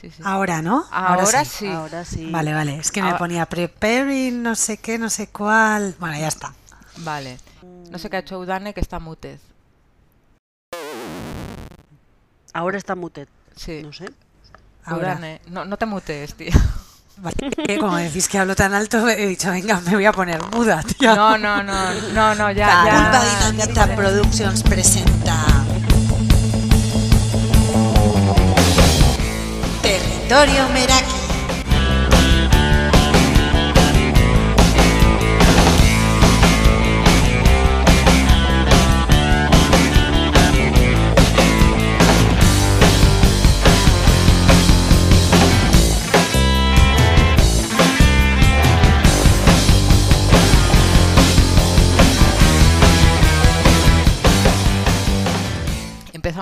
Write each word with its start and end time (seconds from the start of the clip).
sí, 0.00 0.10
sí. 0.10 0.22
Ahora, 0.24 0.62
¿no? 0.62 0.86
Ahora, 0.90 1.44
sí. 1.44 1.66
Ahora 1.66 2.04
sí. 2.04 2.28
Vale, 2.30 2.52
vale. 2.54 2.76
Es 2.76 2.90
que 2.90 3.00
me 3.02 3.08
Ahora- 3.08 3.18
ponía 3.18 3.46
preparing, 3.46 4.42
no 4.42 4.54
sé 4.54 4.78
qué, 4.78 4.98
no 4.98 5.10
sé 5.10 5.28
cuál. 5.28 5.94
Bueno, 5.98 6.18
ya 6.18 6.28
está. 6.28 6.52
Vale. 6.98 7.38
No 7.90 7.98
sé 7.98 8.08
qué 8.10 8.16
ha 8.16 8.20
hecho 8.20 8.38
Udane 8.38 8.72
que 8.74 8.80
está 8.80 8.98
muted. 8.98 9.38
Ahora 12.52 12.78
está 12.78 12.94
muted. 12.96 13.28
Sí. 13.56 13.82
No 13.82 13.92
sé. 13.92 14.06
Ahora. 14.84 15.12
Udane, 15.12 15.40
no, 15.48 15.64
no 15.64 15.76
te 15.76 15.86
mutees, 15.86 16.34
tío. 16.34 16.50
Vale, 17.18 17.50
que 17.66 17.78
como 17.78 17.96
decís 17.96 18.28
que 18.28 18.38
hablo 18.38 18.56
tan 18.56 18.72
alto, 18.72 19.06
he 19.06 19.26
dicho, 19.26 19.50
venga, 19.50 19.78
me 19.82 19.92
voy 19.94 20.06
a 20.06 20.12
poner 20.12 20.42
muda, 20.52 20.82
tío. 20.82 21.14
No, 21.14 21.36
no, 21.36 21.62
no, 21.62 21.92
no, 22.14 22.34
no, 22.34 22.50
ya, 22.50 23.12
ya. 23.74 23.94
Productions 23.94 24.62
presenta 24.62 25.44
Territorio 30.30 30.68
Meraki. 30.68 31.09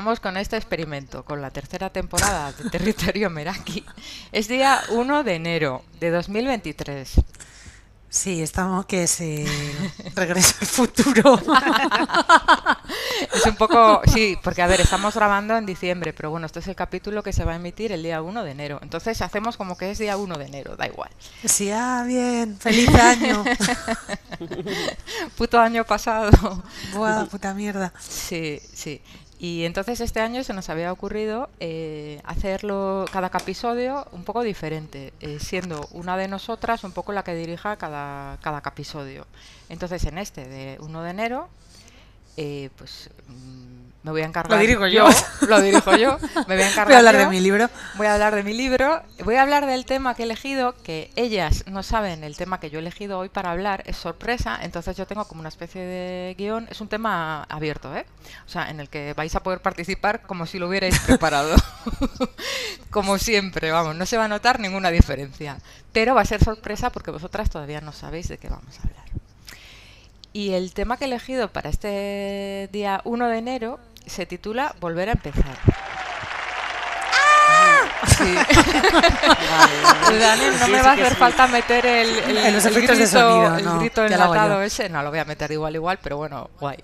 Empezamos 0.09 0.33
con 0.33 0.37
este 0.39 0.57
experimento, 0.57 1.23
con 1.23 1.43
la 1.43 1.51
tercera 1.51 1.91
temporada 1.91 2.51
de 2.53 2.71
Territorio 2.71 3.29
Meraki. 3.29 3.85
Es 4.33 4.48
día 4.48 4.81
1 4.89 5.23
de 5.23 5.34
enero 5.34 5.84
de 6.01 6.09
2023. 6.09 7.12
Sí, 8.09 8.41
estamos 8.41 8.87
que 8.87 9.06
se 9.06 9.45
regreso 10.15 10.55
al 10.62 10.67
futuro. 10.67 11.39
Es 13.34 13.45
un 13.45 13.56
poco, 13.56 14.00
sí, 14.06 14.39
porque 14.42 14.62
a 14.62 14.67
ver, 14.67 14.81
estamos 14.81 15.15
grabando 15.15 15.55
en 15.56 15.67
diciembre, 15.67 16.15
pero 16.15 16.31
bueno, 16.31 16.47
este 16.47 16.61
es 16.61 16.69
el 16.69 16.75
capítulo 16.75 17.22
que 17.22 17.34
se 17.34 17.45
va 17.45 17.53
a 17.53 17.56
emitir 17.56 17.93
el 17.93 18.03
día 18.03 18.22
1 18.22 18.45
de 18.45 18.50
enero. 18.50 18.78
Entonces 18.81 19.20
hacemos 19.20 19.59
como 19.59 19.77
que 19.77 19.91
es 19.91 19.98
día 19.98 20.17
1 20.17 20.39
de 20.39 20.47
enero, 20.47 20.77
da 20.77 20.87
igual. 20.87 21.11
Sí, 21.45 21.70
ah, 21.70 22.05
bien, 22.06 22.56
feliz 22.59 22.89
año. 22.95 23.45
Puto 25.37 25.61
año 25.61 25.84
pasado. 25.84 26.31
Buah, 26.95 27.27
puta 27.27 27.53
mierda. 27.53 27.93
Sí, 28.00 28.59
sí. 28.72 29.03
Y 29.39 29.64
entonces 29.64 30.00
este 30.00 30.20
año 30.20 30.42
se 30.42 30.53
nos 30.53 30.69
había 30.69 30.92
ocurrido 30.92 31.48
eh, 31.61 32.20
hacerlo 32.25 33.05
cada 33.12 33.28
episodio 33.28 34.05
un 34.11 34.25
poco 34.25 34.42
diferente, 34.42 35.12
eh, 35.20 35.39
siendo 35.39 35.89
una 35.92 36.17
de 36.17 36.27
nosotras 36.27 36.83
un 36.83 36.91
poco 36.91 37.12
la 37.12 37.22
que 37.22 37.36
dirija 37.36 37.77
cada, 37.77 38.39
cada 38.42 38.59
episodio. 38.59 39.27
Entonces 39.69 40.05
en 40.05 40.19
este 40.19 40.48
de 40.48 40.78
1 40.81 41.03
de 41.03 41.11
enero, 41.11 41.48
eh, 42.41 42.70
pues 42.77 43.11
mm, 43.27 44.05
me 44.05 44.12
voy 44.12 44.22
a 44.22 44.27
encargar. 44.27 44.61
dirijo 44.61 44.86
yo. 44.86 45.08
Lo 45.48 45.61
dirijo 45.61 45.97
yo. 45.97 46.19
Me 46.47 46.55
voy 46.55 46.62
a 46.62 46.70
encargar. 46.70 46.86
Voy 46.86 46.94
a 46.94 46.98
hablar 46.98 47.17
de 47.17 47.27
mi 47.27 47.41
libro. 47.41 47.69
Voy 47.97 48.06
a 48.06 48.14
hablar 48.14 48.34
de 48.36 48.44
mi 48.44 48.55
libro, 48.55 49.03
voy 49.25 49.34
a 49.34 49.42
hablar 49.42 49.67
del 49.67 49.84
tema 49.84 50.14
que 50.14 50.22
he 50.22 50.25
elegido, 50.25 50.77
que 50.84 51.11
ellas 51.16 51.64
no 51.66 51.83
saben 51.83 52.22
el 52.22 52.36
tema 52.36 52.61
que 52.61 52.70
yo 52.70 52.78
he 52.78 52.81
elegido 52.81 53.19
hoy 53.19 53.28
para 53.28 53.50
hablar, 53.50 53.83
es 53.86 53.97
sorpresa, 53.97 54.56
entonces 54.62 54.97
yo 54.97 55.05
tengo 55.06 55.27
como 55.27 55.41
una 55.41 55.48
especie 55.48 55.83
de 55.83 56.36
guion, 56.39 56.69
es 56.70 56.81
un 56.81 56.86
tema 56.86 57.42
abierto, 57.48 57.94
¿eh? 57.97 58.06
O 58.47 58.48
sea, 58.48 58.70
en 58.70 58.78
el 58.78 58.89
que 58.89 59.14
vais 59.14 59.34
a 59.34 59.42
poder 59.42 59.61
participar 59.61 60.22
como 60.22 60.47
si 60.47 60.61
lo 60.61 60.69
hubierais 60.69 60.98
preparado. 61.06 61.56
como 62.91 63.19
siempre, 63.19 63.72
vamos, 63.72 63.97
no 63.97 64.06
se 64.06 64.16
va 64.16 64.27
a 64.27 64.28
notar 64.28 64.61
ninguna 64.61 64.92
diferencia, 64.92 65.59
pero 65.92 66.14
va 66.14 66.20
a 66.20 66.25
ser 66.25 66.42
sorpresa 66.42 66.91
porque 66.91 67.11
vosotras 67.11 67.50
todavía 67.50 67.81
no 67.81 67.92
sabéis 67.92 68.28
de 68.28 68.39
qué 68.39 68.48
vamos 68.48 68.78
a 68.78 68.83
hablar. 68.83 69.28
Y 70.33 70.53
el 70.53 70.73
tema 70.73 70.97
que 70.97 71.05
he 71.05 71.09
elegido 71.09 71.49
para 71.49 71.71
este 71.71 72.69
día 72.72 73.00
1 73.05 73.28
de 73.28 73.39
enero 73.39 73.81
se 74.06 74.27
titula 74.27 74.75
Volver 74.81 75.09
a 75.09 75.12
empezar. 75.12 75.59
Sí. 78.06 78.34
Dani, 80.19 80.47
no 80.59 80.67
Sí, 80.67 80.71
me 80.71 80.83
va 80.83 80.91
a 80.91 80.93
hacer 80.93 81.11
sí. 81.11 81.15
falta 81.17 81.47
meter 81.49 81.84
el, 81.87 82.19
el, 82.19 82.37
En 82.38 82.55
los 82.55 82.65
el 82.65 82.72
efectos 82.72 82.99
de 82.99 83.05
grito, 83.05 83.19
sonido, 83.21 83.56
el 83.56 83.65
no, 83.65 83.78
grito 83.81 84.05
enlatado 84.05 84.62
ese. 84.62 84.88
No, 84.88 85.03
lo 85.03 85.11
voy 85.11 85.19
a 85.19 85.25
meter 85.25 85.50
igual, 85.50 85.75
igual, 85.75 85.99
pero 86.03 86.17
bueno, 86.17 86.50
guay. 86.61 86.78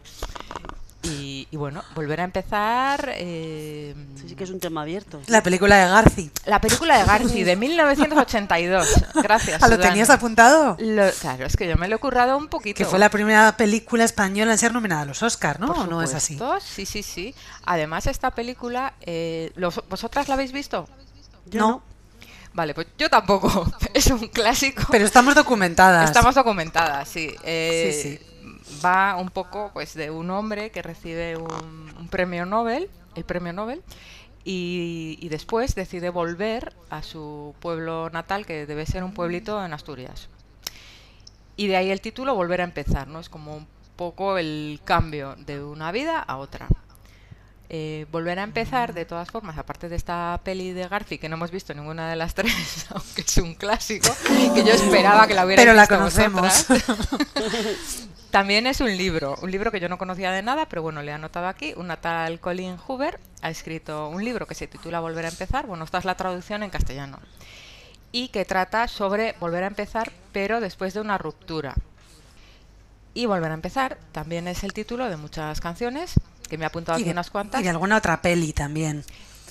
Y, 1.04 1.46
y 1.50 1.56
bueno, 1.56 1.82
volver 1.94 2.20
a 2.20 2.24
empezar. 2.24 3.10
eh, 3.14 3.94
Sí, 4.20 4.30
sí 4.30 4.34
que 4.34 4.44
es 4.44 4.50
un 4.50 4.60
tema 4.60 4.82
abierto. 4.82 5.20
La 5.26 5.42
película 5.42 5.76
de 5.76 5.88
Garci. 5.90 6.30
La 6.46 6.60
película 6.60 6.98
de 6.98 7.04
Garci 7.04 7.42
de 7.44 7.56
1982. 8.08 8.88
Gracias. 9.22 9.62
¿Ah, 9.62 9.68
lo 9.68 9.78
tenías 9.78 10.10
apuntado? 10.10 10.76
Lo- 10.80 11.10
claro, 11.20 11.46
es 11.46 11.56
que 11.56 11.68
yo 11.68 11.76
me 11.76 11.88
lo 11.88 11.96
he 11.96 11.98
currado 11.98 12.36
un 12.36 12.48
poquito. 12.48 12.78
Que 12.78 12.84
fue 12.84 12.98
la 12.98 13.10
primera 13.10 13.56
película 13.56 14.04
española 14.04 14.52
en 14.52 14.58
ser 14.58 14.72
nominada 14.72 15.02
a 15.02 15.04
los 15.04 15.22
Oscars, 15.22 15.60
¿no? 15.60 15.66
Por 15.68 15.78
¿O 15.78 15.86
no 15.86 16.02
es 16.02 16.14
así? 16.14 16.38
Sí, 16.60 16.86
sí, 16.86 17.02
sí. 17.02 17.34
Además, 17.66 18.06
esta 18.06 18.30
película, 18.30 18.94
eh, 19.02 19.52
¿los- 19.56 19.82
¿vosotras 19.88 20.28
la 20.28 20.34
habéis 20.34 20.52
visto? 20.52 20.88
Yo 21.46 21.60
no, 21.60 21.68
no. 21.68 21.82
Vale, 22.54 22.72
pues 22.72 22.86
yo 22.96 23.10
tampoco. 23.10 23.70
Es 23.94 24.06
un 24.06 24.28
clásico. 24.28 24.84
pero 24.90 25.04
estamos 25.04 25.34
documentadas. 25.34 26.04
Estamos 26.08 26.34
documentadas, 26.36 27.08
sí. 27.08 27.34
Eh, 27.42 28.00
Sí, 28.02 28.20
Va 28.84 29.16
un 29.16 29.28
poco 29.28 29.70
pues 29.74 29.94
de 29.94 30.10
un 30.10 30.30
hombre 30.30 30.70
que 30.70 30.82
recibe 30.82 31.36
un, 31.36 31.94
un 31.98 32.08
premio 32.08 32.46
Nobel, 32.46 32.88
el 33.14 33.24
premio 33.24 33.52
Nobel, 33.52 33.82
y, 34.44 35.18
y 35.20 35.28
después 35.28 35.74
decide 35.74 36.10
volver 36.10 36.74
a 36.90 37.02
su 37.02 37.54
pueblo 37.60 38.10
natal, 38.10 38.46
que 38.46 38.66
debe 38.66 38.86
ser 38.86 39.04
un 39.04 39.12
pueblito 39.12 39.64
en 39.64 39.72
Asturias. 39.72 40.28
Y 41.56 41.68
de 41.68 41.76
ahí 41.76 41.90
el 41.90 42.00
título, 42.00 42.34
Volver 42.34 42.60
a 42.60 42.64
empezar, 42.64 43.06
¿no? 43.08 43.20
Es 43.20 43.28
como 43.28 43.56
un 43.56 43.66
poco 43.96 44.38
el 44.38 44.80
cambio 44.84 45.36
de 45.38 45.62
una 45.62 45.92
vida 45.92 46.18
a 46.18 46.36
otra. 46.36 46.68
Eh, 47.70 48.06
volver 48.12 48.38
a 48.38 48.42
empezar, 48.42 48.92
de 48.92 49.04
todas 49.04 49.30
formas, 49.30 49.56
aparte 49.56 49.88
de 49.88 49.96
esta 49.96 50.40
peli 50.44 50.72
de 50.72 50.86
Garci, 50.86 51.18
que 51.18 51.28
no 51.28 51.36
hemos 51.36 51.50
visto 51.50 51.72
ninguna 51.74 52.10
de 52.10 52.16
las 52.16 52.34
tres, 52.36 52.86
aunque 52.90 53.22
es 53.22 53.36
un 53.38 53.54
clásico, 53.54 54.14
que 54.54 54.64
yo 54.64 54.72
esperaba 54.72 55.26
que 55.26 55.34
la 55.34 55.46
hubiera 55.46 55.62
Pero 55.62 55.74
la 55.74 55.86
conocemos. 55.86 56.66
También 58.34 58.66
es 58.66 58.80
un 58.80 58.96
libro, 58.96 59.36
un 59.42 59.52
libro 59.52 59.70
que 59.70 59.78
yo 59.78 59.88
no 59.88 59.96
conocía 59.96 60.32
de 60.32 60.42
nada, 60.42 60.66
pero 60.68 60.82
bueno, 60.82 61.02
le 61.02 61.12
he 61.12 61.14
anotado 61.14 61.46
aquí. 61.46 61.72
Una 61.76 61.98
tal 61.98 62.40
Colin 62.40 62.76
Hoover 62.78 63.20
ha 63.42 63.48
escrito 63.48 64.08
un 64.08 64.24
libro 64.24 64.48
que 64.48 64.56
se 64.56 64.66
titula 64.66 64.98
Volver 64.98 65.26
a 65.26 65.28
empezar. 65.28 65.68
Bueno, 65.68 65.84
esta 65.84 65.98
es 65.98 66.04
la 66.04 66.16
traducción 66.16 66.64
en 66.64 66.70
castellano. 66.70 67.20
Y 68.10 68.30
que 68.30 68.44
trata 68.44 68.88
sobre 68.88 69.36
volver 69.38 69.62
a 69.62 69.68
empezar, 69.68 70.10
pero 70.32 70.58
después 70.58 70.94
de 70.94 71.00
una 71.00 71.16
ruptura. 71.16 71.76
Y 73.14 73.26
volver 73.26 73.52
a 73.52 73.54
empezar 73.54 73.98
también 74.10 74.48
es 74.48 74.64
el 74.64 74.72
título 74.72 75.08
de 75.08 75.16
muchas 75.16 75.60
canciones, 75.60 76.14
que 76.48 76.58
me 76.58 76.64
he 76.64 76.66
apuntado 76.66 76.96
aquí 76.96 77.04
de, 77.04 77.12
unas 77.12 77.30
cuantas. 77.30 77.60
y 77.60 77.62
de 77.62 77.70
alguna 77.70 77.98
otra 77.98 78.20
peli 78.20 78.52
también. 78.52 79.04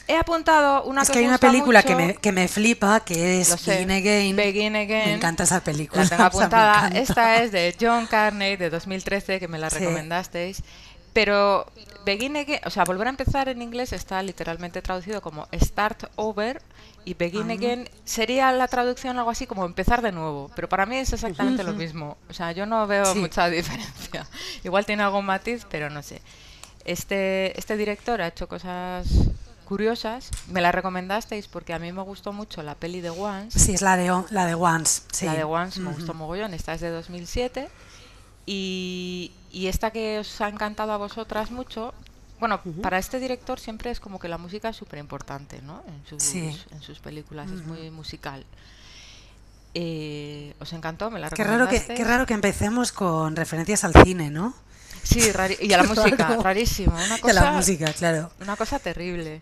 He 0.08 0.18
apuntado 0.18 0.84
una 0.84 1.04
es 1.04 1.08
que 1.08 1.14
que 1.14 1.20
hay 1.20 1.26
una 1.26 1.38
película 1.38 1.82
que 1.84 1.96
me, 1.96 2.16
que 2.16 2.32
me 2.32 2.48
flipa, 2.48 3.00
que 3.02 3.40
es. 3.42 3.66
Begin 3.66 3.92
Again. 3.92 4.36
Begin 4.36 4.76
Again. 4.76 5.06
Me 5.06 5.14
encanta 5.14 5.44
esa 5.44 5.62
película. 5.64 6.04
La 6.04 6.10
tengo 6.10 6.24
o 6.28 6.32
sea, 6.32 6.40
apuntada. 6.40 6.88
Esta 6.90 7.42
es 7.42 7.52
de 7.52 7.76
John 7.80 8.06
Carney 8.08 8.58
de 8.58 8.70
2013, 8.70 9.40
que 9.40 9.48
me 9.48 9.58
la 9.60 9.70
Sí. 9.70 9.80
recomendasteis. 9.80 10.62
Pero 11.14 11.66
Begin 12.06 12.36
Again, 12.36 12.60
o 12.66 12.70
sea, 12.70 12.84
volver 12.84 13.08
a 13.08 13.12
empezar 13.12 13.48
en 13.48 13.62
inglés 13.62 13.94
está 13.94 14.22
literalmente 14.24 14.82
traducido 14.82 15.22
como 15.22 15.48
Start 15.54 16.06
Over 16.16 16.62
y 17.06 17.14
Begin 17.14 17.50
Ah. 17.52 17.54
Again 17.54 17.90
sería 18.04 18.52
la 18.52 18.68
traducción 18.68 19.18
algo 19.18 19.30
así 19.30 19.46
como 19.48 19.64
empezar 19.66 20.02
de 20.02 20.12
nuevo. 20.12 20.52
Pero 20.56 20.68
para 20.68 20.86
mí 20.86 20.98
es 20.98 21.14
exactamente 21.14 21.64
lo 21.64 21.74
mismo. 21.74 22.18
O 22.30 22.34
sea, 22.34 22.52
yo 22.52 22.66
no 22.66 22.88
veo 22.88 23.06
Sí. 23.06 23.20
mucha 23.20 23.48
diferencia. 23.50 24.28
Igual 24.66 24.86
tiene 24.86 25.04
algún 25.04 25.26
matiz, 25.26 25.66
pero 25.70 25.90
no 25.90 26.02
sé. 26.04 26.22
Este, 26.84 27.58
este 27.58 27.78
director 27.78 28.22
ha 28.22 28.28
hecho 28.28 28.48
cosas 28.50 29.08
curiosas. 29.64 30.30
Me 30.48 30.62
la 30.62 30.72
recomendasteis 30.72 31.48
porque 31.48 31.74
a 31.74 31.80
mí 31.80 31.92
me 31.92 32.02
gustó 32.04 32.32
mucho 32.34 32.62
la 32.64 32.76
peli 32.76 33.02
de 33.02 33.10
Once. 33.10 33.58
Sí, 33.58 33.74
es 33.74 33.82
la 33.82 33.98
de, 33.98 34.12
O- 34.12 34.26
la 34.30 34.46
de 34.46 34.56
Once. 34.56 35.02
Sí. 35.12 35.26
La 35.26 35.34
de 35.36 35.44
Once 35.44 35.80
me 35.80 35.92
gustó 35.92 36.14
mogollón, 36.14 36.54
esta 36.54 36.74
es 36.74 36.82
de 36.82 36.90
2007. 36.90 37.70
Y, 38.46 39.32
y 39.52 39.68
esta 39.68 39.92
que 39.92 40.20
os 40.20 40.42
ha 40.42 40.50
encantado 40.50 40.92
a 40.92 40.98
vosotras 40.98 41.50
mucho, 41.52 41.94
bueno, 42.40 42.60
para 42.82 42.98
este 42.98 43.20
director 43.20 43.60
siempre 43.60 43.90
es 43.90 44.00
como 44.02 44.20
que 44.20 44.28
la 44.28 44.38
música 44.38 44.68
es 44.70 44.76
súper 44.76 45.00
importante, 45.00 45.62
¿no? 45.62 45.82
En 45.88 46.06
sus, 46.06 46.22
Sí. 46.22 46.54
en 46.72 46.82
sus 46.82 47.00
películas, 47.00 47.50
es 47.52 47.66
muy 47.66 47.90
musical. 47.90 48.46
Eh, 49.76 50.54
¿Os 50.60 50.72
encantó? 50.74 51.10
¿Me 51.10 51.20
la 51.20 51.30
Qué 51.30 51.44
raro, 51.44 51.68
que, 51.68 51.84
qué 51.84 52.04
raro 52.04 52.26
que 52.26 52.34
empecemos 52.34 52.92
con 52.92 53.36
referencias 53.36 53.84
al 53.84 53.94
cine, 54.04 54.30
¿no? 54.30 54.54
Sí, 55.04 55.20
rari- 55.32 55.58
y 55.62 55.74
a 55.74 55.78
la 55.78 55.84
música, 55.94 56.38
rarísimo. 56.42 56.94
Una 56.96 57.08
Y 57.08 57.20
a 57.20 57.22
cosa, 57.22 57.34
la 57.34 57.52
música, 57.52 57.94
claro. 57.94 58.32
Una 58.42 58.56
cosa 58.56 58.80
terrible. 58.80 59.42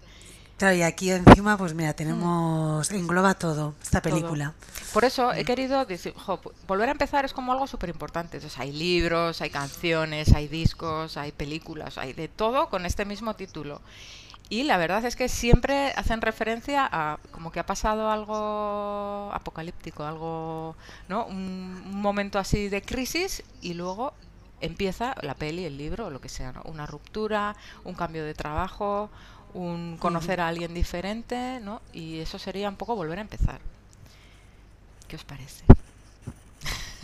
Claro, 0.58 0.76
y 0.76 0.84
aquí 0.84 1.10
encima, 1.12 1.58
pues 1.58 1.74
mira, 1.74 1.94
tenemos. 1.94 2.92
Engloba 2.92 3.34
todo, 3.34 3.74
esta 3.82 4.00
todo. 4.02 4.14
película. 4.14 4.54
Por 4.94 5.06
eso 5.06 5.34
he 5.34 5.44
querido 5.44 5.86
decir, 5.86 6.14
jo, 6.16 6.40
volver 6.68 6.90
a 6.90 6.92
empezar 6.92 7.26
es 7.26 7.34
como 7.34 7.52
algo 7.52 7.66
súper 7.66 7.90
importante. 7.90 8.38
Entonces, 8.38 8.60
hay 8.60 8.72
libros, 8.72 9.42
hay 9.42 9.50
canciones, 9.50 10.34
hay 10.34 10.48
discos, 10.48 11.18
hay 11.18 11.32
películas, 11.32 11.98
hay 11.98 12.14
de 12.14 12.28
todo 12.28 12.70
con 12.70 12.86
este 12.86 13.06
mismo 13.06 13.36
título. 13.36 13.82
Y 14.50 14.64
la 14.64 14.78
verdad 14.78 15.04
es 15.06 15.16
que 15.16 15.30
siempre 15.30 15.94
hacen 15.96 16.22
referencia 16.22 16.88
a 16.92 17.18
como 17.32 17.52
que 17.52 17.60
ha 17.62 17.66
pasado 17.66 18.12
algo 18.12 19.32
apocalíptico, 19.34 20.04
algo, 20.04 20.76
¿no? 21.08 21.26
Un, 21.26 21.82
un 21.86 22.02
momento 22.02 22.38
así 22.38 22.68
de 22.70 22.82
crisis 22.82 23.44
y 23.62 23.74
luego 23.76 24.14
empieza 24.62 25.16
la 25.22 25.34
peli, 25.36 25.66
el 25.66 25.78
libro, 25.78 26.08
o 26.08 26.10
lo 26.10 26.22
que 26.22 26.30
sea, 26.30 26.52
¿no? 26.52 26.62
Una 26.64 26.86
ruptura, 26.86 27.56
un 27.84 27.94
cambio 27.96 28.24
de 28.24 28.34
trabajo, 28.34 29.10
un 29.54 29.98
conocer 29.98 30.40
a 30.40 30.48
alguien 30.48 30.74
diferente, 30.74 31.60
¿no? 31.62 31.82
Y 31.94 32.20
eso 32.20 32.40
sería 32.40 32.70
un 32.70 32.76
poco 32.78 32.96
volver 32.96 33.18
a 33.20 33.22
empezar. 33.22 33.60
¿Qué 35.08 35.16
os 35.18 35.24
parece? 35.24 35.66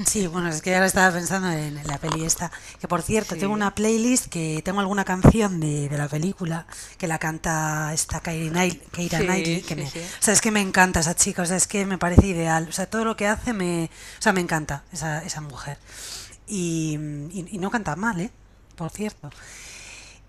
Sí, 0.05 0.27
bueno, 0.27 0.49
es 0.49 0.61
que 0.61 0.75
ahora 0.75 0.85
estaba 0.85 1.11
pensando 1.11 1.49
en 1.51 1.81
la 1.87 1.97
peli 1.97 2.23
esta. 2.23 2.51
Que 2.79 2.87
por 2.87 3.01
cierto, 3.01 3.33
Sí. 3.33 3.41
tengo 3.41 3.53
una 3.53 3.73
playlist 3.73 4.27
que 4.27 4.61
tengo 4.63 4.79
alguna 4.79 5.03
canción 5.03 5.59
de, 5.59 5.89
de 5.89 5.97
la 5.97 6.07
película 6.07 6.67
que 6.99 7.07
la 7.07 7.17
canta 7.17 7.91
esta 7.93 8.19
Keira 8.19 8.51
Knight- 8.53 8.79
Keira 8.91 9.17
Sí, 9.17 9.25
Knightley. 9.25 9.61
Que 9.63 9.73
sí, 9.75 9.81
me. 9.81 9.87
O 10.05 10.21
sea, 10.21 10.33
es 10.35 10.41
que 10.41 10.51
me 10.51 10.61
encanta 10.61 10.99
esa 10.99 11.15
chica, 11.15 11.41
o 11.41 11.45
sea, 11.47 11.57
es 11.57 11.65
que 11.65 11.87
me 11.87 11.97
parece 11.97 12.27
ideal. 12.27 12.67
O 12.69 12.71
sea, 12.71 12.85
todo 12.87 13.05
lo 13.05 13.17
que 13.17 13.25
hace 13.25 13.53
me. 13.53 13.89
O 14.19 14.21
sea, 14.21 14.33
me 14.33 14.41
encanta 14.41 14.83
esa, 14.93 15.23
esa 15.23 15.41
mujer. 15.41 15.79
Y, 16.47 16.97
y- 17.31 17.47
y 17.51 17.57
no 17.57 17.69
canta 17.69 17.95
mal, 17.95 18.19
¿eh? 18.21 18.31
Por 18.75 18.89
cierto. 18.91 19.29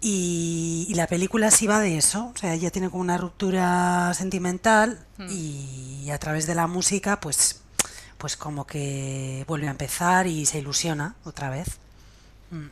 Y, 0.01 0.87
y 0.89 0.95
la 0.95 1.07
película 1.09 1.51
sí 1.51 1.67
va 1.67 1.81
de 1.81 1.99
eso, 1.99 2.31
o 2.33 2.39
sea, 2.39 2.55
ella 2.55 2.71
tiene 2.71 2.89
como 2.89 3.01
una 3.03 3.19
ruptura 3.19 4.13
sentimental 4.15 5.05
Hmm. 5.19 5.27
y 5.31 6.11
a 6.13 6.19
través 6.19 6.47
de 6.47 6.55
la 6.55 6.69
música, 6.69 7.19
pues, 7.21 7.63
pues 8.17 8.37
como 8.37 8.65
que 8.67 9.45
vuelve 9.49 9.67
a 9.67 9.73
empezar 9.73 10.29
y 10.29 10.47
se 10.47 10.59
ilusiona 10.61 11.17
otra 11.25 11.51
vez. 11.51 11.79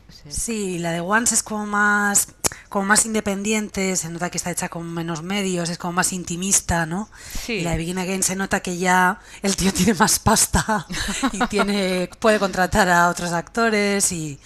Sí. 0.09 0.31
Sí, 0.31 0.79
la 0.79 0.91
de 0.91 1.01
Once 1.01 1.35
es 1.35 1.43
como 1.43 1.65
más, 1.67 2.29
como 2.69 2.85
más 2.85 3.05
independiente, 3.05 3.95
se 3.95 4.09
nota 4.09 4.29
que 4.31 4.37
está 4.37 4.49
hecha 4.49 4.69
con 4.69 4.91
menos 4.91 5.21
medios, 5.21 5.69
es 5.69 5.77
como 5.77 5.93
más 5.93 6.13
intimista, 6.13 6.85
¿no? 6.87 7.09
Sí. 7.45 7.53
Y 7.53 7.61
la 7.61 7.71
de 7.71 7.77
Begin 7.77 7.99
Again 7.99 8.23
se 8.23 8.35
nota 8.35 8.59
que 8.61 8.77
ya 8.77 9.19
el 9.43 9.55
tío 9.55 9.71
tiene 9.73 9.93
más 9.93 10.17
pasta 10.19 10.87
y 11.31 11.45
tiene, 11.47 12.09
puede 12.19 12.39
contratar 12.39 12.89
a 12.89 13.09
otros 13.09 13.31
actores 13.33 14.11
y 14.11 14.39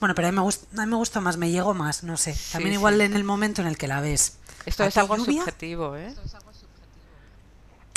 bueno, 0.00 0.14
pero 0.14 0.28
a 0.28 0.30
mí 0.30 0.36
me 0.36 0.42
gusta, 0.42 0.66
a 0.80 0.86
mí 0.86 0.90
me 0.90 0.96
gusta 0.96 1.20
más, 1.20 1.36
me 1.36 1.50
llegó 1.50 1.74
más, 1.74 2.02
no 2.04 2.16
sé. 2.16 2.34
También 2.52 2.72
Sí, 2.72 2.78
igual 2.78 2.96
sí. 2.96 3.02
en 3.02 3.14
el 3.14 3.24
momento 3.24 3.60
en 3.62 3.68
el 3.68 3.76
que 3.76 3.88
la 3.88 4.00
ves. 4.00 4.38
Esto 4.64 4.84
¿A 4.84 4.86
es 4.86 4.96
algo 4.96 5.16
Lluvia? 5.16 5.42
subjetivo, 5.42 5.96
¿eh? 5.96 6.14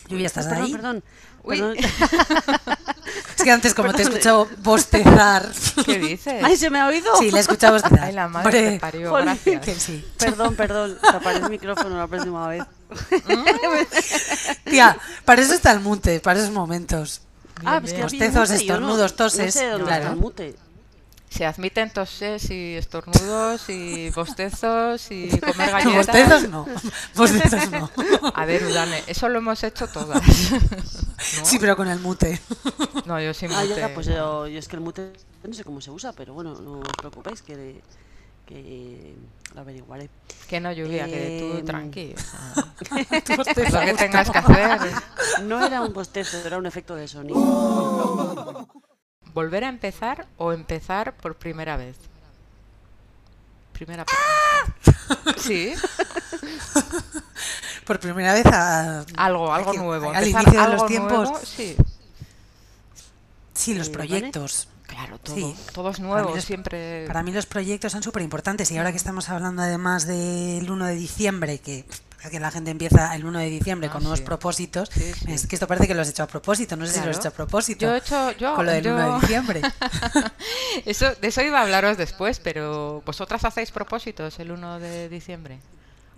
Lluvia, 0.10 0.28
¿estás 0.28 0.48
perdón, 0.48 0.64
ahí? 0.66 0.72
perdón. 0.74 1.04
Uy. 1.44 1.62
Es 3.38 3.44
que 3.44 3.52
antes 3.52 3.74
como 3.74 3.92
te 3.94 4.04
he 4.04 4.06
escuchado 4.06 4.48
bostezar. 4.60 5.50
¿Qué 5.86 5.98
dices? 5.98 6.44
Ay, 6.44 6.56
¿se 6.56 6.70
me 6.70 6.80
ha 6.80 6.88
oído? 6.88 7.16
Sí, 7.18 7.32
le 7.32 7.38
he 7.38 7.42
escuchado 7.42 7.74
bostezar. 7.74 8.00
Ay, 8.06 8.14
la 8.14 8.28
madre 8.28 8.74
que 8.74 8.80
parió, 8.80 9.12
gracias. 9.14 9.62
que 9.66 9.76
sí. 9.76 10.06
Perdón, 10.18 10.56
perdón. 10.56 10.98
Taparé 11.02 11.40
el 11.40 11.50
micrófono 11.50 11.98
la 11.98 12.08
próxima 12.08 12.48
vez. 12.48 12.64
Tía, 14.66 14.98
para 15.26 15.42
eso 15.42 15.54
está 15.54 15.72
el 15.72 15.80
mute, 15.80 16.20
para 16.20 16.40
esos 16.40 16.52
momentos. 16.52 17.22
ah, 17.66 17.80
Bien, 17.80 17.82
pues 17.82 17.92
que 17.94 17.98
bien. 17.98 18.06
había 18.06 18.40
Bostezos, 18.40 18.50
no- 18.50 18.56
estornudos, 18.56 19.16
toses, 19.16 19.56
No 19.56 19.62
sé 19.62 19.68
dónde 19.70 19.86
claro. 19.88 20.02
está 20.04 20.14
el 20.14 20.20
mute. 20.20 20.56
Se 21.32 21.46
admiten 21.46 21.90
toses 21.94 22.52
y 22.52 22.76
estornudos 22.76 23.70
y 23.70 24.10
bostezos 24.10 25.10
y 25.12 25.30
comer 25.40 25.72
galletas. 25.72 25.96
Bostezos 25.96 26.50
no. 26.50 26.68
Bostezos 27.16 27.72
no. 27.72 27.90
A 28.36 28.46
ver, 28.46 28.66
Udane, 28.66 29.02
eso 29.08 29.30
lo 29.30 29.38
hemos 29.38 29.64
hecho 29.64 29.88
todas. 29.88 30.22
¿No? 30.52 31.46
Sí, 31.46 31.58
pero 31.58 31.78
con 31.78 31.88
el 31.88 32.00
mute. 32.00 32.40
No, 33.06 33.20
yo 33.22 33.34
sin 33.34 33.50
Ah, 33.54 33.62
mute. 33.62 33.76
ya, 33.80 33.94
pues 33.94 34.08
yo, 34.08 34.46
yo 34.48 34.60
es 34.60 34.68
que 34.68 34.76
el 34.76 34.82
mute 34.82 35.14
no 35.44 35.54
sé 35.54 35.64
cómo 35.64 35.80
se 35.80 35.90
usa, 35.90 36.12
pero 36.12 36.34
bueno, 36.34 36.54
no 36.56 36.80
os 36.80 36.88
preocupéis 36.98 37.42
que, 37.42 37.82
que 38.46 39.16
lo 39.56 39.62
averiguaré. 39.62 40.10
Que 40.50 40.60
no 40.60 40.74
lluvia, 40.74 41.06
que 41.06 41.40
Em, 41.40 41.60
tú 41.60 41.66
tranqui. 41.66 42.14
o 42.14 42.20
sea, 42.20 43.22
Tu 43.22 43.36
bostezo. 43.38 43.80
lo 43.80 43.86
que 43.86 43.94
tengas 43.94 44.30
que 44.30 44.38
hacer. 44.38 44.80
No 45.44 45.66
era 45.66 45.82
un 45.82 45.94
bostezo, 45.94 46.46
era 46.46 46.58
un 46.58 46.66
efecto 46.66 46.94
de 46.96 47.08
sonido. 47.08 48.68
¿Volver 49.34 49.64
a 49.64 49.70
empezar 49.70 50.28
o 50.38 50.52
empezar 50.52 51.14
por 51.16 51.36
primera 51.36 51.78
vez? 51.78 51.96
Primera 53.74 54.06
¡Ah! 54.08 54.66
pregunta. 54.84 55.42
Sí, 55.42 55.74
Por 57.86 58.00
primera 58.00 58.34
vez 58.34 58.46
a... 58.46 59.04
algo, 59.18 59.54
algo 59.54 59.74
nuevo. 59.74 60.12
Al 60.12 60.28
inicio 60.28 60.62
de 60.62 60.68
los 60.70 60.86
tiempos. 60.86 61.30
nuevo, 61.30 61.40
sí, 61.46 61.76
Sí, 63.54 63.74
los 63.74 63.90
proyectos. 63.90 64.68
claro, 64.88 65.18
todo. 65.20 65.36
Sí. 65.36 65.56
Todo 65.74 65.90
es 65.90 65.98
Para 65.98 66.08
nuevo, 66.10 66.30
mí 66.30 66.36
los- 66.36 66.46
siempre. 66.46 67.06
Para 67.08 67.24
mí 67.24 67.32
los 67.32 67.46
proyectos 67.46 67.92
son 67.92 68.04
súper 68.04 68.22
importantes 68.24 68.72
y 68.72 68.78
ahora 68.78 68.92
que 68.92 68.98
estamos 68.98 69.30
hablando 69.30 69.62
además 69.62 70.08
del 70.08 70.70
1 70.70 70.86
de 70.86 70.96
diciembre, 70.96 71.60
que, 71.60 71.86
que 72.30 72.40
la 72.40 72.52
gente 72.52 72.72
empieza 72.72 73.16
el 73.16 73.26
1 73.26 73.40
de 73.40 73.50
diciembre 73.50 73.90
Ah, 73.90 73.94
con 73.94 74.04
nuevos 74.04 74.20
sí. 74.20 74.26
propósitos, 74.26 74.90
Sí, 74.94 75.12
sí. 75.14 75.32
es 75.32 75.48
que 75.48 75.56
esto 75.56 75.68
parece 75.68 75.88
que 75.88 75.94
lo 75.96 76.02
has 76.02 76.10
hecho 76.10 76.24
a 76.24 76.28
propósito, 76.28 76.76
no 76.76 76.86
sé 76.86 76.94
si 76.94 77.00
lo 77.00 77.06
has 77.10 77.18
Claro. 77.18 77.20
hecho 77.20 77.28
a 77.30 77.32
propósito. 77.32 77.86
Yo 77.86 77.94
he 77.96 77.98
hecho, 77.98 78.32
yo, 78.38 78.56
con 78.56 78.66
lo 78.66 78.72
del 78.72 78.84
yo- 78.84 78.94
1 78.96 79.14
de 79.16 79.20
diciembre. 79.22 79.62
eso, 80.86 81.06
de 81.22 81.28
eso 81.28 81.42
iba 81.42 81.60
a 81.60 81.64
hablaros 81.64 81.98
después, 81.98 82.40
pero 82.40 83.02
¿vosotras 83.06 83.44
hacéis 83.46 83.72
propósitos 83.72 84.40
el 84.40 84.52
1 84.52 84.80
de 84.80 85.10
diciembre? 85.10 85.60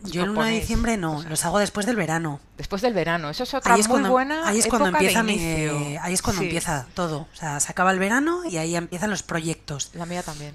¿Os 0.04 0.12
Yo 0.12 0.24
el 0.24 0.32
1 0.32 0.44
de 0.44 0.52
diciembre 0.52 0.98
no, 0.98 1.16
cosas? 1.16 1.30
los 1.30 1.46
hago 1.46 1.60
después 1.60 1.86
del 1.86 1.96
verano. 1.96 2.42
Después 2.58 2.82
del 2.82 2.94
verano, 2.94 3.30
eso 3.30 3.44
es 3.44 3.54
otra 3.54 3.76
Ahí 3.76 3.80
es, 3.82 3.88
muy 3.88 3.94
cuando, 3.96 4.12
buena 4.12 4.48
ahí 4.48 4.60
es 4.60 4.68
cuando 4.68 4.90
época 4.90 5.00
de 5.00 5.06
empieza 5.06 5.24
mi- 5.24 5.98
ahí 5.98 6.14
es 6.14 6.22
cuando 6.22 6.42
Sí, 6.42 6.48
empieza 6.48 6.88
todo. 6.94 7.28
O 7.32 7.36
sea, 7.36 7.60
se 7.62 7.72
acaba 7.72 7.92
el 7.92 8.00
verano 8.00 8.44
y 8.44 8.58
ahí 8.58 8.76
empiezan 8.76 9.10
los 9.10 9.24
proyectos. 9.24 9.92
La 9.94 10.06
mía 10.06 10.22
también. 10.24 10.54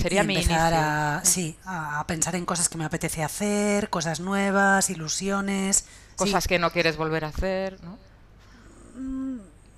Sería 0.00 0.22
y 0.22 0.26
mi 0.26 0.34
empezar 0.36 0.72
inicio. 0.72 0.88
a, 0.88 1.20
sí, 1.24 1.56
a, 1.64 2.04
pensar 2.06 2.36
en 2.36 2.46
cosas 2.46 2.68
que 2.68 2.78
me 2.78 2.84
apetece 2.84 3.22
hacer, 3.24 3.90
cosas 3.90 4.20
nuevas, 4.20 4.90
ilusiones. 4.90 5.86
Cosas 6.16 6.44
sí. 6.44 6.48
que 6.48 6.58
no 6.58 6.70
quieres 6.70 6.96
volver 6.96 7.24
a 7.24 7.28
hacer, 7.28 7.78
¿no? 7.82 7.98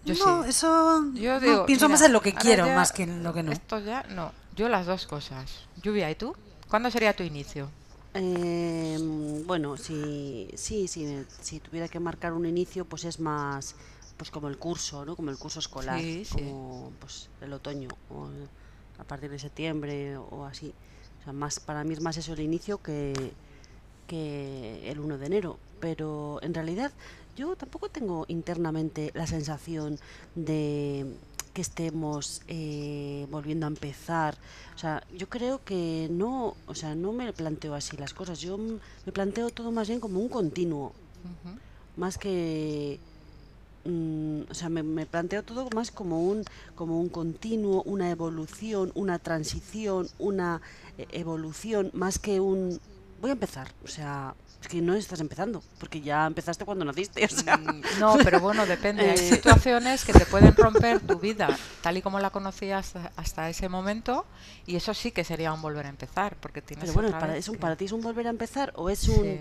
Yo 0.04 0.14
no, 0.14 0.42
sí. 0.44 0.50
eso 0.50 1.12
Yo 1.14 1.40
no, 1.40 1.66
pienso 1.66 1.86
mira, 1.86 1.98
más 1.98 2.02
en 2.02 2.12
lo 2.12 2.20
que 2.22 2.34
quiero 2.34 2.66
ya- 2.66 2.74
más 2.74 2.92
que 2.92 3.02
en 3.04 3.22
lo 3.22 3.32
que 3.32 3.42
no. 3.42 3.52
Esto 3.52 3.78
ya 3.80 4.02
no. 4.10 4.32
Yo 4.56 4.68
las 4.68 4.86
dos 4.86 5.06
cosas. 5.06 5.50
Lluvia, 5.82 6.10
¿y 6.10 6.14
tú? 6.14 6.34
¿Cuándo 6.68 6.90
sería 6.90 7.14
tu 7.14 7.22
inicio? 7.22 7.68
Eh, 8.14 8.98
bueno, 9.46 9.76
si, 9.76 10.48
sí, 10.56 10.88
sí, 10.88 11.24
si 11.40 11.60
tuviera 11.60 11.86
que 11.88 12.00
marcar 12.00 12.32
un 12.32 12.44
inicio, 12.46 12.84
pues 12.84 13.04
es 13.04 13.20
más 13.20 13.74
pues 14.16 14.30
como 14.30 14.48
el 14.48 14.58
curso, 14.58 15.04
¿no? 15.06 15.16
Como 15.16 15.30
el 15.30 15.38
curso 15.38 15.60
escolar, 15.60 15.98
Sí, 16.00 16.24
sí. 16.26 16.34
como 16.34 16.92
pues 17.00 17.28
el 17.40 17.52
otoño 17.54 17.88
o 18.10 18.26
el- 18.26 18.48
a 19.00 19.04
partir 19.04 19.30
de 19.30 19.38
septiembre 19.38 20.16
o 20.16 20.44
así. 20.44 20.74
O 21.20 21.24
sea, 21.24 21.32
más 21.32 21.60
para 21.60 21.84
mí 21.84 21.94
es 21.94 22.00
más 22.00 22.16
eso 22.16 22.32
el 22.32 22.40
inicio 22.40 22.78
que, 22.82 23.32
que 24.06 24.90
el 24.90 25.00
1 25.00 25.18
de 25.18 25.26
enero, 25.26 25.58
pero 25.80 26.38
en 26.42 26.54
realidad 26.54 26.92
yo 27.36 27.56
tampoco 27.56 27.88
tengo 27.88 28.24
internamente 28.28 29.10
la 29.14 29.26
sensación 29.26 29.98
de 30.34 31.06
que 31.54 31.62
estemos 31.62 32.42
eh, 32.48 33.26
volviendo 33.30 33.66
a 33.66 33.68
empezar. 33.68 34.36
O 34.74 34.78
sea, 34.78 35.02
yo 35.16 35.28
creo 35.28 35.64
que 35.64 36.08
no, 36.10 36.54
o 36.66 36.74
sea, 36.74 36.94
no 36.94 37.12
me 37.12 37.32
planteo 37.32 37.74
así 37.74 37.96
las 37.96 38.14
cosas. 38.14 38.40
Yo 38.40 38.56
me 38.58 39.12
planteo 39.12 39.50
todo 39.50 39.72
más 39.72 39.88
bien 39.88 40.00
como 40.00 40.20
un 40.20 40.28
continuo, 40.28 40.92
más 41.96 42.18
que 42.18 43.00
mm, 43.84 44.42
o 44.50 44.54
sea, 44.54 44.68
me, 44.68 44.82
me 44.82 45.06
planteo 45.06 45.42
todo 45.42 45.68
más 45.74 45.90
como 45.90 46.22
un 46.22 46.44
como 46.74 47.00
un 47.00 47.08
continuo, 47.08 47.82
una 47.84 48.10
evolución, 48.10 48.90
una 48.94 49.18
transición, 49.18 50.08
una 50.18 50.60
eh, 50.98 51.06
evolución, 51.12 51.90
más 51.94 52.18
que 52.18 52.40
un 52.40 52.80
voy 53.20 53.30
a 53.30 53.34
empezar. 53.34 53.68
O 53.84 53.88
sea, 53.88 54.34
es 54.62 54.68
que 54.68 54.80
no 54.82 54.94
estás 54.94 55.20
empezando, 55.20 55.62
porque 55.78 56.00
ya 56.02 56.26
empezaste 56.26 56.64
cuando 56.64 56.84
naciste. 56.84 57.24
O 57.24 57.28
sea, 57.28 57.56
Mm, 57.56 57.82
No, 57.98 58.16
pero 58.24 58.40
bueno, 58.40 58.66
depende. 58.66 59.10
Hay 59.10 59.16
Eh. 59.18 59.30
situaciones 59.36 60.04
que 60.04 60.12
te 60.12 60.26
pueden 60.26 60.54
romper 60.56 61.00
tu 61.00 61.18
vida 61.18 61.56
tal 61.82 61.96
y 61.96 62.02
como 62.02 62.18
la 62.20 62.30
conocías 62.30 62.92
hasta 63.16 63.48
ese 63.50 63.68
momento 63.68 64.24
y 64.66 64.76
eso 64.76 64.92
sí 64.94 65.10
que 65.12 65.24
sería 65.24 65.52
un 65.52 65.60
volver 65.62 65.86
a 65.86 65.88
empezar 65.90 66.36
porque 66.40 66.60
tienes 66.62 66.82
pero 66.84 66.94
bueno, 66.94 67.08
otra 67.08 67.20
para, 67.20 67.32
vez 67.34 67.44
¿es 67.44 67.48
un, 67.48 67.54
que- 67.56 67.60
para 67.60 67.76
ti 67.76 67.84
es 67.86 67.92
un 67.92 68.00
volver 68.02 68.26
a 68.26 68.30
empezar 68.30 68.72
o 68.76 68.88
es 68.90 68.98
Sí. 69.00 69.10
un 69.10 69.40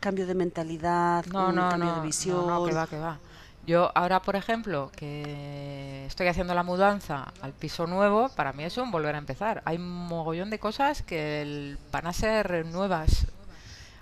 cambio 0.00 0.26
de 0.26 0.34
mentalidad, 0.34 1.24
No, 1.26 1.48
un 1.50 1.54
no, 1.56 1.68
cambio 1.70 1.90
no, 1.90 2.00
de 2.00 2.06
visión? 2.06 2.46
no, 2.46 2.60
no, 2.60 2.66
que 2.66 2.72
va, 2.74 2.86
que 2.88 2.98
va. 2.98 3.18
Yo 3.64 3.92
ahora, 3.94 4.22
por 4.22 4.34
ejemplo, 4.34 4.90
que 4.96 6.04
estoy 6.06 6.26
haciendo 6.26 6.54
la 6.54 6.64
mudanza 6.64 7.32
al 7.40 7.52
piso 7.52 7.86
nuevo, 7.86 8.28
para 8.30 8.52
mí 8.52 8.64
es 8.64 8.76
un 8.76 8.90
volver 8.90 9.14
a 9.14 9.18
empezar. 9.18 9.62
Hay 9.64 9.76
un 9.76 9.88
mogollón 9.88 10.50
de 10.50 10.58
cosas 10.58 11.02
que 11.02 11.76
van 11.92 12.06
a 12.08 12.12
ser 12.12 12.66
nuevas. 12.66 13.26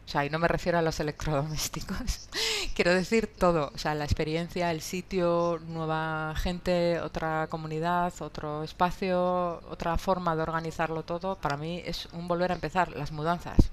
O 0.07 0.13
sea, 0.13 0.25
y 0.25 0.31
no 0.31 0.39
me 0.39 0.49
refiero 0.49 0.79
a 0.79 0.83
los 0.83 0.99
electrodomésticos. 0.99 2.29
Quiero 2.75 2.95
decir 2.95 3.29
todo. 3.39 3.71
O 3.75 3.79
sea, 3.79 3.95
la 3.95 4.05
experiencia, 4.05 4.71
el 4.71 4.81
sitio, 4.81 5.61
nueva 5.69 6.35
gente, 6.37 6.99
otra 7.01 7.47
comunidad, 7.49 8.13
otro 8.21 8.65
espacio, 8.65 9.61
otra 9.71 9.99
forma 9.99 10.35
de 10.35 10.43
organizarlo 10.43 11.05
todo. 11.05 11.37
Para 11.37 11.57
mí 11.57 11.83
es 11.85 12.07
un 12.13 12.27
volver 12.29 12.51
a 12.51 12.55
empezar. 12.55 12.91
Las 12.97 13.13
mudanzas. 13.13 13.71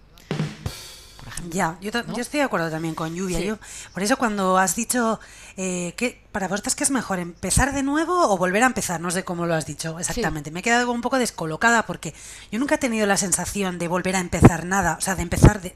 Ya, 1.52 1.78
yo, 1.82 1.92
ta- 1.92 2.04
¿no? 2.04 2.14
yo 2.16 2.22
estoy 2.22 2.40
de 2.40 2.46
acuerdo 2.46 2.70
también 2.72 2.96
con 2.96 3.14
Lluvia. 3.14 3.38
Sí. 3.40 3.46
Yo, 3.46 3.58
por 3.94 4.04
eso 4.04 4.18
cuando 4.18 4.58
has 4.58 4.76
dicho 4.76 5.20
eh, 5.56 5.94
que 5.96 6.24
para 6.32 6.48
vosotras 6.48 6.76
qué 6.76 6.84
es 6.84 6.92
mejor, 6.92 7.20
empezar 7.20 7.74
de 7.74 7.84
nuevo 7.84 8.30
o 8.32 8.38
volver 8.38 8.64
a 8.64 8.68
empezar, 8.68 9.00
no 9.00 9.12
sé 9.12 9.24
cómo 9.24 9.46
lo 9.46 9.54
has 9.54 9.66
dicho 9.66 10.00
exactamente. 10.00 10.52
Me 10.52 10.62
he 10.62 10.64
quedado 10.64 10.92
un 10.92 11.02
poco 11.02 11.20
descolocada 11.20 11.86
porque 11.86 12.14
yo 12.52 12.60
nunca 12.60 12.76
he 12.76 12.78
tenido 12.80 13.06
la 13.06 13.18
sensación 13.18 13.78
de 13.78 13.88
volver 13.88 14.16
a 14.16 14.20
empezar 14.20 14.66
nada, 14.66 14.96
o 14.98 15.02
sea, 15.02 15.16
de 15.16 15.22
empezar 15.22 15.62
de, 15.62 15.76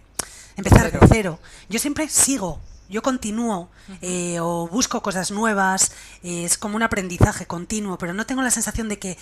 empezar 0.57 0.91
de 0.91 0.99
cero. 1.07 1.39
Yo 1.69 1.79
siempre 1.79 2.09
sigo, 2.09 2.59
yo 2.89 3.01
continúo 3.01 3.69
eh, 4.01 4.39
o 4.41 4.67
busco 4.67 5.01
cosas 5.01 5.31
nuevas, 5.31 5.91
eh, 6.23 6.43
es 6.43 6.57
como 6.57 6.75
un 6.75 6.83
aprendizaje 6.83 7.45
continuo, 7.45 7.97
pero 7.97 8.13
no 8.13 8.25
tengo 8.25 8.41
la 8.41 8.51
sensación 8.51 8.89
de 8.89 8.97
que 8.99 9.17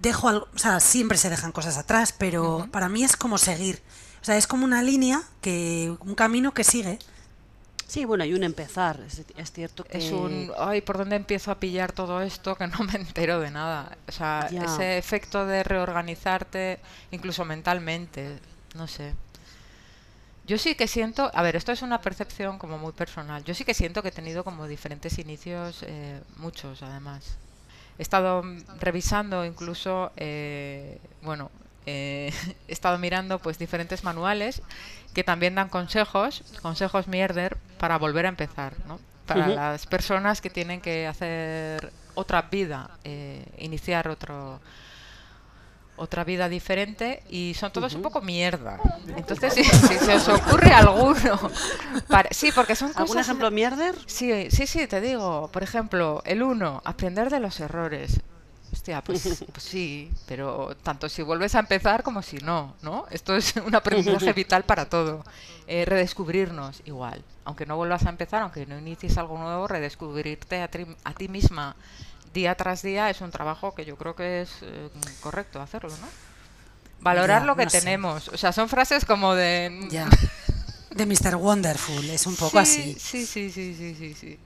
dejo 0.00 0.28
algo, 0.28 0.48
o 0.54 0.58
sea, 0.58 0.78
siempre 0.80 1.16
se 1.18 1.30
dejan 1.30 1.52
cosas 1.52 1.78
atrás, 1.78 2.12
pero 2.16 2.68
para 2.70 2.88
mí 2.90 3.02
es 3.02 3.16
como 3.16 3.38
seguir. 3.38 3.82
O 4.26 4.28
sea, 4.28 4.36
es 4.36 4.48
como 4.48 4.64
una 4.64 4.82
línea, 4.82 5.22
que 5.40 5.96
un 6.00 6.16
camino 6.16 6.52
que 6.52 6.64
sigue. 6.64 6.98
Sí, 7.86 8.04
bueno, 8.04 8.24
hay 8.24 8.34
un 8.34 8.42
empezar, 8.42 8.98
es, 9.06 9.22
es 9.36 9.52
cierto 9.52 9.84
que... 9.84 9.98
Es 9.98 10.10
un, 10.10 10.50
ay, 10.58 10.80
¿por 10.80 10.98
dónde 10.98 11.14
empiezo 11.14 11.52
a 11.52 11.60
pillar 11.60 11.92
todo 11.92 12.20
esto 12.20 12.56
que 12.56 12.66
no 12.66 12.78
me 12.80 12.94
entero 12.94 13.38
de 13.38 13.52
nada? 13.52 13.96
O 14.08 14.10
sea, 14.10 14.48
Ya. 14.50 14.64
ese 14.64 14.98
efecto 14.98 15.46
de 15.46 15.62
reorganizarte, 15.62 16.80
incluso 17.12 17.44
mentalmente, 17.44 18.40
no 18.74 18.88
sé. 18.88 19.14
Yo 20.44 20.58
sí 20.58 20.74
que 20.74 20.88
siento, 20.88 21.30
a 21.32 21.42
ver, 21.42 21.54
esto 21.54 21.70
es 21.70 21.82
una 21.82 22.00
percepción 22.00 22.58
como 22.58 22.78
muy 22.78 22.90
personal. 22.94 23.44
Yo 23.44 23.54
sí 23.54 23.64
que 23.64 23.74
siento 23.74 24.02
que 24.02 24.08
he 24.08 24.10
tenido 24.10 24.42
como 24.42 24.66
diferentes 24.66 25.20
inicios, 25.20 25.84
eh, 25.86 26.20
muchos 26.38 26.82
además. 26.82 27.36
He 27.96 28.02
estado 28.02 28.42
revisando 28.80 29.44
incluso, 29.44 30.10
eh, 30.16 30.98
bueno, 31.22 31.48
eh, 31.86 32.32
he 32.68 32.72
estado 32.72 32.98
mirando 32.98 33.38
pues 33.38 33.58
diferentes 33.58 34.04
manuales 34.04 34.62
que 35.14 35.24
también 35.24 35.54
dan 35.54 35.68
consejos, 35.70 36.42
consejos 36.62 37.08
mierder 37.08 37.56
para 37.78 37.96
volver 37.98 38.26
a 38.26 38.28
empezar, 38.28 38.74
¿no? 38.86 38.98
Para 39.26 39.48
las 39.48 39.86
personas 39.86 40.40
que 40.40 40.50
tienen 40.50 40.80
que 40.80 41.06
hacer 41.06 41.90
otra 42.14 42.42
vida, 42.42 42.90
eh, 43.02 43.44
iniciar 43.58 44.06
otro 44.08 44.60
otra 45.98 46.24
vida 46.24 46.48
diferente 46.50 47.22
y 47.30 47.54
son 47.54 47.72
todos 47.72 47.94
un 47.94 48.02
poco 48.02 48.20
mierda. 48.20 48.78
Entonces, 49.16 49.54
si, 49.54 49.64
si 49.64 49.94
se 49.98 50.14
os 50.16 50.28
ocurre 50.28 50.70
alguno, 50.70 51.40
para- 52.08 52.28
sí, 52.32 52.52
porque 52.54 52.76
son 52.76 52.88
¿Algún 52.90 53.06
cosas 53.06 53.26
ejemplo 53.26 53.50
mierder? 53.50 53.94
Sí, 54.04 54.50
sí, 54.50 54.66
sí, 54.66 54.86
te 54.86 55.00
digo. 55.00 55.48
Por 55.50 55.62
ejemplo, 55.62 56.22
el 56.26 56.42
uno, 56.42 56.82
aprender 56.84 57.30
de 57.30 57.40
los 57.40 57.58
errores. 57.60 58.20
Hostia, 58.76 59.02
pues, 59.02 59.44
pues 59.52 59.64
sí, 59.64 60.10
pero 60.26 60.76
tanto 60.82 61.08
si 61.08 61.22
vuelves 61.22 61.54
a 61.54 61.60
empezar 61.60 62.02
como 62.02 62.22
si 62.22 62.36
no, 62.38 62.76
¿no? 62.82 63.06
Esto 63.10 63.34
es 63.34 63.56
un 63.56 63.74
aprendizaje 63.74 64.32
vital 64.34 64.64
para 64.64 64.88
todo. 64.88 65.24
Eh, 65.66 65.84
redescubrirnos, 65.86 66.82
igual. 66.84 67.24
Aunque 67.44 67.64
no 67.66 67.76
vuelvas 67.76 68.04
a 68.06 68.10
empezar, 68.10 68.42
aunque 68.42 68.66
no 68.66 68.78
inicies 68.78 69.16
algo 69.18 69.38
nuevo, 69.38 69.66
redescubrirte 69.66 70.62
a, 70.62 70.68
ti- 70.68 70.86
a 71.04 71.14
ti 71.14 71.28
misma 71.28 71.74
día 72.34 72.54
tras 72.54 72.82
día 72.82 73.08
es 73.08 73.20
un 73.22 73.30
trabajo 73.30 73.74
que 73.74 73.84
yo 73.86 73.96
creo 73.96 74.14
que 74.14 74.42
es 74.42 74.50
eh, 74.62 74.90
correcto 75.20 75.60
hacerlo, 75.62 75.90
¿no? 76.00 76.08
Valorar 77.00 77.42
Ya, 77.42 77.46
lo 77.46 77.56
que 77.56 77.64
no 77.64 77.70
sé. 77.70 77.80
tenemos. 77.80 78.28
O 78.28 78.36
sea, 78.36 78.52
son 78.52 78.68
frases 78.68 79.04
como 79.04 79.34
de... 79.34 79.88
Ya. 79.90 80.08
De 80.96 81.04
Mr. 81.04 81.36
Wonderful, 81.36 82.08
es 82.10 82.26
un 82.26 82.36
poco 82.36 82.58
Sí, 82.58 82.58
así. 82.58 82.96
Sí, 82.98 83.26
sí, 83.26 83.50
sí, 83.50 83.74
sí, 83.74 83.94
sí, 83.94 84.14
sí. 84.14 84.38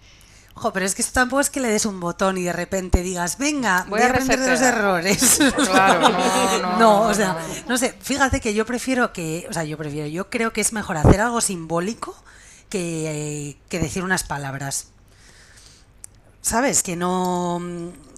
Ojo, 0.55 0.73
pero 0.73 0.85
es 0.85 0.95
que 0.95 1.03
esto 1.03 1.15
tampoco 1.15 1.41
es 1.41 1.49
que 1.49 1.61
le 1.61 1.69
des 1.69 1.87
un 1.87 2.01
botón 2.01 2.37
y 2.37 2.43
de 2.43 2.53
repente 2.53 3.03
digas, 3.03 3.39
venga, 3.39 3.85
Voy 3.89 4.01
voy, 4.01 4.03
a 4.03 4.11
aprender 4.11 4.41
de 4.41 4.51
los 4.51 4.61
errores. 4.61 5.39
Claro, 5.57 6.09
no, 6.11 6.59
no, 6.59 6.79
No, 6.79 7.03
o 7.03 7.15
sea, 7.15 7.39
no. 7.69 7.79
sé, 7.79 7.95
fíjate 8.01 8.41
que 8.41 8.53
yo 8.53 8.67
prefiero 8.67 9.13
que, 9.13 9.47
o 9.49 9.53
sea, 9.53 9.65
yo 9.65 9.79
prefiero, 9.79 10.09
yo 10.09 10.29
creo 10.29 10.53
que 10.53 10.61
es 10.61 10.73
mejor 10.73 10.97
hacer 10.97 11.21
algo 11.21 11.41
simbólico 11.41 12.15
que, 12.69 13.57
que 13.69 13.79
decir 13.79 14.03
unas 14.05 14.25
palabras. 14.25 14.89
¿Sabes? 16.43 16.83
Que 16.83 16.97
no... 16.97 17.61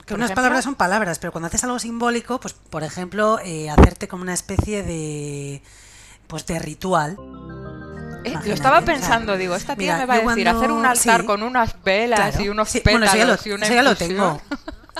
Que 0.07 0.15
¿Por 0.15 0.17
unas 0.17 0.27
ejemplo? 0.31 0.35
palabras 0.43 0.65
son 0.65 0.75
palabras, 0.75 1.19
pero 1.19 1.33
cuando 1.33 1.47
haces 1.47 1.63
algo 1.65 1.79
simbólico, 1.79 2.41
pues, 2.41 2.55
por 2.55 2.83
ejemplo, 2.83 3.39
eh, 3.45 3.71
hacerte 3.71 4.09
como 4.09 4.23
una 4.23 4.35
especie 4.35 4.83
de... 4.83 5.63
Pues 6.27 6.47
de 6.47 6.59
ritual. 6.59 7.17
Eh, 8.25 8.39
lo 8.45 8.55
estaba 8.55 8.79
o 8.79 8.83
sea, 8.83 8.95
pensando, 8.95 9.37
digo, 9.37 9.55
esta 9.57 9.75
tía 9.77 9.95
mira, 9.95 9.99
me 9.99 10.07
va 10.07 10.15
a 10.15 10.17
decir 10.19 10.45
cuando- 10.45 10.59
hacer 10.61 10.73
un 10.73 10.87
altar 10.87 11.21
sí, 11.21 11.27
con 11.27 11.43
unas 11.43 11.83
velas 11.83 12.21
Claro, 12.21 12.45
y 12.45 12.49
unos 12.49 12.69
sí, 12.69 12.81
pétalos 12.81 13.11
bueno, 13.11 13.13
eso 13.13 13.17
ya 13.17 13.51
lo, 13.51 13.51
y 13.51 13.53
una 13.57 13.69
ya 13.69 13.83
lo 13.83 13.97
tengo. 13.97 14.43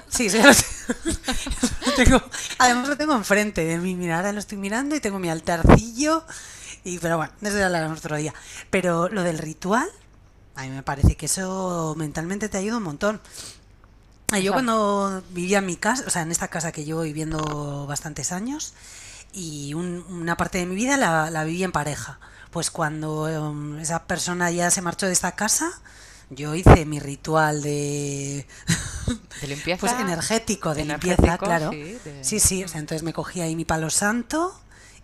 Sí, 0.09 0.29
ya 0.29 0.47
lo 0.47 0.53
tengo. 1.97 2.23
Además 2.59 2.89
lo 2.89 2.97
tengo 2.97 3.15
enfrente 3.15 3.65
de 3.65 3.79
mí. 3.79 3.95
Mira, 3.95 4.17
ahora 4.17 4.33
lo 4.33 4.39
estoy 4.41 4.59
mirando 4.59 4.95
y 4.97 5.01
tengo 5.01 5.19
mi 5.19 5.29
altarcillo. 5.31 6.25
Y, 6.85 6.99
pero 6.99 7.17
bueno, 7.17 7.33
eso 7.43 7.59
ya 7.59 7.69
lo 7.69 7.77
haremos 7.77 7.99
otro 7.99 8.17
día. 8.17 8.35
Pero 8.71 9.09
lo 9.09 9.23
del 9.23 9.39
ritual, 9.39 9.89
a 10.57 10.63
mí 10.63 10.71
me 10.71 10.83
parece 10.83 11.17
que 11.17 11.27
eso 11.27 11.95
mentalmente 11.97 12.49
te 12.49 12.59
ayuda 12.59 12.79
un 12.79 12.83
montón. 12.85 13.21
Yo 14.31 14.37
Exacto. 14.39 14.53
cuando 14.55 15.23
vivía 15.31 15.59
en 15.59 15.67
mi 15.67 15.77
casa, 15.77 16.05
o 16.07 16.11
sea, 16.11 16.23
en 16.23 16.31
esta 16.33 16.49
casa 16.49 16.73
que 16.73 16.85
llevo 16.85 17.03
viviendo 17.03 17.87
bastantes 17.87 18.33
años, 18.33 18.73
y 19.35 19.75
un- 19.75 20.05
una 20.09 20.37
parte 20.37 20.59
de 20.59 20.67
mi 20.67 20.75
vida 20.75 20.97
la, 20.97 21.31
la 21.31 21.45
viví 21.45 21.63
en 21.65 21.73
pareja. 21.73 22.19
Pues 22.53 22.71
cuando 22.71 23.29
em, 23.29 23.79
esa 23.81 24.05
persona 24.05 24.51
ya 24.51 24.71
se 24.71 24.83
marchó 24.83 25.07
de 25.07 25.13
esta 25.13 25.33
casa, 25.33 25.71
yo 26.31 26.55
hice 26.55 26.85
mi 26.85 27.01
ritual 27.01 27.63
de, 27.63 28.47
De 29.41 29.47
limpieza. 29.49 29.81
pues 29.81 29.93
energético, 29.95 30.75
de 30.75 30.85
limpieza, 30.85 31.39
claro. 31.39 31.71
sí, 31.71 31.99
de- 32.05 32.25
Sí, 32.25 32.39
sí, 32.41 32.63
o 32.63 32.69
sea, 32.69 32.79
entonces 32.81 33.03
me 33.03 33.13
cogí 33.13 33.41
ahí 33.41 33.57
mi 33.57 33.65
palo 33.65 33.91
santo 33.91 34.55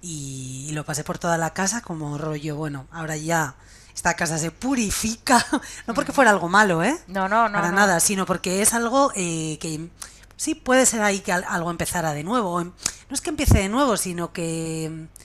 y, 0.00 0.66
y 0.68 0.72
lo 0.72 0.84
pasé 0.84 1.02
por 1.04 1.18
toda 1.18 1.38
la 1.38 1.54
casa 1.54 1.80
como 1.80 2.16
rollo, 2.18 2.54
bueno, 2.56 2.86
ahora 2.92 3.16
ya 3.16 3.56
esta 3.94 4.14
casa 4.14 4.38
se 4.38 4.50
purifica, 4.52 5.44
no 5.86 5.94
porque 5.94 6.12
fuera 6.12 6.30
algo 6.30 6.48
malo, 6.48 6.84
¿eh? 6.84 6.96
No, 7.08 7.28
no, 7.28 7.48
no. 7.48 7.54
Para 7.54 7.70
no. 7.70 7.76
nada, 7.76 7.98
sino 8.00 8.26
porque 8.26 8.62
es 8.62 8.74
algo 8.74 9.10
eh, 9.16 9.58
que 9.60 9.88
sí 10.36 10.54
puede 10.54 10.86
ser 10.86 11.00
ahí 11.02 11.20
que 11.20 11.32
al- 11.32 11.44
algo 11.48 11.70
empezara 11.70 12.12
de 12.12 12.22
nuevo. 12.24 12.60
em- 12.60 12.72
No 13.08 13.14
es 13.14 13.20
que 13.22 13.30
empiece 13.30 13.58
de 13.58 13.68
nuevo, 13.70 13.96
sino 13.96 14.32
que 14.32 14.88
mm, 14.92 15.18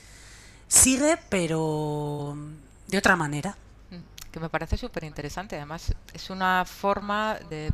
sigue, 0.73 1.17
pero 1.29 2.35
de 2.87 2.97
otra 2.97 3.15
manera. 3.15 3.55
Mm, 3.91 3.97
Que 4.31 4.39
me 4.39 4.49
parece 4.49 4.77
súper 4.77 5.03
interesante. 5.03 5.55
Además, 5.55 5.93
es 6.13 6.29
una 6.29 6.65
forma 6.65 7.37
de. 7.49 7.71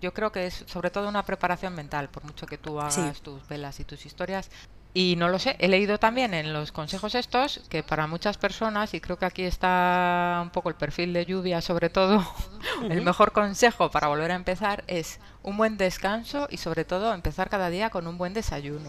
Yo 0.00 0.14
creo 0.14 0.30
que 0.30 0.46
es 0.46 0.64
sobre 0.66 0.90
todo 0.90 1.08
una 1.08 1.24
preparación 1.24 1.74
mental, 1.74 2.08
por 2.08 2.22
mucho 2.24 2.46
que 2.46 2.56
tú 2.56 2.80
hagas 2.80 2.94
Sí. 2.94 3.02
tus 3.22 3.46
velas 3.48 3.80
y 3.80 3.84
tus 3.84 4.06
historias. 4.06 4.48
Y 4.94 5.16
no 5.16 5.28
lo 5.28 5.38
sé, 5.38 5.54
he 5.58 5.68
leído 5.68 5.98
también 5.98 6.32
en 6.34 6.52
los 6.52 6.72
consejos 6.72 7.14
estos 7.14 7.60
que 7.68 7.82
para 7.82 8.06
muchas 8.06 8.38
personas, 8.38 8.94
y 8.94 9.00
creo 9.00 9.18
que 9.18 9.26
aquí 9.26 9.42
está 9.42 10.40
un 10.42 10.50
poco 10.50 10.68
el 10.70 10.76
perfil 10.76 11.12
de 11.12 11.26
lluvia 11.26 11.60
sobre 11.60 11.90
todo, 11.90 12.24
el 12.88 13.02
mejor 13.02 13.32
consejo 13.32 13.90
para 13.90 14.08
volver 14.08 14.30
a 14.30 14.34
empezar 14.34 14.84
es 14.86 15.18
un 15.42 15.56
buen 15.56 15.76
descanso 15.76 16.48
y 16.50 16.56
sobre 16.56 16.84
todo 16.84 17.12
empezar 17.12 17.50
cada 17.50 17.68
día 17.70 17.90
con 17.90 18.06
un 18.06 18.16
buen 18.18 18.32
desayuno. 18.34 18.88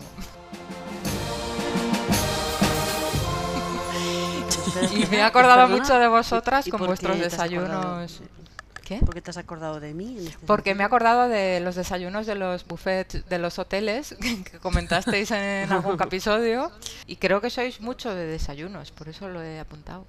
Y 4.93 5.05
me 5.07 5.17
he 5.17 5.21
acordado 5.23 5.61
Perdona, 5.67 5.77
mucho 5.81 5.99
de 5.99 6.05
¿y- 6.05 6.09
vosotras 6.09 6.67
y 6.67 6.71
con 6.71 6.85
vuestros 6.85 7.17
desayunos. 7.19 8.21
¿Qué? 8.83 8.97
¿Por 9.05 9.13
qué 9.13 9.21
te 9.21 9.29
has 9.29 9.37
acordado 9.37 9.79
de 9.79 9.93
mí? 9.93 10.17
este 10.27 10.47
Porque 10.47 10.73
me 10.73 10.81
he 10.81 10.85
acordado 10.85 11.27
de 11.29 11.59
los 11.59 11.75
desayunos 11.75 12.25
de 12.25 12.33
los 12.33 12.65
buffets 12.65 13.23
de 13.29 13.37
los 13.37 13.59
hoteles 13.59 14.15
que 14.19 14.57
comentasteis 14.59 15.29
en 15.29 15.71
algún 15.71 16.01
episodio 16.01 16.71
y 17.05 17.17
creo 17.17 17.39
que 17.39 17.51
sois 17.51 17.81
mucho 17.81 18.15
de 18.15 18.25
desayunos, 18.25 18.89
por 18.91 19.07
eso 19.07 19.29
lo 19.29 19.43
he 19.43 19.59
apuntado. 19.59 20.07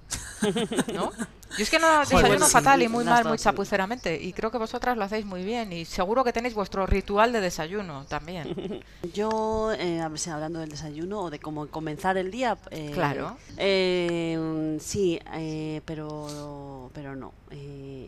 ¿No? 0.93 1.11
Yo 1.57 1.63
es 1.63 1.69
que 1.69 1.79
no 1.79 1.99
desayuno 1.99 2.45
sí, 2.45 2.51
fatal 2.51 2.81
y 2.81 2.87
muy 2.87 3.03
mal, 3.03 3.25
muy 3.25 3.37
chapuceramente 3.37 4.21
y 4.21 4.33
creo 4.33 4.51
que 4.51 4.57
vosotras 4.57 4.97
lo 4.97 5.03
hacéis 5.03 5.25
muy 5.25 5.43
bien 5.43 5.71
y 5.73 5.85
seguro 5.85 6.23
que 6.23 6.31
tenéis 6.33 6.53
vuestro 6.53 6.85
ritual 6.85 7.33
de 7.33 7.41
desayuno 7.41 8.05
también. 8.07 8.83
Yo, 9.13 9.71
eh, 9.73 9.99
a 10.01 10.07
ver 10.07 10.19
si 10.19 10.29
hablando 10.29 10.59
del 10.59 10.69
desayuno 10.69 11.21
o 11.21 11.29
de 11.29 11.39
cómo 11.39 11.67
comenzar 11.67 12.17
el 12.17 12.31
día. 12.31 12.57
eh, 12.71 12.91
Claro. 12.93 13.37
eh, 13.57 14.77
sí, 14.81 15.19
eh, 15.33 15.81
pero, 15.85 16.89
pero 16.93 17.15
no. 17.15 17.33
eh, 17.51 18.07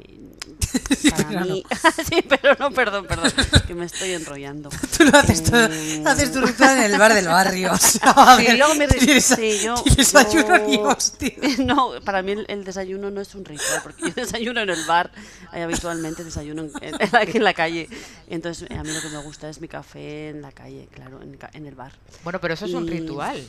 para 1.11 1.27
pero 1.27 1.39
mí. 1.45 1.63
sí, 2.09 2.23
pero 2.27 2.55
no, 2.59 2.71
perdón, 2.71 3.05
perdón. 3.07 3.31
Que 3.67 3.73
me 3.73 3.85
estoy 3.85 4.11
enrollando. 4.13 4.69
Tú 4.97 5.03
lo 5.05 5.17
haces, 5.17 5.43
todo- 5.43 5.65
Eh, 5.71 6.03
haces 6.05 6.31
tu 6.31 6.41
ritual 6.41 6.77
en 6.77 6.83
el 6.91 6.97
bar 6.99 7.13
del 7.13 7.27
barrio. 7.27 7.71
o 7.73 7.77
sea, 7.77 8.37
Sí, 8.37 8.45
ver, 8.47 8.57
luego 8.57 8.73
tienes- 8.73 9.23
sí, 9.25 9.59
yo, 9.63 9.75
tienes 9.75 9.97
desayuno 10.13 10.57
yo- 10.57 10.67
ni 10.67 10.77
hostia. 10.77 11.31
No, 11.65 11.91
para 12.03 12.21
mí 12.21 12.31
el, 12.33 12.45
el 12.47 12.63
desayuno 12.63 13.11
no 13.11 13.21
es 13.21 13.32
un 13.35 13.45
ritual, 13.45 13.79
porque 13.83 14.03
yo 14.09 14.13
desayuno 14.15 14.61
en 14.61 14.69
el 14.69 14.85
bar, 14.85 15.11
eh, 15.53 15.61
habitualmente 15.63 16.23
desayuno 16.23 16.63
en, 16.63 16.71
en- 16.81 17.01
en 17.01 17.09
la, 17.11 17.23
en 17.23 17.43
la 17.43 17.53
calle. 17.53 17.89
Entonces, 18.27 18.69
eh, 18.69 18.75
a 18.77 18.83
mí 18.83 18.91
lo 18.91 19.01
que 19.01 19.09
me 19.09 19.17
gusta 19.19 19.49
es 19.49 19.59
mi 19.61 19.67
café 19.67 20.29
en 20.29 20.41
la 20.41 20.51
calle, 20.51 20.87
claro, 20.93 21.21
en, 21.21 21.37
ca- 21.37 21.49
en 21.53 21.65
el 21.65 21.75
bar. 21.75 21.93
Bueno, 22.23 22.39
pero 22.41 22.53
eso 22.53 22.65
es 22.65 22.73
un 22.73 22.87
ritual, 22.87 23.41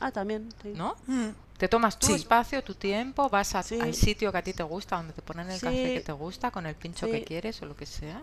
Ah, 0.00 0.10
también, 0.10 0.48
sí. 0.62 0.72
¿no? 0.74 0.96
Mm. 1.06 1.28
Te 1.58 1.68
tomas 1.68 1.96
tu 1.96 2.08
Sí. 2.08 2.14
espacio, 2.14 2.60
tu 2.64 2.74
tiempo, 2.74 3.28
vas 3.30 3.54
a- 3.54 3.62
Sí. 3.62 3.78
al 3.80 3.94
sitio 3.94 4.32
que 4.32 4.38
a 4.38 4.42
ti 4.42 4.52
te 4.52 4.64
gusta, 4.64 4.96
donde 4.96 5.12
te 5.12 5.22
ponen 5.22 5.48
el 5.48 5.60
café 5.60 5.94
que 5.94 6.00
te 6.00 6.10
gusta, 6.12 6.50
con 6.50 6.66
el 6.66 6.74
pincho 6.74 7.06
que 7.06 7.22
quieres 7.22 7.62
o 7.62 7.66
lo 7.66 7.76
que 7.76 7.86
sea. 7.86 8.20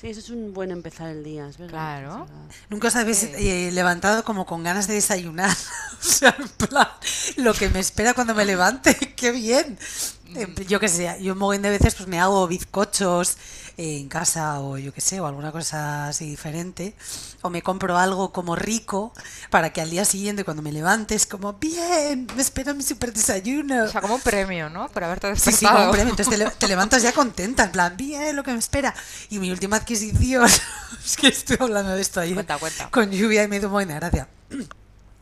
Sí, 0.00 0.08
eso 0.08 0.20
es 0.20 0.30
un 0.30 0.54
buen 0.54 0.70
empezar 0.70 1.10
el 1.10 1.22
día, 1.22 1.46
es 1.46 1.58
verdad. 1.58 1.72
Claro. 2.00 2.24
es 2.24 2.30
verdad. 2.30 2.54
Nunca 2.70 2.88
os 2.88 2.96
habéis 2.96 3.22
eh, 3.24 3.70
levantado 3.72 4.24
como 4.24 4.46
con 4.46 4.62
ganas 4.62 4.86
de 4.86 4.94
desayunar. 4.94 5.50
o 6.00 6.02
sea, 6.02 6.34
en 6.38 6.48
plan, 6.48 6.88
lo 7.36 7.52
que 7.52 7.68
me 7.68 7.80
espera 7.80 8.14
cuando 8.14 8.34
me 8.34 8.46
levante. 8.46 8.94
¡Qué 9.16 9.30
bien! 9.30 9.78
Eh, 10.36 10.46
Yo 10.68 10.80
que 10.80 10.88
sé, 10.88 11.18
yo 11.20 11.32
un 11.34 11.38
montón 11.38 11.62
de 11.62 11.70
veces 11.70 11.94
pues 11.96 12.08
me 12.08 12.18
hago 12.18 12.46
bizcochos 12.46 13.36
en 13.80 14.08
casa 14.08 14.60
o 14.60 14.76
yo 14.78 14.92
que 14.92 15.00
sé, 15.00 15.20
o 15.20 15.26
alguna 15.26 15.52
cosa 15.52 16.08
así 16.08 16.28
diferente. 16.28 16.94
O 17.42 17.48
me 17.50 17.62
compro 17.62 17.96
algo 17.96 18.32
como 18.32 18.54
rico 18.56 19.12
para 19.50 19.72
que 19.72 19.80
al 19.80 19.88
día 19.90 20.04
siguiente 20.04 20.44
cuando 20.44 20.62
me 20.62 20.70
levantes 20.72 21.24
como, 21.26 21.54
bien, 21.54 22.26
me 22.36 22.42
espera 22.42 22.74
mi 22.74 22.82
super 22.82 23.12
desayuno. 23.12 23.84
O 23.84 23.88
sea, 23.88 24.00
como 24.02 24.16
un 24.16 24.20
premio, 24.20 24.68
¿no? 24.68 24.88
Por 24.88 25.04
haberte 25.04 25.34
Sí, 25.36 25.40
sí, 25.44 25.50
despertado. 25.50 25.76
como 25.76 25.86
un 25.90 25.92
premio. 25.96 26.10
Entonces 26.12 26.30
te, 26.38 26.44
le- 26.44 26.50
te 26.50 26.68
levantas 26.74 27.02
ya 27.02 27.12
contenta, 27.12 27.64
en 27.64 27.72
plan, 27.72 27.96
bien, 27.96 28.36
lo 28.36 28.42
que 28.42 28.52
me 28.52 28.58
espera. 28.58 28.94
Y 29.30 29.38
mi 29.38 29.50
última 29.50 29.76
adquisición, 29.76 30.46
es 31.04 31.16
que 31.16 31.28
estoy 31.28 31.56
hablando 31.58 31.92
de 31.92 32.02
esto 32.02 32.20
ayer, 32.20 32.34
Cuenta, 32.34 32.58
cuenta. 32.58 32.90
con 32.90 33.10
lluvia 33.10 33.44
y 33.44 33.48
me 33.48 33.60
dio 33.60 33.70
buena 33.70 33.94
gracia. 33.96 34.28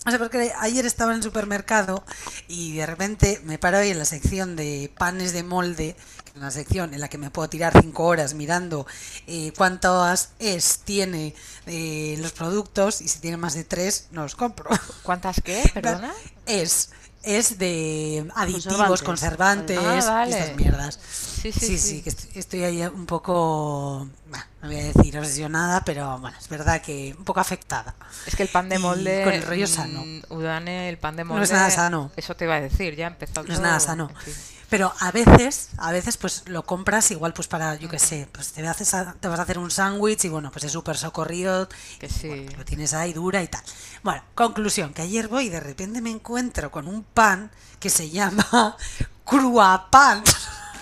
No 0.07 0.13
sé, 0.13 0.19
porque 0.19 0.53
ayer 0.61 0.87
estaba 0.87 1.11
en 1.11 1.19
el 1.19 1.23
supermercado 1.23 2.03
y 2.47 2.77
de 2.77 2.87
repente 2.87 3.43
me 3.45 3.59
paro 3.59 3.77
ahí 3.79 3.91
en 3.91 3.99
la 3.99 4.07
sección 4.07 4.57
de 4.57 4.91
panes 4.97 5.33
de 5.35 5.43
molde, 5.43 5.97
es 6.18 6.18
una 6.39 6.51
sección 6.51 6.95
en 6.95 7.01
la 7.01 7.09
que 7.09 7.19
me 7.19 7.31
puedo 7.31 7.49
tirar 7.49 7.73
cinco 7.81 8.05
horas 8.05 8.35
mirando 8.35 8.87
eh, 9.27 9.53
cuántas 9.57 10.31
es 10.39 10.81
tiene 10.85 11.35
eh, 11.67 12.17
los 12.21 12.33
productos 12.33 13.01
y 13.01 13.09
si 13.09 13.19
tiene 13.21 13.37
más 13.37 13.55
de 13.55 13.65
tres, 13.65 14.09
no 14.13 14.23
los 14.23 14.35
compro. 14.35 14.71
¿Cuántas 15.03 15.41
qué? 15.45 15.69
Perdona. 15.75 16.13
Es, 16.47 16.91
es 17.23 17.59
de 17.59 18.25
Conservantes. 18.33 18.67
aditivos, 18.67 19.03
conservantes, 19.03 19.79
Ah, 19.79 19.99
y 19.99 20.07
vale. 20.09 20.39
estas 20.39 20.57
mierdas. 20.57 20.99
Sí, 21.03 21.53
sí, 21.53 21.61
Sí, 21.61 21.67
sí, 21.67 21.79
sí. 21.79 22.03
que 22.03 22.11
est- 22.11 22.37
estoy 22.37 22.65
ahí 22.65 22.83
un 22.87 23.07
poco, 23.07 24.09
bueno, 24.29 24.45
no 24.63 24.69
voy 24.69 24.77
a 24.81 24.85
decir 24.93 25.19
obsesionada, 25.19 25.85
pero 25.85 26.19
bueno, 26.19 26.37
es 26.39 26.49
verdad 26.49 26.81
que 26.83 27.15
un 27.17 27.25
poco 27.25 27.39
afectada. 27.41 27.95
Es 28.27 28.35
que 28.35 28.43
el 28.43 28.49
pan 28.49 28.69
de 28.69 28.77
Y 28.77 28.79
molde. 28.79 29.23
con 29.25 29.33
el 29.33 29.43
rollo 29.43 29.67
sano. 29.67 30.05
mm, 30.05 30.23
Udane, 30.33 30.89
el 30.89 30.99
pan 30.99 31.15
de 31.17 31.25
molde. 31.25 31.39
No 31.39 31.45
es 31.45 31.53
nada 31.53 31.71
sano. 31.71 32.11
Eso 32.17 32.35
te 32.35 32.45
iba 32.45 32.55
a 32.57 32.61
decir, 32.61 32.97
ya 32.97 33.07
empezó 33.09 33.43
No 33.45 33.53
es 33.53 33.61
nada 33.61 33.79
sano. 33.79 34.11
Sí. 34.25 34.33
Pero 34.71 34.93
a 35.01 35.11
veces, 35.13 35.71
a 35.79 35.93
veces 35.93 36.17
pues 36.19 36.43
lo 36.47 36.63
compras 36.65 37.11
igual 37.11 37.33
pues 37.33 37.49
para, 37.49 37.75
yo 37.77 37.89
qué 37.89 37.99
sé, 37.99 38.29
pues 38.33 38.53
te, 38.53 38.67
haces 38.69 38.93
a- 38.95 39.15
te 39.19 39.27
vas 39.29 39.39
a 39.39 39.43
hacer 39.45 39.59
un 39.59 39.71
sándwich 39.71 40.25
y 40.27 40.29
bueno, 40.29 40.51
pues 40.53 40.65
es 40.65 40.73
súper 40.73 40.97
socorrido, 40.99 41.69
Que 41.99 42.09
sí. 42.09 42.29
bueno, 42.29 42.53
lo 42.59 42.65
tienes 42.67 42.93
ahí 42.93 43.13
dura 43.15 43.43
y 43.43 43.49
tal. 43.49 43.63
Bueno, 44.03 44.23
conclusión, 44.35 44.93
que 44.93 45.03
ayer 45.03 45.29
voy 45.29 45.47
y 45.47 45.49
de 45.49 45.61
repente 45.61 46.03
me 46.03 46.11
encuentro 46.11 46.71
con 46.71 46.87
un 46.87 47.03
pan 47.03 47.51
que 47.81 47.89
se 47.89 48.11
llama 48.11 48.77
cruapan. 49.25 50.23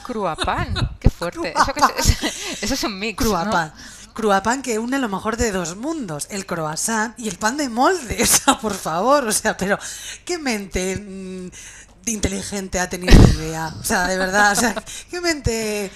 Cruapan. 0.04 0.74
Qué 1.00 1.10
fuerte. 1.10 1.52
Eso, 1.56 1.72
que 1.74 1.82
es, 1.98 2.62
eso 2.62 2.74
es 2.74 2.84
un 2.84 2.98
mix. 2.98 3.20
¿no? 3.22 3.28
Cruapan. 3.30 3.72
Cruapan 4.14 4.62
que 4.62 4.78
une 4.78 4.98
lo 4.98 5.08
mejor 5.10 5.36
de 5.36 5.52
dos 5.52 5.76
mundos, 5.76 6.26
el 6.30 6.46
croissant 6.46 7.14
y 7.18 7.28
el 7.28 7.36
pan 7.38 7.56
de 7.56 7.68
molde. 7.68 8.16
O 8.22 8.26
sea, 8.26 8.58
por 8.58 8.74
favor, 8.74 9.24
o 9.28 9.32
sea, 9.32 9.56
pero 9.56 9.78
qué 10.24 10.38
mente 10.38 10.96
mm, 10.96 11.50
inteligente 12.12 12.80
ha 12.80 12.88
tenido 12.88 13.14
idea. 13.28 13.74
O 13.80 13.84
sea, 13.84 14.06
de 14.06 14.16
verdad, 14.18 14.52
o 14.52 14.56
sea, 14.56 14.74
qué 15.10 15.20
mente. 15.20 15.90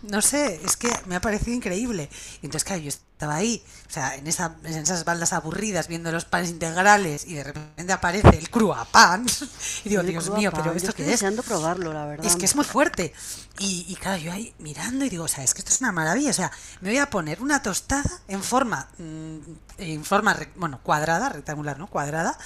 No 0.00 0.22
sé, 0.22 0.60
es 0.64 0.76
que 0.76 0.88
me 1.06 1.16
ha 1.16 1.20
parecido 1.20 1.56
increíble. 1.56 2.08
Y 2.40 2.46
entonces, 2.46 2.62
claro, 2.64 2.80
yo 2.82 2.88
estaba 2.88 3.34
ahí, 3.34 3.64
o 3.88 3.90
sea, 3.92 4.14
en, 4.14 4.28
esa, 4.28 4.54
en 4.62 4.74
esas 4.74 5.04
baldas 5.04 5.32
aburridas 5.32 5.88
viendo 5.88 6.12
los 6.12 6.24
panes 6.24 6.50
integrales 6.50 7.26
y 7.26 7.34
de 7.34 7.42
repente 7.42 7.92
aparece 7.92 8.38
el 8.38 8.48
cruapan. 8.48 9.26
Y 9.84 9.88
digo, 9.88 10.02
El 10.02 10.06
Dios 10.06 10.30
mío, 10.30 10.52
pero 10.54 10.66
yo 10.66 10.72
¿esto 10.76 10.90
estoy 10.90 11.04
qué 11.04 11.10
es? 11.12 11.20
deseando 11.20 11.42
probarlo, 11.42 11.92
la 11.92 12.06
verdad. 12.06 12.24
Es 12.26 12.36
que 12.36 12.44
es 12.46 12.54
muy 12.54 12.64
fuerte. 12.64 13.12
Y, 13.58 13.86
y 13.88 13.96
claro, 13.96 14.18
yo 14.18 14.32
ahí 14.32 14.54
mirando 14.58 15.04
y 15.04 15.08
digo, 15.08 15.24
o 15.24 15.28
sea, 15.28 15.42
es 15.42 15.52
que 15.52 15.60
esto 15.60 15.72
es 15.72 15.80
una 15.80 15.90
maravilla. 15.90 16.30
O 16.30 16.34
sea, 16.34 16.52
me 16.80 16.90
voy 16.90 16.98
a 16.98 17.10
poner 17.10 17.42
una 17.42 17.60
tostada 17.60 18.20
en 18.28 18.42
forma, 18.44 18.88
mm, 18.98 19.38
en 19.78 20.04
forma, 20.04 20.36
bueno, 20.54 20.78
cuadrada, 20.84 21.28
rectangular, 21.28 21.76
¿no? 21.76 21.88
Cuadrada, 21.88 22.38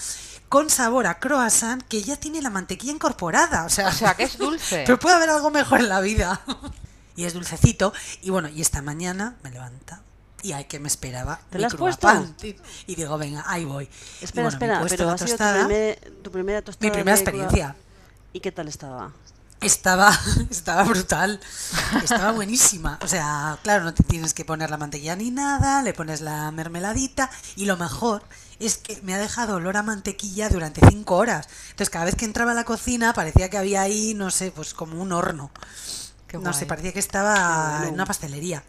con 0.53 0.69
sabor 0.69 1.07
a 1.07 1.19
croissant 1.19 1.83
que 1.89 2.03
ya 2.03 2.17
tiene 2.19 2.43
la 2.43 2.51
mantequilla 2.51 2.93
incorporada. 2.93 3.65
O 3.65 3.71
sea, 3.71 3.89
O 3.89 3.93
sea, 3.93 4.13
que 4.13 4.25
es 4.25 4.37
dulce. 4.37 4.83
pero 4.87 4.99
puede 4.99 5.17
haber 5.17 5.31
algo 5.31 5.51
mejor 5.51 5.81
en 5.81 5.89
la 5.89 6.03
vida. 6.03 6.43
y 7.17 7.25
es 7.25 7.33
dulcecito. 7.33 7.95
Y 8.21 8.29
bueno, 8.29 8.51
y 8.51 8.61
esta 8.61 8.83
mañana 8.83 9.37
me 9.43 9.51
levanta. 9.51 10.03
Y 10.43 10.53
ay, 10.53 10.67
que 10.67 10.79
me 10.79 10.89
esperaba. 10.89 11.41
¿Te 11.49 11.59
la 11.59 11.69
has 11.69 11.75
puesto? 11.75 12.07
Y, 12.87 12.95
digo, 12.95 13.17
venga, 13.17 13.43
ahí 13.47 13.65
voy. 13.65 13.89
Espera, 14.21 14.43
bueno, 14.43 14.49
espera, 14.51 14.81
puesto 14.81 14.97
pero 14.99 15.09
la 15.09 15.15
ha 15.15 15.17
sido 15.17 15.27
tu, 15.27 15.33
tostada. 15.33 15.65
primer- 15.65 16.23
tu 16.23 16.31
primera 16.31 16.61
tostada. 16.61 16.87
Mi 16.87 16.95
primera 16.95 17.17
experiencia. 17.17 17.75
¿Y 18.35 18.41
qué 18.41 18.53
tal 18.53 18.69
estaba? 18.69 19.11
Estaba, 19.63 20.13
estaba 20.51 20.83
brutal, 20.83 21.41
estaba 22.05 22.33
buenísima. 22.33 22.99
O 23.01 23.09
sea, 23.09 23.59
claro, 23.63 23.85
no 23.85 23.95
te 23.95 24.03
tienes 24.03 24.35
que 24.35 24.45
poner 24.45 24.69
la 24.69 24.77
mantequilla 24.77 25.17
ni 25.17 25.31
nada, 25.31 25.81
le 25.81 25.95
pones 25.95 26.21
la 26.21 26.51
mermeladita 26.51 27.31
y 27.57 27.65
lo 27.65 27.79
mejor 27.79 28.23
es 28.67 28.79
que 28.79 29.01
me 29.03 29.15
ha 29.15 29.19
dejado 29.19 29.57
olor 29.57 29.77
a 29.77 29.83
mantequilla 29.83 30.49
durante 30.49 30.81
cinco 30.89 31.17
horas. 31.17 31.49
Entonces, 31.71 31.91
cada 31.91 32.05
vez 32.05 32.17
que 32.17 32.25
entraba 32.25 32.53
a 32.53 32.55
la 32.55 32.65
cocina 32.65 33.13
parecía 33.13 33.49
que 33.51 33.59
había 33.59 33.83
ahí, 33.83 34.15
no 34.15 34.31
sé, 34.31 34.51
pues 34.51 34.75
como 34.75 35.01
un 35.01 35.13
horno. 35.13 35.51
Qué 36.27 36.39
no 36.39 36.53
sé, 36.53 36.67
parecía 36.67 36.93
que 36.93 36.99
estaba 36.99 37.71
bueno. 37.71 37.89
en 37.89 37.95
una 37.95 38.07
pastelería. 38.07 38.63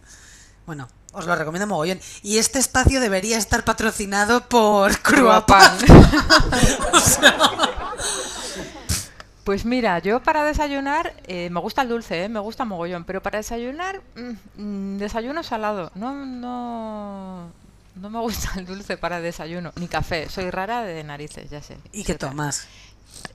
Bueno, 0.66 0.88
os 1.14 1.26
lo 1.26 1.36
recomiendo 1.36 1.68
mogollón. 1.68 2.00
Y 2.22 2.38
este 2.38 2.60
espacio 2.60 3.00
debería 3.00 3.38
estar 3.38 3.64
patrocinado 3.64 4.48
por 4.50 5.00
Cruapan. 5.00 5.78
Pues 9.44 9.66
mira, 9.66 10.00
yo 10.00 10.24
para 10.24 10.46
desayunar, 10.46 11.14
eh, 11.28 11.50
me 11.50 11.60
gusta 11.60 11.82
el 11.82 11.90
dulce, 11.90 12.24
eh, 12.24 12.30
me 12.30 12.40
gusta 12.40 12.64
mogollón, 12.64 13.04
pero 13.04 13.22
para 13.22 13.40
desayunar, 13.40 14.02
mm, 14.16 14.62
mm, 14.62 14.98
desayuno 15.00 15.44
salado. 15.44 15.92
No, 15.96 16.14
no, 16.26 17.52
no 17.96 18.10
me 18.10 18.20
gusta 18.20 18.52
el 18.58 18.66
dulce 18.66 18.98
para 18.98 19.22
desayuno, 19.22 19.72
ni 19.76 19.88
café. 19.88 20.30
Soy 20.30 20.50
rara 20.50 20.84
de 20.84 21.04
narices, 21.04 21.50
ya 21.50 21.62
sé. 21.62 21.78
¿Y 21.92 22.04
qué 22.04 22.14
rara. 22.14 22.30
tomas? 22.30 22.68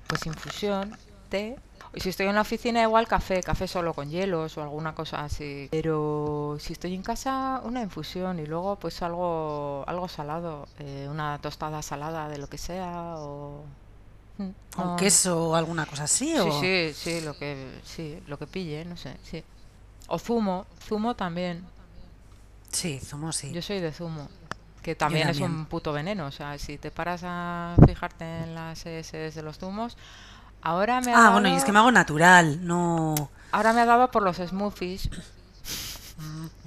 Pues 0.07 0.27
infusión, 0.27 0.97
té. 1.29 1.57
Y 1.95 2.01
si 2.01 2.11
estoy 2.11 2.27
en 2.27 2.35
la 2.35 2.43
oficina, 2.43 2.83
igual 2.83 3.09
café, 3.09 3.43
café 3.43 3.67
solo 3.67 3.95
con 3.95 4.11
hielos 4.11 4.59
o 4.59 4.63
alguna 4.63 4.95
cosa 4.95 5.25
así. 5.25 5.69
Pero 5.71 6.57
si 6.61 6.75
estoy 6.75 6.95
en 6.95 7.03
casa, 7.03 7.61
una 7.65 7.83
infusión 7.83 8.39
y 8.39 8.47
luego 8.47 8.77
pues 8.77 9.01
algo, 9.03 9.85
algo 9.87 10.09
salado, 10.09 10.69
eh, 10.79 11.09
una 11.11 11.39
tostada 11.39 11.83
salada 11.83 12.29
de 12.29 12.39
lo 12.39 12.49
que 12.49 12.59
sea 12.59 13.15
o... 13.19 13.65
Mm, 14.37 14.51
¿Con 14.75 14.87
no. 14.87 14.97
queso 14.97 15.51
o 15.51 15.55
alguna 15.55 15.87
cosa 15.87 16.05
así? 16.05 16.33
Sí, 16.33 16.39
o... 16.39 16.61
sí, 16.61 16.93
sí, 16.95 17.21
lo 17.23 17.37
que, 17.37 17.81
sí, 17.85 18.23
lo 18.27 18.39
que 18.39 18.47
pille, 18.47 18.85
no 18.85 18.97
sé, 18.97 19.17
sí. 19.23 19.43
O 20.09 20.19
zumo, 20.19 20.67
zumo 20.87 21.17
también. 21.17 21.65
Sí, 22.71 23.01
zumo 23.01 23.33
sí. 23.33 23.51
Yo 23.51 23.63
soy 23.63 23.81
de 23.81 23.93
zumo, 23.93 24.29
que 24.95 24.97
también, 24.97 25.29
es 25.29 25.41
un 25.41 25.67
puto 25.67 25.93
veneno. 25.93 26.27
O 26.27 26.31
sea, 26.33 26.59
si 26.59 26.79
te 26.79 26.91
paras 26.91 27.23
a 27.25 27.75
fijarte 27.87 28.25
en 28.25 28.55
las 28.55 28.85
ES 28.87 29.35
de 29.35 29.43
los 29.43 29.59
zumos, 29.59 29.97
ahora 30.63 31.01
me 31.01 31.13
ha 31.13 31.17
Ah, 31.17 31.21
dado, 31.21 31.33
bueno, 31.33 31.49
y 31.49 31.57
es 31.57 31.65
que 31.65 31.73
me 31.73 31.79
hago 31.79 31.93
natural, 31.93 32.67
no... 32.67 33.15
ahora 33.53 33.73
me 33.73 33.81
ha 33.83 33.87
dado 33.87 34.11
por 34.11 34.23
los 34.23 34.37
smoothies. 34.39 35.11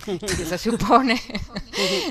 que 0.06 0.46
se 0.46 0.58
supone, 0.58 1.22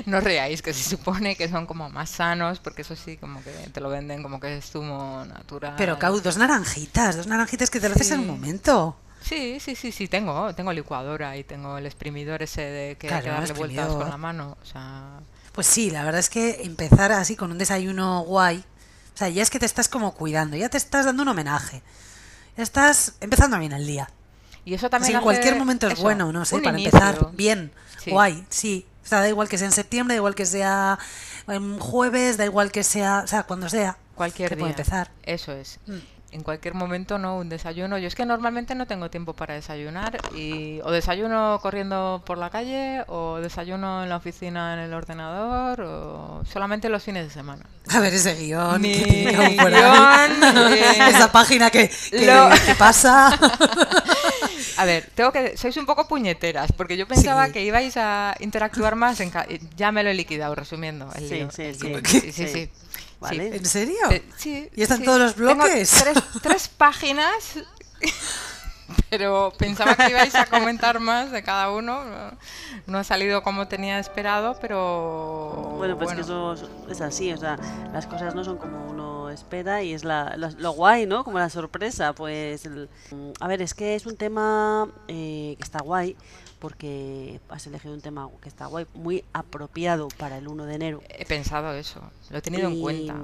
no 0.05 0.19
reáis, 0.21 0.61
que 0.61 0.73
se 0.73 0.89
supone 0.95 1.35
que 1.35 1.49
son 1.49 1.65
como 1.65 1.89
más 1.89 2.09
sanos, 2.09 2.59
porque 2.59 2.83
eso 2.83 2.95
sí, 2.95 3.17
como 3.17 3.43
que 3.43 3.51
te 3.51 3.81
lo 3.81 3.89
venden 3.89 4.23
como 4.23 4.39
que 4.39 4.57
es 4.57 4.71
zumo 4.71 5.25
natural. 5.25 5.73
Pero, 5.77 5.97
Cau, 5.99 6.19
dos 6.21 6.37
naranjitas, 6.37 7.17
dos 7.17 7.27
naranjitas 7.27 7.69
que 7.69 7.79
te 7.79 7.89
lo 7.89 7.95
haces 7.95 8.11
en 8.11 8.21
un 8.21 8.27
momento. 8.27 8.95
Sí, 9.21 9.59
sí, 9.59 9.75
sí, 9.75 9.91
sí, 9.91 10.07
tengo, 10.07 10.53
tengo 10.55 10.73
licuadora 10.73 11.37
y 11.37 11.43
tengo 11.43 11.77
el 11.77 11.85
exprimidor 11.85 12.41
ese 12.41 12.61
de 12.61 12.95
que 12.97 13.07
hay 13.07 13.21
que 13.21 13.29
Claro, 13.29 13.41
darle 13.41 13.53
vueltas 13.53 13.87
con 13.95 14.09
la 14.09 14.17
mano. 14.17 14.57
O 14.61 14.65
sea, 14.65 15.19
Pues 15.51 15.67
sí, 15.67 15.89
la 15.91 16.03
verdad 16.03 16.19
es 16.19 16.29
que 16.29 16.61
empezar 16.63 17.11
así 17.11 17.35
con 17.35 17.51
un 17.51 17.57
desayuno 17.57 18.21
guay, 18.21 18.63
o 19.13 19.17
sea, 19.17 19.27
ya 19.29 19.43
es 19.43 19.49
que 19.49 19.59
te 19.59 19.65
estás 19.65 19.89
como 19.89 20.13
cuidando, 20.13 20.55
ya 20.55 20.69
te 20.69 20.77
estás 20.77 21.05
dando 21.05 21.23
un 21.23 21.29
homenaje. 21.29 21.83
Ya 22.57 22.63
estás 22.63 23.13
empezando 23.21 23.57
bien 23.59 23.71
el 23.73 23.85
día. 23.87 24.09
y 24.63 24.73
eso 24.75 24.85
Así 24.85 24.91
también 24.91 25.11
en 25.13 25.17
hace 25.17 25.23
cualquier 25.23 25.55
momento 25.57 25.87
es 25.87 25.93
eso, 25.93 26.01
bueno, 26.03 26.31
no 26.31 26.45
sé, 26.45 26.59
para 26.59 26.77
inicio. 26.79 26.97
empezar 26.99 27.31
bien, 27.33 27.71
Sí. 28.03 28.11
guay, 28.11 28.45
sí. 28.49 28.85
O 29.03 29.07
sea, 29.07 29.19
da 29.19 29.27
igual 29.29 29.49
que 29.49 29.57
sea 29.57 29.65
en 29.67 29.73
septiembre, 29.73 30.13
da 30.15 30.17
igual 30.19 30.35
que 30.35 30.45
sea 30.45 30.99
en 31.47 31.79
jueves, 31.79 32.37
da 32.37 32.45
igual 32.45 32.71
que 32.71 32.83
sea, 32.83 33.21
o 33.23 33.27
sea, 33.27 33.43
cuando 33.43 33.67
sea. 33.69 33.97
Cualquier 34.15 34.49
día. 34.51 34.59
puede 34.59 34.71
empezar. 34.71 35.11
Eso 35.23 35.51
es. 35.53 35.79
Mm. 35.87 35.97
En 36.33 36.43
cualquier 36.43 36.75
momento, 36.75 37.17
¿no? 37.17 37.37
Un 37.39 37.49
desayuno. 37.49 37.97
Yo 37.97 38.07
es 38.07 38.15
que 38.15 38.25
normalmente 38.25 38.73
no 38.73 38.87
tengo 38.87 39.09
tiempo 39.09 39.33
para 39.33 39.53
desayunar. 39.55 40.17
y 40.33 40.79
O 40.85 40.89
desayuno 40.91 41.59
corriendo 41.61 42.23
por 42.25 42.37
la 42.37 42.49
calle, 42.49 43.03
o 43.07 43.39
desayuno 43.41 44.03
en 44.03 44.07
la 44.09 44.15
oficina 44.15 44.73
en 44.75 44.79
el 44.79 44.93
ordenador, 44.93 45.81
o 45.81 46.41
solamente 46.49 46.87
los 46.87 47.03
fines 47.03 47.25
de 47.25 47.33
semana. 47.33 47.65
A 47.89 47.99
ver 47.99 48.13
ese 48.13 48.33
guion. 48.35 48.79
Mi 48.81 48.93
que 48.93 49.23
guion, 49.59 50.73
eh, 50.73 51.09
Esa 51.09 51.29
página 51.33 51.69
que, 51.69 51.89
que, 51.89 52.25
lo- 52.25 52.49
que 52.65 52.75
pasa. 52.75 53.37
A 54.77 54.85
ver, 54.85 55.09
tengo 55.13 55.31
que 55.31 55.57
sois 55.57 55.75
un 55.77 55.85
poco 55.85 56.07
puñeteras, 56.07 56.71
porque 56.71 56.95
yo 56.97 57.05
pensaba 57.07 57.47
Sí. 57.47 57.51
que 57.53 57.63
ibais 57.65 57.97
a 57.97 58.35
interactuar 58.39 58.95
más. 58.95 59.19
En 59.19 59.29
ca- 59.29 59.45
ya 59.75 59.91
me 59.91 60.01
lo 60.01 60.09
he 60.09 60.13
liquidado, 60.13 60.55
resumiendo. 60.55 61.11
El 61.13 61.27
Sí, 61.27 61.45
sí, 61.51 61.73
sí, 61.73 62.31
sí, 62.31 62.47
sí. 62.47 62.69
Vale. 63.21 63.51
Sí. 63.51 63.57
¿En 63.57 63.65
serio? 63.65 63.97
Eh, 64.11 64.23
sí, 64.35 64.69
¿Y 64.75 64.81
están 64.81 64.97
sí. 64.97 65.05
todos 65.05 65.19
los 65.19 65.35
Tengo 65.35 65.53
bloques? 65.55 65.89
tres, 66.03 66.17
tres 66.41 66.67
páginas, 66.77 67.55
pero 69.09 69.53
pensaba 69.57 69.95
que 69.95 70.09
ibais 70.09 70.35
a 70.35 70.45
comentar 70.47 70.99
más 70.99 71.31
de 71.31 71.43
cada 71.43 71.71
uno. 71.71 72.03
No, 72.87 72.97
ha 72.97 73.03
salido 73.03 73.41
como 73.43 73.67
tenía 73.67 73.99
esperado, 73.99 74.57
pero 74.59 75.75
Bueno, 75.77 75.97
pues 75.97 76.13
que 76.13 76.21
eso 76.21 76.55
es 76.89 76.99
así, 77.01 77.31
o 77.31 77.37
sea, 77.37 77.57
las 77.93 78.07
cosas 78.07 78.35
no 78.35 78.43
son 78.43 78.57
como 78.57 78.85
uno 78.89 79.29
espera 79.29 79.81
y 79.81 79.93
es 79.93 80.03
la, 80.03 80.33
la- 80.35 80.51
lo 80.57 80.71
guay, 80.71 81.05
¿no? 81.05 81.23
Como 81.23 81.39
la 81.39 81.49
sorpresa. 81.49 82.13
Pues, 82.13 82.65
el- 82.65 82.89
a 83.39 83.47
ver, 83.47 83.61
es 83.61 83.73
que 83.73 83.95
es 83.95 84.05
un 84.05 84.17
tema 84.17 84.89
eh, 85.07 85.55
que 85.57 85.63
está 85.63 85.79
guay 85.79 86.17
porque 86.61 87.41
has 87.49 87.65
elegido 87.65 87.91
un 87.91 88.01
tema 88.01 88.29
que 88.39 88.47
está 88.47 88.67
guay, 88.67 88.85
muy 88.93 89.25
apropiado 89.33 90.09
para 90.09 90.37
el 90.37 90.47
1 90.47 90.67
de 90.67 90.75
enero. 90.75 91.01
He 91.09 91.25
pensado 91.25 91.73
eso, 91.73 91.99
lo 92.29 92.37
he 92.37 92.41
tenido 92.43 92.69
en 92.69 92.79
cuenta. 92.79 93.15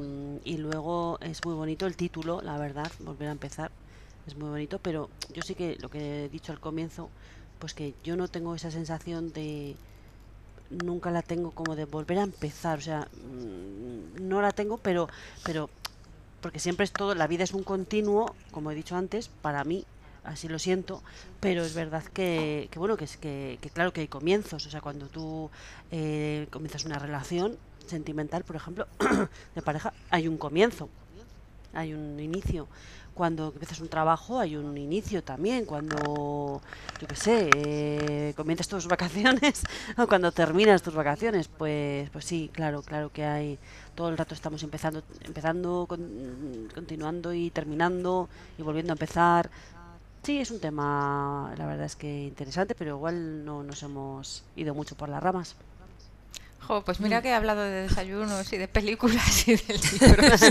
y 0.44 0.58
luego 0.58 1.20
es 1.22 1.46
muy 1.46 1.54
bonito 1.54 1.86
el 1.86 1.96
título, 1.96 2.42
la 2.42 2.58
verdad, 2.58 2.92
volver 3.00 3.30
a 3.30 3.32
empezar. 3.32 3.70
Es 4.26 4.36
muy 4.36 4.50
bonito, 4.50 4.80
pero 4.80 5.12
yo 5.36 5.44
sí 5.44 5.54
que 5.54 5.78
lo 5.80 5.90
que 5.90 6.26
he 6.26 6.30
dicho 6.30 6.52
al 6.52 6.60
comienzo, 6.60 7.12
pues 7.60 7.76
que 7.76 7.94
yo 8.04 8.16
no 8.18 8.28
tengo 8.28 8.56
esa 8.56 8.72
sensación 8.72 9.32
de 9.32 9.76
nunca 10.72 11.12
la 11.12 11.22
tengo 11.22 11.52
como 11.52 11.76
de 11.76 11.86
volver 11.86 12.18
a 12.18 12.24
empezar, 12.24 12.80
o 12.80 12.82
sea, 12.82 13.08
mm, 13.14 14.28
no 14.28 14.42
la 14.42 14.52
tengo, 14.52 14.80
pero 14.80 15.08
pero 15.46 15.70
porque 16.42 16.60
siempre 16.60 16.86
es 16.86 16.92
todo, 16.92 17.14
la 17.14 17.28
vida 17.28 17.44
es 17.44 17.54
un 17.54 17.64
continuo, 17.64 18.34
como 18.50 18.72
he 18.72 18.76
dicho 18.76 18.96
antes, 18.96 19.28
para 19.28 19.64
mí, 19.64 19.86
así 20.28 20.48
lo 20.48 20.60
siento, 20.60 21.02
pero 21.40 21.64
es 21.64 21.74
verdad 21.74 22.04
que, 22.04 22.68
que 22.72 22.80
bueno, 22.80 22.98
que 22.98 23.06
es 23.06 23.18
que, 23.18 23.58
que 23.62 23.70
claro 23.70 23.92
que 23.94 24.02
hay 24.02 24.08
comienzos, 24.08 24.66
o 24.66 24.70
sea, 24.70 24.82
cuando 24.82 25.08
tú 25.08 25.50
eh, 25.92 26.48
comienzas 26.52 26.86
una 26.86 27.00
relación 27.00 27.58
sentimental, 27.86 28.44
por 28.44 28.56
ejemplo, 28.56 28.88
de 29.56 29.62
pareja, 29.62 29.94
hay 30.10 30.28
un 30.28 30.38
comienzo, 30.38 30.90
hay 31.74 31.94
un 31.94 32.20
inicio. 32.20 32.68
Cuando 33.14 33.48
empiezas 33.48 33.80
un 33.80 33.88
trabajo 33.90 34.40
hay 34.40 34.56
un 34.56 34.78
inicio 34.78 35.24
también. 35.24 35.66
Cuando, 35.66 36.62
yo 37.02 37.08
qué 37.08 37.16
sé, 37.16 37.50
eh, 37.56 38.34
comienzas 38.36 38.68
tus 38.68 38.88
vacaciones 38.96 39.64
o 39.98 40.06
cuando 40.08 40.32
terminas 40.32 40.84
tus 40.84 40.94
vacaciones, 40.94 41.48
pues, 41.48 42.10
pues 42.12 42.26
sí, 42.26 42.52
claro, 42.54 42.84
claro 42.84 43.12
que 43.12 43.26
hay. 43.26 43.58
Todo 43.96 44.10
el 44.10 44.18
rato 44.20 44.36
estamos 44.36 44.62
empezando, 44.62 45.02
empezando, 45.24 45.88
con- 45.90 46.70
continuando 46.76 47.34
y 47.34 47.50
terminando 47.50 48.30
y 48.58 48.62
volviendo 48.62 48.94
a 48.94 48.96
empezar. 48.96 49.50
Sí, 50.28 50.40
es 50.42 50.52
un 50.52 50.60
tema, 50.60 51.54
la 51.58 51.66
verdad 51.66 51.86
es 51.86 51.96
que 51.96 52.26
interesante, 52.26 52.76
pero 52.76 52.98
igual 52.98 53.46
no 53.46 53.64
nos 53.64 53.82
hemos 53.84 54.44
ido 54.58 54.74
mucho 54.76 54.98
por 54.98 55.08
las 55.08 55.24
ramas. 55.24 55.56
Jo, 56.68 56.82
pues 56.84 57.00
Mm. 57.00 57.04
mira 57.04 57.22
que 57.22 57.30
he 57.30 57.34
hablado 57.34 57.62
de 57.62 57.84
desayunos 57.88 58.52
y 58.52 58.58
de 58.58 58.68
películas 58.68 59.48
y 59.48 59.56
de 59.56 59.74
libros 60.02 60.42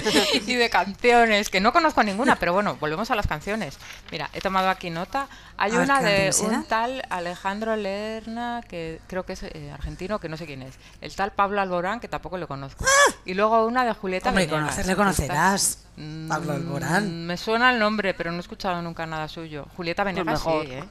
y 0.46 0.54
de 0.54 0.70
canciones, 0.70 1.50
que 1.50 1.60
no 1.60 1.72
conozco 1.74 2.02
ninguna, 2.02 2.36
pero 2.36 2.54
bueno, 2.54 2.76
volvemos 2.80 3.10
a 3.10 3.14
las 3.14 3.26
canciones. 3.26 3.76
Mira, 4.10 4.30
he 4.32 4.40
tomado 4.40 4.70
aquí 4.70 4.88
nota. 4.88 5.28
Hay 5.58 5.72
A 5.72 5.80
una 5.80 6.00
¿qué 6.00 6.06
de 6.06 6.34
un 6.42 6.64
tal 6.64 7.02
Alejandro 7.10 7.76
Lerna, 7.76 8.62
que 8.66 9.00
creo 9.08 9.26
que 9.26 9.34
es 9.34 9.42
eh, 9.42 9.70
argentino, 9.72 10.18
que 10.18 10.28
no 10.30 10.36
sé 10.38 10.46
quién 10.46 10.62
es. 10.62 10.74
El 11.02 11.14
tal 11.14 11.32
Pablo 11.32 11.60
Alborán, 11.60 12.00
que 12.00 12.08
tampoco 12.08 12.38
lo 12.38 12.48
conozco. 12.48 12.84
Y 13.26 13.34
luego 13.34 13.66
una 13.66 13.84
de 13.84 13.92
Julieta 13.92 14.30
Hombre, 14.30 14.46
Venegas. 14.46 14.62
conocerle 14.64 14.92
que 14.92 14.96
conocerás. 14.96 15.62
está- 15.64 15.86
Pablo 16.28 16.52
Mm, 16.52 16.56
Alborán. 16.56 17.26
Me 17.26 17.36
suena 17.38 17.70
el 17.72 17.78
nombre, 17.78 18.12
pero 18.14 18.30
no 18.30 18.36
he 18.38 18.40
escuchado 18.40 18.80
nunca 18.82 19.06
nada 19.06 19.28
suyo. 19.28 19.66
Julieta 19.76 20.04
Venegas 20.04 20.26
mejor. 20.44 20.64
sí, 20.66 20.72
¿eh? 20.72 20.84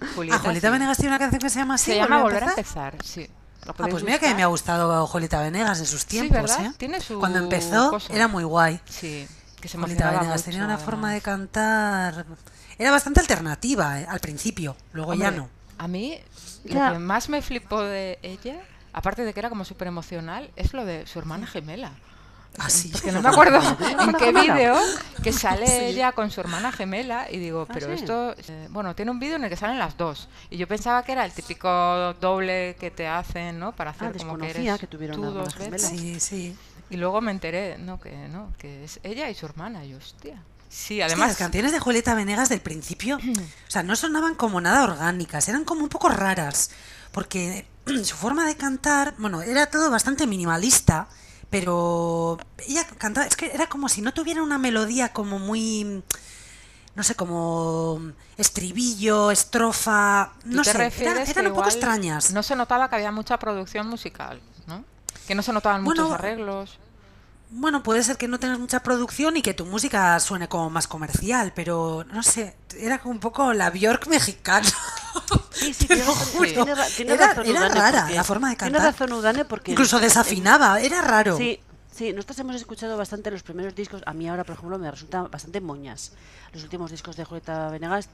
Ah, 0.00 0.38
Julieta 0.44 0.52
sí. 0.68 0.72
Venegas 0.72 0.96
tiene 0.96 1.10
una 1.10 1.18
canción 1.18 1.40
que 1.40 1.50
se 1.50 1.58
llama 1.58 1.74
así. 1.74 1.90
Se 1.92 1.96
llama 1.96 2.22
¿Volver 2.22 2.44
a 2.44 2.48
empezar? 2.50 2.94
empezar, 2.94 3.04
sí. 3.04 3.28
¿Lo 3.66 3.72
Ah, 3.72 3.88
pues 3.90 4.02
mira 4.04 4.18
que 4.18 4.26
buscar? 4.26 4.36
me 4.36 4.42
ha 4.42 4.46
gustado 4.46 5.06
Julieta 5.06 5.40
Venegas 5.40 5.78
en 5.80 5.86
sus 5.86 6.02
Sí, 6.02 6.06
tiempos, 6.08 6.42
¿verdad? 6.42 6.66
¿eh? 6.66 6.72
Tiene 6.78 7.00
su 7.00 7.18
Cuando 7.18 7.38
empezó 7.38 7.90
cosa. 7.90 8.12
era 8.12 8.28
muy 8.28 8.44
guay. 8.44 8.80
Sí, 8.88 9.26
que 9.60 9.68
se 9.68 9.76
emocionaba 9.76 10.12
Venegas 10.20 10.40
mucho, 10.40 10.50
tenía 10.50 10.64
una 10.64 10.78
forma 10.78 11.12
de 11.12 11.20
cantar. 11.20 12.24
Era 12.78 12.90
bastante 12.90 13.20
alternativa 13.20 14.00
¿eh? 14.00 14.06
al 14.08 14.20
principio, 14.20 14.76
luego 14.92 15.14
ya 15.14 15.28
Hombre, 15.28 15.42
no. 15.42 15.48
A 15.78 15.88
mí, 15.88 16.18
Ya. 16.64 16.88
lo 16.88 16.94
que 16.94 16.98
más 17.00 17.28
me 17.28 17.42
flipó 17.42 17.80
de 17.82 18.18
ella, 18.22 18.56
aparte 18.92 19.24
de 19.24 19.32
que 19.34 19.40
era 19.40 19.48
como 19.48 19.64
súper 19.64 19.88
emocional, 19.88 20.50
es 20.56 20.72
lo 20.72 20.84
de 20.84 21.06
su 21.06 21.18
hermana 21.18 21.46
gemela. 21.46 21.92
Ah, 22.58 22.70
sí. 22.70 22.88
Porque 22.90 23.12
no 23.12 23.20
me 23.20 23.28
acuerdo 23.28 23.60
en 24.00 24.12
qué 24.14 24.32
vídeo 24.32 24.76
que 25.22 25.32
sale 25.32 25.66
Sí. 25.66 25.72
ella 25.72 26.12
con 26.12 26.30
su 26.30 26.40
hermana 26.40 26.72
gemela 26.72 27.30
y 27.30 27.38
digo, 27.38 27.66
¿Ah, 27.68 27.72
pero 27.72 27.86
sí? 27.88 27.92
esto, 27.92 28.34
eh, 28.48 28.68
bueno, 28.70 28.94
tiene 28.94 29.10
un 29.10 29.18
vídeo 29.18 29.36
en 29.36 29.44
el 29.44 29.50
que 29.50 29.56
salen 29.56 29.78
las 29.78 29.96
dos 29.96 30.28
y 30.50 30.56
yo 30.56 30.66
pensaba 30.66 31.02
que 31.02 31.12
era 31.12 31.24
el 31.24 31.32
típico 31.32 31.68
doble 32.20 32.76
que 32.80 32.90
te 32.90 33.06
hacen, 33.06 33.58
¿no? 33.58 33.72
Para 33.72 33.90
hacer 33.90 34.16
como 34.16 34.38
que 34.38 34.50
eres 34.50 34.78
que 34.80 34.86
tú 34.86 34.96
una 34.98 35.30
dos 35.30 35.54
veces. 35.56 35.82
Sí, 35.88 36.20
sí. 36.20 36.56
Y 36.88 36.96
luego 36.96 37.20
me 37.20 37.32
enteré, 37.32 37.78
no, 37.78 38.00
que 38.00 38.12
no, 38.28 38.52
que 38.58 38.84
es 38.84 39.00
ella 39.02 39.28
y 39.28 39.34
su 39.34 39.44
hermana, 39.46 39.84
y 39.84 39.94
hostia. 39.94 40.42
Sí, 40.68 41.00
además 41.00 41.28
las 41.28 41.36
canciones 41.36 41.72
de 41.72 41.78
Julieta 41.78 42.14
Venegas 42.14 42.48
del 42.48 42.60
principio, 42.60 43.16
o 43.68 43.70
sea, 43.70 43.82
no 43.82 43.96
sonaban 43.96 44.34
como 44.34 44.60
nada 44.60 44.84
orgánicas, 44.84 45.48
eran 45.48 45.64
como 45.64 45.82
un 45.82 45.88
poco 45.88 46.08
raras, 46.08 46.70
porque 47.12 47.66
su 48.04 48.16
forma 48.16 48.46
de 48.46 48.56
cantar, 48.56 49.14
bueno, 49.18 49.42
era 49.42 49.66
todo 49.66 49.90
bastante 49.90 50.26
minimalista, 50.26 51.08
pero 51.50 52.38
ella 52.66 52.86
cantaba, 52.98 53.26
es 53.26 53.36
que 53.36 53.46
era 53.52 53.68
como 53.68 53.88
si 53.88 54.02
no 54.02 54.12
tuviera 54.12 54.42
una 54.42 54.58
melodía 54.58 55.12
como 55.12 55.38
muy, 55.38 56.02
no 56.94 57.02
sé, 57.02 57.14
como 57.14 58.00
estribillo, 58.36 59.30
estrofa, 59.30 60.32
¿Tú 60.42 60.50
no 60.50 60.64
sé, 60.64 60.70
eran, 61.00 61.18
eran 61.18 61.46
un 61.46 61.54
poco 61.54 61.68
extrañas. 61.68 62.32
No 62.32 62.42
se 62.42 62.56
notaba 62.56 62.88
que 62.88 62.96
había 62.96 63.12
mucha 63.12 63.38
producción 63.38 63.88
musical, 63.88 64.40
¿no? 64.66 64.84
Que 65.26 65.34
no 65.34 65.42
se 65.42 65.52
notaban 65.52 65.84
Bueno, 65.84 66.04
muchos 66.04 66.18
arreglos. 66.18 66.78
Bueno, 67.50 67.82
puede 67.84 68.02
ser 68.02 68.16
que 68.16 68.26
no 68.26 68.40
tengas 68.40 68.58
mucha 68.58 68.82
producción 68.82 69.36
y 69.36 69.42
que 69.42 69.54
tu 69.54 69.66
música 69.66 70.18
suene 70.18 70.48
como 70.48 70.68
más 70.68 70.88
comercial, 70.88 71.52
pero 71.54 72.04
no 72.10 72.24
sé, 72.24 72.56
era 72.76 72.98
como 72.98 73.12
un 73.12 73.20
poco 73.20 73.52
la 73.52 73.70
Bjork 73.70 74.08
mexicana. 74.08 74.68
Sí, 75.58 75.72
sí, 75.74 75.86
tiene 75.86 76.04
tiene 76.54 76.74
ra- 76.74 76.86
tiene 76.96 77.12
Era- 77.14 77.26
razón 77.28 77.46
era 77.46 77.60
Udane, 77.60 77.74
rara 77.80 78.00
porque- 78.02 78.14
la 78.14 78.24
forma 78.24 78.50
de 78.50 78.56
Tiene 78.56 78.72
cantar. 78.72 78.92
razón 78.92 79.12
Udane 79.12 79.44
porque... 79.44 79.70
Incluso 79.72 79.98
desafinaba, 79.98 80.80
era 80.80 81.00
raro. 81.02 81.36
Sí, 81.36 81.58
sí, 81.90 82.12
nosotros 82.12 82.38
hemos 82.40 82.56
escuchado 82.56 82.96
bastante 82.96 83.30
los 83.30 83.42
primeros 83.42 83.74
discos. 83.74 84.02
A 84.06 84.12
mí 84.12 84.28
ahora, 84.28 84.44
por 84.44 84.54
ejemplo, 84.56 84.78
me 84.78 84.90
resultan 84.90 85.30
bastante 85.30 85.60
moñas. 85.60 86.12
Los 86.52 86.62
últimos 86.62 86.90
discos 86.90 87.16
de 87.16 87.24
Julieta 87.24 87.68
Venegas 87.70 88.08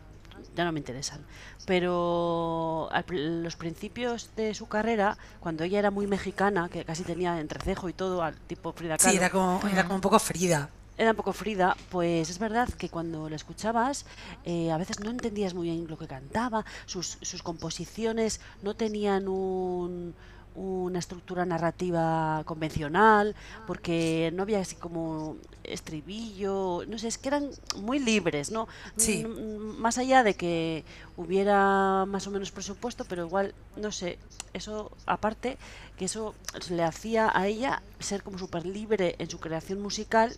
ya 0.57 0.65
no 0.65 0.73
me 0.73 0.79
interesan. 0.81 1.21
Pero 1.67 2.89
al 2.93 3.05
pr- 3.07 3.43
los 3.43 3.57
principios 3.57 4.31
de 4.37 4.55
su 4.55 4.67
carrera, 4.69 5.17
cuando 5.41 5.65
ella 5.65 5.79
era 5.79 5.91
muy 5.91 6.07
mexicana, 6.07 6.69
que 6.69 6.85
casi 6.85 7.03
tenía 7.03 7.41
entrecejo 7.41 7.89
y 7.89 7.93
todo, 7.93 8.23
al 8.23 8.37
tipo 8.37 8.73
Frida 8.73 8.99
Kahlo, 8.99 9.11
Sí, 9.11 9.17
era 9.17 9.31
como, 9.31 9.61
era 9.71 9.83
como 9.85 9.97
un 9.97 10.01
poco 10.01 10.19
Frida. 10.19 10.69
Era 10.97 11.11
un 11.11 11.17
poco 11.17 11.33
Frida, 11.33 11.77
pues 11.91 12.29
es 12.31 12.39
verdad 12.39 12.69
que 12.69 12.89
cuando 12.89 13.29
la 13.29 13.37
escuchabas 13.37 14.05
eh, 14.45 14.71
a 14.71 14.77
veces 14.77 15.01
no 15.01 15.11
entendías 15.11 15.55
muy 15.55 15.69
bien 15.69 15.87
lo 15.89 15.97
que 15.97 16.07
cantaba, 16.07 16.65
sus, 16.87 17.19
sus 17.23 17.43
composiciones 17.43 18.41
no 18.63 18.75
tenían 18.75 19.27
un- 19.29 20.15
una 20.55 20.99
estructura 20.99 21.45
narrativa 21.45 22.43
convencional, 22.45 23.35
porque 23.67 24.31
no 24.35 24.43
había 24.43 24.61
así 24.61 24.77
como 24.77 25.37
estribillo, 25.65 26.83
no 26.89 26.99
sé, 26.99 27.09
es 27.09 27.19
que 27.19 27.29
eran 27.29 27.51
muy 27.77 27.99
libres, 27.99 28.51
¿no? 28.51 28.69
Sí. 28.97 29.25
Mm, 29.25 29.81
Más 29.81 29.99
allá 29.99 30.23
de 30.23 30.35
que 30.35 30.85
hubiera 31.17 32.05
más 32.07 32.27
o 32.27 32.31
menos 32.31 32.51
presupuesto, 32.51 33.05
pero 33.05 33.27
igual, 33.27 33.55
no 33.77 33.93
sé, 33.93 34.19
eso 34.53 34.91
aparte, 35.07 35.57
que 35.97 36.05
eso 36.07 36.35
le 36.71 36.83
hacía 36.83 37.31
a 37.35 37.47
ella 37.47 37.83
ser 37.99 38.23
como 38.23 38.39
súper 38.39 38.67
libre 38.67 39.15
en 39.19 39.31
su 39.31 39.39
creación 39.39 39.81
musical 39.81 40.35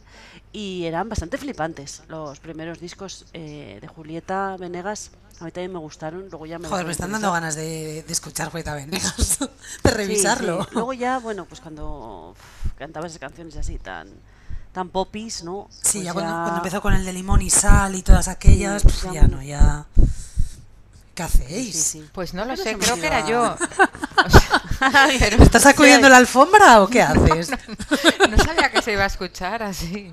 y 0.52 0.84
eran 0.84 1.08
bastante 1.08 1.38
flipantes 1.38 2.02
los 2.08 2.38
primeros 2.40 2.80
discos 2.80 3.26
eh, 3.32 3.78
de 3.80 3.88
Julieta 3.88 4.56
Venegas. 4.58 5.10
A 5.40 5.44
mí 5.44 5.50
también 5.50 5.72
me 5.72 5.78
gustaron, 5.80 6.28
luego 6.30 6.46
ya 6.46 6.58
me 6.58 6.68
Joder, 6.68 6.86
me 6.86 6.92
están 6.92 7.10
dando 7.10 7.32
ganas 7.32 7.56
de, 7.56 8.04
de 8.06 8.12
escuchar 8.12 8.50
Julieta 8.50 8.74
Venegas, 8.74 9.38
de 9.82 9.90
revisarlo. 9.90 10.64
sí. 10.64 10.70
Luego 10.72 10.92
ya, 10.92 11.18
bueno, 11.18 11.44
pues 11.44 11.60
cuando 11.60 12.30
uf, 12.30 12.72
cantaba 12.78 13.06
esas 13.06 13.18
canciones 13.18 13.56
así 13.56 13.78
tan 13.78 14.08
tan 14.72 14.88
popis, 14.88 15.44
¿no? 15.44 15.68
Sí, 15.70 15.98
Pues 15.98 16.04
ya 16.04 16.12
cuando, 16.12 16.32
cuando 16.32 16.56
empezó 16.56 16.80
con 16.82 16.94
el 16.94 17.04
de 17.04 17.12
limón 17.12 17.42
y 17.42 17.50
sal 17.50 17.94
y 17.94 18.02
todas 18.02 18.26
aquellas, 18.26 18.82
Sí, 18.82 18.88
pues 19.02 19.14
ya 19.14 19.28
no, 19.28 19.40
ya... 19.42 19.86
¿Qué 21.14 21.22
hacéis? 21.22 21.74
Sí, 21.76 22.00
sí. 22.00 22.10
Pues 22.12 22.34
no 22.34 22.44
lo 22.44 22.54
Pero 22.56 22.64
sé, 22.64 22.76
creo 22.76 22.96
que 22.96 23.06
era 23.06 23.24
yo. 23.28 23.54
O 23.54 23.56
sea, 24.30 24.62
pero 25.18 25.42
¿Estás 25.42 25.62
sacudiendo 25.62 26.08
la 26.08 26.16
alfombra 26.18 26.82
o 26.82 26.88
qué 26.88 27.02
haces? 27.02 27.50
no 28.30 28.38
sabía 28.38 28.70
que 28.70 28.82
se 28.82 28.92
iba 28.92 29.04
a 29.04 29.06
escuchar 29.06 29.62
así. 29.62 30.12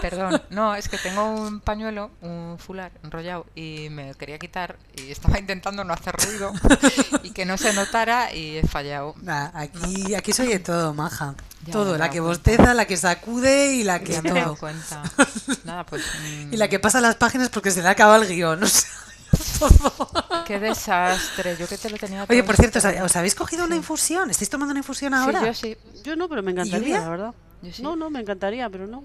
Perdón. 0.00 0.42
No, 0.50 0.74
es 0.74 0.88
que 0.88 0.98
tengo 0.98 1.24
un 1.24 1.60
pañuelo, 1.60 2.10
un 2.20 2.56
fular 2.58 2.92
enrollado 3.04 3.46
y 3.54 3.88
me 3.90 4.14
quería 4.14 4.38
quitar 4.38 4.76
y 4.96 5.10
estaba 5.10 5.38
intentando 5.38 5.84
no 5.84 5.92
hacer 5.94 6.14
ruido 6.16 6.52
y 7.22 7.30
que 7.30 7.44
no 7.44 7.56
se 7.58 7.72
notara 7.72 8.32
y 8.34 8.58
he 8.58 8.66
fallado. 8.66 9.14
Nah, 9.22 9.50
aquí, 9.54 10.14
aquí 10.14 10.32
soy 10.32 10.48
de 10.48 10.58
todo, 10.58 10.94
maja. 10.94 11.34
Ya 11.64 11.72
todo, 11.72 11.98
la 11.98 12.08
que 12.10 12.20
cuenta. 12.20 12.28
bosteza, 12.28 12.74
la 12.74 12.84
que 12.86 12.96
sacude 12.96 13.72
y 13.74 13.82
la 13.84 13.98
que 14.00 14.12
Ya 14.12 14.22
me 14.22 14.30
he 14.30 14.32
dado 14.32 14.44
todo. 14.46 14.56
cuenta. 14.56 15.02
Nada, 15.64 15.84
pues. 15.84 16.02
mm, 16.22 16.54
Y 16.54 16.56
la 16.56 16.68
que 16.68 16.78
pasa 16.78 17.00
las 17.00 17.16
páginas 17.16 17.48
porque 17.48 17.70
se 17.70 17.82
le 17.82 17.88
acaba 17.88 18.16
el 18.16 18.26
guion. 18.28 18.62
o 18.62 18.66
sea, 18.66 18.88
todo. 19.58 20.10
Qué 20.46 20.58
desastre. 20.58 21.56
Yo 21.58 21.66
que 21.68 21.76
te 21.78 21.90
lo 21.90 21.96
tenía. 21.98 22.24
Oye, 22.28 22.42
por 22.42 22.56
cierto, 22.56 22.78
¿os 22.78 22.84
esto- 22.84 23.04
¿os 23.04 23.16
habéis 23.16 23.34
cogido 23.34 23.64
una 23.64 23.76
infusión? 23.76 24.30
¿Estáis 24.30 24.50
tomando 24.50 24.70
una 24.72 24.80
infusión 24.80 25.12
Sí, 25.12 25.18
ahora? 25.18 25.44
yo 25.44 25.54
sí. 25.54 25.76
Yo 26.04 26.16
no, 26.16 26.28
pero 26.28 26.42
me 26.42 26.52
encantaría, 26.52 27.00
la 27.00 27.08
verdad. 27.08 27.34
Yo 27.62 27.72
sí. 27.72 27.82
No, 27.82 27.96
no, 27.96 28.10
me 28.10 28.20
encantaría, 28.20 28.68
pero 28.70 28.86
no. 28.86 29.04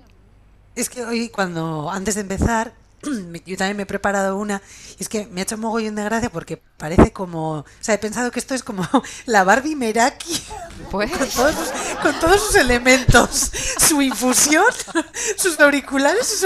Es 0.75 0.89
que 0.89 1.03
hoy, 1.05 1.29
cuando 1.29 1.89
antes 1.91 2.15
de 2.15 2.21
empezar, 2.21 2.73
yo 3.45 3.57
también 3.57 3.77
me 3.77 3.83
he 3.83 3.85
preparado 3.85 4.37
una 4.37 4.61
y 4.97 5.03
es 5.03 5.09
que 5.09 5.27
me 5.27 5.41
ha 5.41 5.43
hecho 5.43 5.57
mogollón 5.57 5.95
de 5.95 6.03
gracia 6.03 6.29
porque 6.31 6.61
parece 6.77 7.11
como, 7.11 7.59
o 7.59 7.65
sea, 7.81 7.95
he 7.95 7.97
pensado 7.97 8.31
que 8.31 8.39
esto 8.39 8.55
es 8.55 8.63
como 8.63 8.87
la 9.25 9.43
Barbie 9.43 9.75
Meraki 9.75 10.41
Pues, 10.91 11.11
con 11.11 11.27
todos, 11.29 11.55
sus, 11.55 11.69
con 12.01 12.19
todos 12.19 12.41
sus 12.41 12.55
elementos, 12.55 13.51
su 13.79 14.01
infusión, 14.01 14.63
sus 15.37 15.59
auriculares 15.59 16.31
y 16.33 16.37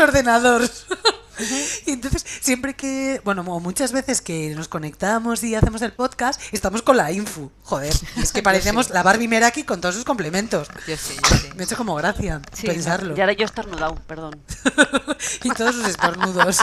Y 1.86 1.92
entonces, 1.92 2.26
siempre 2.42 2.76
que, 2.76 3.22
bueno, 3.24 3.44
muchas 3.44 3.92
veces 3.92 4.22
que 4.22 4.54
nos 4.56 4.68
conectamos 4.68 5.44
y 5.44 5.56
hacemos 5.56 5.82
el 5.82 5.94
podcast, 5.94 6.42
estamos 6.52 6.82
con 6.82 6.98
la 6.98 7.12
info. 7.12 7.52
Joder, 7.64 7.94
es 8.18 8.32
que 8.32 8.42
parecemos 8.44 8.90
la 8.90 9.04
Barbie 9.04 9.28
Meraki 9.28 9.64
con 9.64 9.82
todos 9.82 9.96
sus 9.96 10.04
complementos. 10.06 10.68
yo 10.88 10.98
sí, 10.98 11.16
yo 11.30 11.38
sí. 11.38 11.50
Me 11.56 11.64
ha 11.64 11.66
hecho 11.66 11.78
como 11.78 11.96
gracia 11.96 12.42
Sí, 12.54 12.68
pensarlo. 12.68 13.16
Y 13.16 13.22
ahora 13.22 13.34
yo 13.34 13.46
estornudado, 13.46 13.96
perdón. 14.08 14.40
Y 15.44 15.50
todos 15.52 15.76
sus 15.76 15.88
estornudos. 15.88 16.58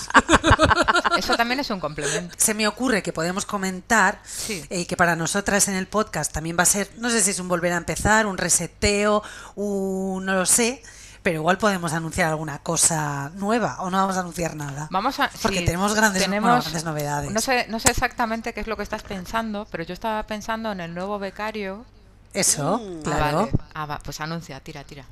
Eso 1.16 1.36
también 1.36 1.60
es 1.60 1.70
un 1.70 1.80
complemento. 1.80 2.34
Se 2.38 2.54
me 2.54 2.66
ocurre 2.66 3.02
que 3.02 3.12
podemos 3.12 3.44
comentar 3.46 4.20
Sí. 4.24 4.64
eh, 4.70 4.86
que 4.86 4.96
para 4.96 5.16
nosotras 5.16 5.68
en 5.68 5.74
el 5.74 5.86
podcast 5.86 6.32
también 6.32 6.56
va 6.58 6.62
a 6.62 6.66
ser, 6.66 6.90
no 6.98 7.10
sé 7.10 7.20
si 7.22 7.30
es 7.30 7.38
un 7.38 7.48
volver 7.48 7.72
a 7.72 7.76
empezar, 7.76 8.26
un 8.26 8.36
reseteo, 8.38 9.22
un 9.54 10.24
no 10.24 10.34
lo 10.34 10.46
sé, 10.46 10.82
pero 11.24 11.36
igual 11.40 11.58
podemos 11.58 11.92
anunciar 11.92 12.28
alguna 12.28 12.60
cosa 12.60 13.30
nueva 13.34 13.80
o 13.80 13.90
no 13.90 13.96
vamos 13.96 14.16
a 14.16 14.20
anunciar 14.20 14.54
nada. 14.54 14.86
Vamos 14.92 15.18
a, 15.18 15.28
Porque 15.42 15.58
sí, 15.60 15.64
tenemos 15.64 15.92
grandes- 15.96 16.22
tenemos- 16.22 16.48
bueno, 16.50 16.60
grandes 16.62 16.84
novedades. 16.84 17.32
No 17.32 17.40
sé, 17.40 17.66
no 17.68 17.80
sé 17.80 17.90
exactamente 17.90 18.52
qué 18.52 18.60
es 18.60 18.66
lo 18.68 18.76
que 18.76 18.84
estás 18.84 19.02
pensando, 19.02 19.66
pero 19.70 19.82
yo 19.82 19.94
estaba 19.94 20.22
pensando 20.28 20.70
en 20.70 20.80
el 20.80 20.94
nuevo 20.94 21.18
becario. 21.18 21.84
Eso, 22.32 22.78
Mm. 22.78 22.98
Ah, 22.98 23.02
claro. 23.02 23.36
vale. 23.38 23.52
Ah, 23.74 23.86
va, 23.86 23.98
pues 24.00 24.20
anuncia, 24.20 24.60
tira, 24.60 24.84
tira. 24.84 25.04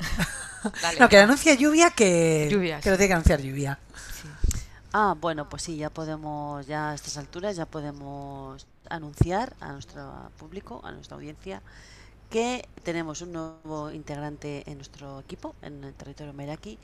Dale, 0.82 0.98
No, 1.00 1.08
que 1.08 1.18
anuncia 1.18 1.54
lluvia 1.54 1.90
que, 1.90 2.48
Lluvia, 2.50 2.80
que 2.80 2.90
lo 2.90 2.96
tiene 2.96 3.08
que 3.08 3.14
anunciar 3.14 3.40
lluvia. 3.40 3.78
Sí. 4.20 4.28
Ah, 4.92 5.14
bueno, 5.18 5.48
pues 5.48 5.62
sí, 5.62 5.76
ya 5.76 5.88
podemos, 5.90 6.66
ya 6.66 6.90
a 6.90 6.94
estas 6.94 7.16
alturas 7.16 7.54
ya 7.56 7.64
podemos 7.66 8.66
anunciar 8.88 9.54
a 9.60 9.68
nuestro 9.72 10.30
público, 10.36 10.80
a 10.84 10.90
nuestra 10.90 11.14
audiencia, 11.16 11.62
que 12.30 12.66
tenemos 12.84 13.20
un 13.20 13.32
nuevo 13.32 13.90
integrante 13.90 14.62
en 14.66 14.78
nuestro 14.78 15.20
equipo, 15.20 15.54
en 15.62 15.84
el 15.84 15.94
territorio 15.94 16.32
Meraki. 16.32 16.78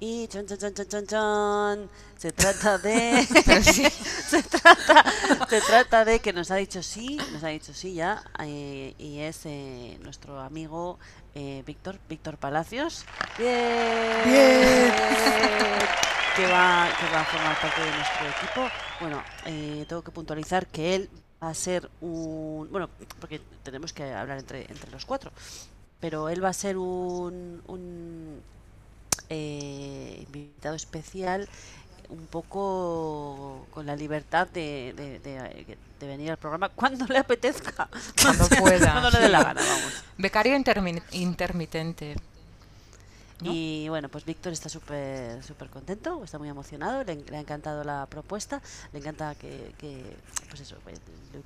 Y 0.00 0.28
chon, 0.28 0.46
chon, 0.46 0.58
chon, 0.58 0.74
chon, 0.74 0.86
chon, 0.88 1.06
chon, 1.06 1.90
se 2.16 2.30
trata 2.30 2.78
de 2.78 3.26
sí. 3.62 3.84
se 4.28 4.42
trata 4.44 5.04
se 5.48 5.60
trata 5.60 6.04
de 6.04 6.20
que 6.20 6.32
nos 6.32 6.52
ha 6.52 6.56
dicho 6.56 6.84
sí, 6.84 7.18
nos 7.32 7.42
ha 7.42 7.48
dicho 7.48 7.74
sí 7.74 7.94
ya 7.94 8.22
eh, 8.38 8.94
y 8.96 9.18
es 9.18 9.40
eh, 9.44 9.98
nuestro 10.04 10.38
amigo 10.38 11.00
eh, 11.34 11.64
Víctor 11.66 11.98
Víctor 12.08 12.36
Palacios. 12.36 13.04
Bien. 13.36 14.22
Bien. 14.24 14.92
Que 16.36 16.46
va 16.46 16.88
que 17.00 17.12
va 17.12 17.20
a 17.20 17.24
formar 17.24 17.60
parte 17.60 17.80
de 17.80 17.90
nuestro 17.90 18.28
equipo. 18.28 18.68
Bueno, 19.00 19.22
tengo 19.88 20.02
que 20.02 20.12
puntualizar 20.12 20.68
que 20.68 20.94
él 20.94 21.10
a 21.40 21.54
ser 21.54 21.88
un 22.00 22.68
bueno 22.70 22.88
porque 23.20 23.40
tenemos 23.62 23.92
que 23.92 24.12
hablar 24.12 24.38
entre 24.38 24.62
entre 24.70 24.90
los 24.90 25.04
cuatro, 25.06 25.30
pero 26.00 26.28
él 26.28 26.42
va 26.44 26.48
a 26.48 26.52
ser 26.52 26.76
un, 26.76 27.62
un 27.66 28.40
eh, 29.28 30.24
invitado 30.26 30.74
especial 30.74 31.48
un 32.08 32.26
poco 32.26 33.66
con 33.70 33.84
la 33.84 33.94
libertad 33.94 34.48
de, 34.48 34.94
de- 34.96 35.18
de- 35.18 35.76
de 36.00 36.06
venir 36.06 36.30
al 36.30 36.36
programa 36.38 36.68
cuando 36.70 37.04
le 37.06 37.18
apetezca. 37.18 37.88
Cuando 38.22 38.48
pueda, 38.60 38.92
cuando 38.92 39.10
le 39.10 39.18
dé 39.18 39.28
la 39.28 39.42
gana, 39.42 39.60
vamos. 39.60 39.92
Becario 40.16 40.56
intermi- 40.56 41.02
intermitente. 41.12 42.16
¿No? 43.40 43.52
Y 43.52 43.88
bueno, 43.88 44.08
pues 44.08 44.24
Víctor 44.24 44.52
está 44.52 44.68
súper 44.68 45.42
súper 45.42 45.68
contento, 45.68 46.22
está 46.24 46.38
muy 46.38 46.48
emocionado, 46.48 47.04
le, 47.04 47.16
le 47.16 47.36
ha 47.36 47.40
encantado 47.40 47.84
la 47.84 48.06
propuesta, 48.06 48.60
le 48.92 48.98
encanta 48.98 49.34
que, 49.34 49.74
que, 49.78 50.16
pues 50.48 50.60
eso, 50.60 50.76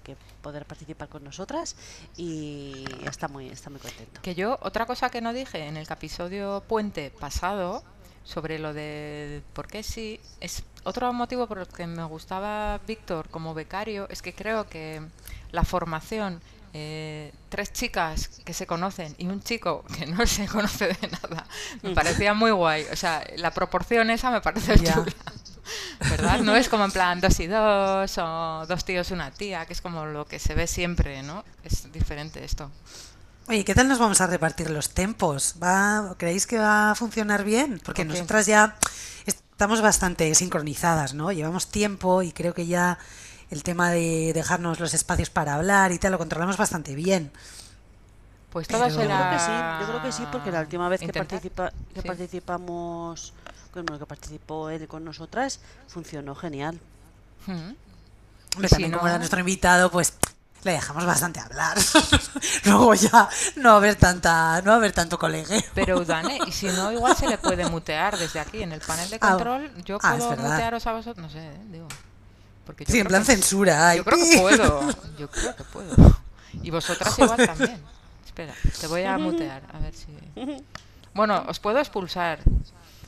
que 0.03 0.17
poder 0.41 0.65
participar 0.65 1.09
con 1.09 1.23
nosotras 1.25 1.77
y 2.17 2.85
está 3.05 3.29
muy 3.29 3.49
está 3.49 3.71
muy 3.71 3.81
contento. 3.81 4.21
Que 4.23 4.35
yo, 4.35 4.59
otra 4.63 4.87
cosa 4.87 5.11
que 5.11 5.21
no 5.21 5.33
dije 5.33 5.67
en 5.67 5.77
el 5.77 5.87
episodio 5.91 6.63
puente 6.67 7.11
pasado, 7.11 7.83
sobre 8.25 8.59
lo 8.59 8.73
de 8.73 9.43
por 9.53 9.67
qué 9.67 9.83
sí, 9.83 10.21
es 10.41 10.63
otro 10.85 11.13
motivo 11.13 11.47
por 11.47 11.59
el 11.59 11.67
que 11.67 11.87
me 11.87 12.05
gustaba 12.05 12.81
Víctor 12.87 13.29
como 13.29 13.55
becario, 13.55 14.07
es 14.09 14.23
que 14.23 14.33
creo 14.33 14.69
que 14.69 15.03
la 15.51 15.65
formación, 15.65 16.41
eh, 16.75 17.33
tres 17.49 17.73
chicas 17.73 18.29
que 18.45 18.55
se 18.55 18.67
conocen 18.67 19.15
y 19.19 19.27
un 19.27 19.43
chico 19.43 19.85
que 19.97 20.07
no 20.07 20.27
se 20.27 20.47
conoce 20.47 20.89
de 20.89 21.09
nada, 21.09 21.47
me 21.83 21.91
parecía 21.95 22.35
muy 22.35 22.51
guay. 22.51 22.87
O 22.93 22.97
sea, 22.97 23.25
la 23.37 23.51
proporción 23.53 24.11
esa 24.11 24.31
me 24.31 24.41
parece 24.41 24.79
Ya. 24.79 24.95
chula. 24.95 25.13
¿Verdad? 26.11 26.41
No 26.41 26.57
es 26.57 26.69
como 26.69 26.85
en 26.85 26.91
plan 26.91 27.21
dos 27.21 27.39
y 27.39 27.47
dos 27.47 28.19
o 28.19 28.67
dos 28.67 28.85
tíos 28.85 29.11
y 29.11 29.15
una 29.15 29.31
tía, 29.31 29.65
que 29.67 29.73
es 29.73 29.81
como 29.81 30.07
lo 30.07 30.27
que 30.27 30.39
se 30.41 30.55
ve 30.55 30.67
siempre, 30.67 31.23
¿no? 31.23 31.45
Es 31.63 31.91
diferente 31.93 32.45
esto. 32.45 32.71
Oye, 33.49 33.65
¿qué 33.65 33.75
tal 33.75 33.89
nos 33.89 33.99
vamos 33.99 34.21
a 34.21 34.27
repartir 34.27 34.71
los 34.71 34.91
tempos? 34.91 35.57
¿Va, 35.63 36.15
¿Creéis 36.19 36.47
que 36.47 36.59
va 36.59 36.91
a 36.91 36.95
funcionar 36.95 37.45
bien? 37.45 37.81
Porque 37.85 38.05
nosotras 38.05 38.47
ya 38.47 38.77
estamos 39.27 39.81
bastante 39.81 40.35
sincronizadas, 40.35 41.15
¿no? 41.15 41.31
Llevamos 41.33 41.69
tiempo 41.69 42.23
y 42.23 42.33
creo 42.33 42.55
que 42.55 42.67
ya 42.67 42.99
el 43.53 43.63
tema 43.63 43.91
de 43.91 44.33
dejarnos 44.35 44.81
los 44.81 44.95
espacios 44.95 45.29
para 45.31 45.55
hablar 45.55 45.93
y 45.93 45.99
tal 45.99 46.13
lo 46.13 46.19
controlamos 46.19 46.57
bastante 46.57 46.95
bien. 46.95 47.31
Pues 48.51 48.67
todo 48.67 48.81
Pero- 48.83 48.91
Yo 48.95 48.97
creo 49.01 49.09
será. 49.17 49.31
que 49.31 49.39
sí, 49.39 49.81
yo 49.81 49.87
creo 49.89 50.03
que 50.03 50.13
sí, 50.13 50.25
porque 50.33 50.51
la 50.51 50.61
última 50.61 50.89
vez 50.89 51.01
que, 51.01 51.13
participa, 51.13 51.71
que 51.95 52.01
Sí. 52.03 52.07
participamos, 52.09 53.33
bueno, 53.75 53.99
que 53.99 54.07
participó 54.07 54.69
él 54.71 54.87
con 54.89 55.05
nosotras, 55.05 55.61
funcionó 55.89 56.35
genial. 56.35 56.79
Mm. 57.47 57.53
Hombre, 57.53 57.77
Y 58.57 58.63
si 58.63 58.69
también 58.69 58.91
como 58.93 59.03
no- 59.05 59.09
era 59.09 59.19
nuestro 59.19 59.41
invitado, 59.41 59.91
pues 59.91 60.15
le 60.65 60.73
dejamos 60.73 61.05
bastante 61.07 61.41
hablar. 61.41 61.77
Luego 62.65 62.95
ya 62.95 63.29
no 63.57 63.69
va 63.71 63.75
a 63.75 63.79
haber 63.79 63.97
tanta, 63.97 64.61
no 64.63 64.69
va 64.69 64.75
a 64.75 64.77
haber 64.77 64.93
tanto 64.93 65.19
colegueo. 65.19 65.61
Pero 65.75 65.99
Udane, 66.01 66.39
y 66.47 66.53
si 66.53 66.67
no, 66.67 66.93
igual 66.93 67.17
se 67.17 67.27
le 67.29 67.39
puede 67.39 67.65
mutear 67.71 68.17
desde 68.19 68.41
aquí 68.41 68.63
en 68.63 68.73
el 68.73 68.81
panel 68.81 69.09
de 69.11 69.17
Ah, 69.21 69.31
control. 69.31 69.73
Yo 69.85 69.99
ah, 70.03 70.15
puedo 70.17 70.37
mutearos 70.37 70.87
a 70.87 70.93
vosotros, 70.93 71.25
no 71.27 71.31
sé, 71.31 71.39
eh, 71.39 71.61
digo. 71.71 71.89
Porque 72.67 72.85
yo 72.85 72.93
Sí, 72.93 73.01
en 73.01 73.07
plan 73.07 73.23
que- 73.23 73.33
censura. 73.33 73.89
ay, 73.89 73.99
Yo 73.99 74.05
creo 74.05 74.19
que 74.19 74.39
puedo. 74.39 74.81
Yo 75.19 75.31
creo 75.31 75.57
que 75.57 75.65
puedo. 75.65 76.21
Y 76.63 76.71
vosotras 76.71 77.19
igual 77.19 77.47
también. 77.47 77.83
Espera, 78.25 78.55
te 78.81 78.87
voy 78.87 79.03
a 79.05 79.19
mutear, 79.19 79.63
a 79.73 79.79
ver 79.79 79.93
si. 79.95 80.07
Bueno, 81.15 81.45
os 81.49 81.59
puedo 81.61 81.79
expulsar, 81.79 82.39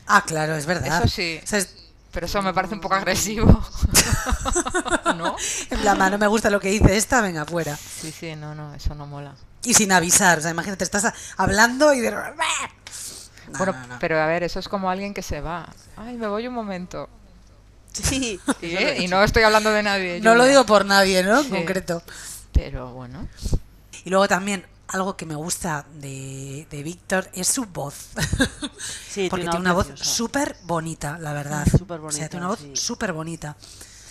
Ah, 0.07 0.23
claro, 0.27 0.55
es 0.55 0.67
verdad. 0.67 0.99
Eso 0.99 1.09
sí. 1.09 1.40
O 1.43 1.47
sea, 1.47 1.59
es- 1.61 1.77
pero 2.12 2.27
eso 2.27 2.43
me 2.43 2.53
parece 2.53 2.75
un 2.75 2.81
poco 2.81 2.95
agresivo. 2.95 3.47
¿No? 5.17 5.35
en 5.71 5.79
plan, 5.81 5.99
"Ma, 5.99 6.11
no 6.11 6.19
me 6.19 6.27
gusta 6.27 6.51
lo 6.51 6.61
que 6.61 6.69
dice 6.69 6.97
esta, 6.97 7.21
venga, 7.21 7.45
fuera. 7.45 7.77
Sí, 7.77 8.12
sí, 8.12 8.37
no, 8.37 8.55
no, 8.55 8.75
eso 8.75 8.95
no 8.95 9.07
mola. 9.07 9.35
Y 9.64 9.75
sin 9.75 9.90
avisar, 9.93 10.38
o 10.38 10.43
sea, 10.43 10.51
imagínate, 10.51 10.85
estás 10.85 11.12
hablando 11.37 11.93
y 11.95 12.01
de... 12.01 12.11
No, 12.11 12.21
bueno, 13.59 13.73
no, 13.73 13.87
no. 13.87 13.97
pero 13.99 14.21
a 14.21 14.27
ver, 14.27 14.43
eso 14.43 14.59
es 14.59 14.69
como 14.69 14.90
alguien 14.90 15.12
que 15.14 15.23
se 15.23 15.40
va. 15.40 15.69
Ay, 15.97 16.17
me 16.17 16.27
voy 16.27 16.47
un 16.47 16.55
momento. 16.55 17.09
Sí, 18.02 18.40
lo 18.46 18.54
he 18.62 19.02
y 19.02 19.09
no 19.09 19.22
estoy 19.22 19.42
hablando 19.44 19.70
de 19.70 19.83
nadie. 19.83 20.20
No 20.20 20.35
lo 20.35 20.40
Julia. 20.42 20.50
digo 20.50 20.66
por 20.66 20.85
nadie, 20.85 21.22
¿no? 21.22 21.38
En 21.38 21.44
Sí. 21.44 21.50
concreto. 21.50 22.02
Pero 22.52 22.92
bueno. 22.92 23.28
Y 24.04 24.11
luego 24.11 24.28
también, 24.28 24.66
algo 24.88 25.16
que 25.16 25.26
me 25.26 25.35
gusta 25.35 25.87
de, 25.94 26.66
de 26.70 26.83
Víctor 26.83 27.28
es 27.35 27.48
su 27.48 27.64
voz. 27.66 27.94
Sí, 29.11 29.28
Porque 29.30 29.44
tiene 29.44 29.61
una 29.61 29.72
voz 29.72 29.87
súper 29.94 30.57
bonita, 30.64 31.18
la 31.18 31.33
verdad. 31.33 31.64
Súper 31.70 32.00
O 32.00 32.11
sea, 32.11 32.28
tiene 32.28 32.28
bonita, 32.28 32.37
una 32.38 32.46
voz 32.48 32.59
sí. 32.61 32.70
súper 32.74 33.12
bonita. 33.12 33.57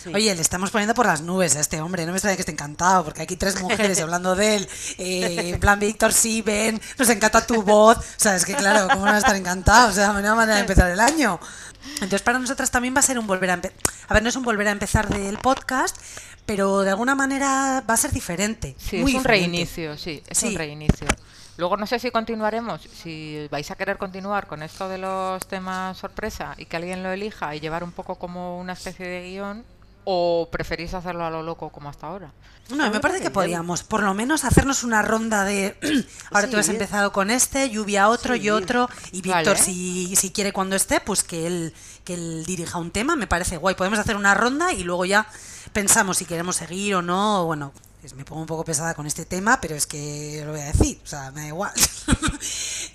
Sí. 0.02 0.10
Oye, 0.14 0.34
le 0.34 0.40
estamos 0.42 0.70
poniendo 0.70 0.94
por 0.94 1.04
las 1.06 1.20
nubes 1.20 1.56
a 1.56 1.60
este 1.60 1.80
hombre. 1.82 2.04
No 2.06 2.12
me 2.12 2.16
extraña 2.18 2.36
que 2.36 2.42
esté 2.42 2.52
encantado, 2.52 3.04
porque 3.04 3.20
aquí 3.22 3.36
tres 3.36 3.60
mujeres 3.60 3.98
hablando 4.02 4.34
de 4.34 4.56
él. 4.56 4.68
eh, 4.98 5.50
en 5.54 5.60
plan, 5.60 5.78
Víctor, 5.78 6.12
sí, 6.14 6.40
ven, 6.42 6.80
nos 6.98 7.08
encanta 7.10 7.46
tu 7.46 7.62
voz. 7.62 7.98
O 7.98 8.02
sea, 8.16 8.34
es 8.36 8.44
que 8.46 8.54
claro, 8.54 8.88
¿cómo 8.88 9.00
no 9.00 9.06
van 9.06 9.14
a 9.16 9.18
estar 9.18 9.36
encantados? 9.36 9.92
O 9.92 9.94
sea, 9.94 10.10
una 10.12 10.34
manera 10.34 10.56
de 10.56 10.62
empezar 10.62 10.90
el 10.90 11.00
año. 11.00 11.38
Entonces, 11.94 12.22
para 12.22 12.38
nosotras 12.38 12.70
también 12.70 12.94
va 12.94 13.00
a 13.00 13.02
ser 13.02 13.18
un 13.18 13.26
volver 13.26 13.50
a 13.50 13.54
empezar. 13.54 13.76
A 14.08 14.14
ver, 14.14 14.22
no 14.22 14.28
es 14.28 14.36
un 14.36 14.42
volver 14.42 14.68
a 14.68 14.72
empezar 14.72 15.08
del 15.08 15.38
podcast, 15.38 15.96
pero 16.46 16.80
de 16.80 16.90
alguna 16.90 17.14
manera 17.14 17.82
va 17.88 17.94
a 17.94 17.96
ser 17.96 18.12
diferente. 18.12 18.74
Sí, 18.78 18.98
muy 18.98 19.12
es 19.12 19.16
un 19.16 19.22
diferente. 19.22 19.28
reinicio, 19.28 19.96
sí, 19.96 20.22
es 20.28 20.38
Sí. 20.38 20.48
un 20.48 20.54
reinicio. 20.56 21.06
Luego 21.56 21.76
no 21.76 21.86
sé 21.86 22.00
si 22.00 22.10
continuaremos, 22.10 22.80
si 22.82 23.46
vais 23.48 23.70
a 23.70 23.76
querer 23.76 23.96
continuar 23.96 24.48
con 24.48 24.62
esto 24.64 24.88
de 24.88 24.98
los 24.98 25.46
temas 25.46 25.96
sorpresa 25.96 26.54
y 26.58 26.64
que 26.66 26.76
alguien 26.76 27.04
lo 27.04 27.12
elija 27.12 27.54
y 27.54 27.60
llevar 27.60 27.84
un 27.84 27.92
poco 27.92 28.16
como 28.16 28.58
una 28.58 28.72
especie 28.72 29.06
de 29.06 29.22
guion, 29.30 29.64
o 30.04 30.48
preferís 30.50 30.94
hacerlo 30.94 31.24
a 31.24 31.30
lo 31.30 31.42
loco 31.42 31.70
como 31.70 31.88
hasta 31.88 32.06
ahora. 32.06 32.32
No, 32.70 32.90
me 32.90 32.98
parece 33.00 33.20
que 33.20 33.30
podíamos, 33.30 33.82
por 33.82 34.02
lo 34.02 34.14
menos, 34.14 34.44
hacernos 34.44 34.84
una 34.84 35.02
ronda 35.02 35.44
de. 35.44 35.76
Ahora 36.32 36.48
tú 36.48 36.56
has 36.56 36.68
empezado 36.70 37.12
con 37.12 37.30
este, 37.30 37.68
lluvia 37.68 38.08
otro 38.08 38.34
y 38.36 38.40
Sí. 38.42 38.50
otro. 38.50 38.88
Y 39.12 39.20
Víctor, 39.20 39.44
Vale. 39.44 39.58
si, 39.58 40.16
si 40.16 40.30
quiere 40.30 40.52
cuando 40.52 40.74
esté, 40.74 40.98
pues 41.00 41.22
que 41.24 41.46
él, 41.46 41.74
que 42.04 42.14
él 42.14 42.44
dirija 42.46 42.78
un 42.78 42.90
tema, 42.90 43.16
me 43.16 43.26
parece 43.26 43.58
guay. 43.58 43.74
Podemos 43.74 43.98
hacer 43.98 44.16
una 44.16 44.32
ronda 44.34 44.72
y 44.72 44.82
luego 44.82 45.04
ya 45.04 45.26
pensamos 45.74 46.16
si 46.16 46.24
queremos 46.24 46.56
seguir 46.56 46.94
o 46.94 47.02
no. 47.02 47.42
o 47.42 47.46
Bueno, 47.46 47.72
me 48.16 48.24
pongo 48.24 48.42
un 48.42 48.46
poco 48.46 48.64
pesada 48.64 48.94
con 48.94 49.06
este 49.06 49.24
tema, 49.24 49.60
pero 49.60 49.74
es 49.74 49.86
que 49.86 50.42
lo 50.44 50.52
voy 50.52 50.60
a 50.60 50.66
decir, 50.66 51.00
o 51.02 51.06
sea, 51.06 51.30
me 51.30 51.42
da 51.42 51.46
igual. 51.48 51.72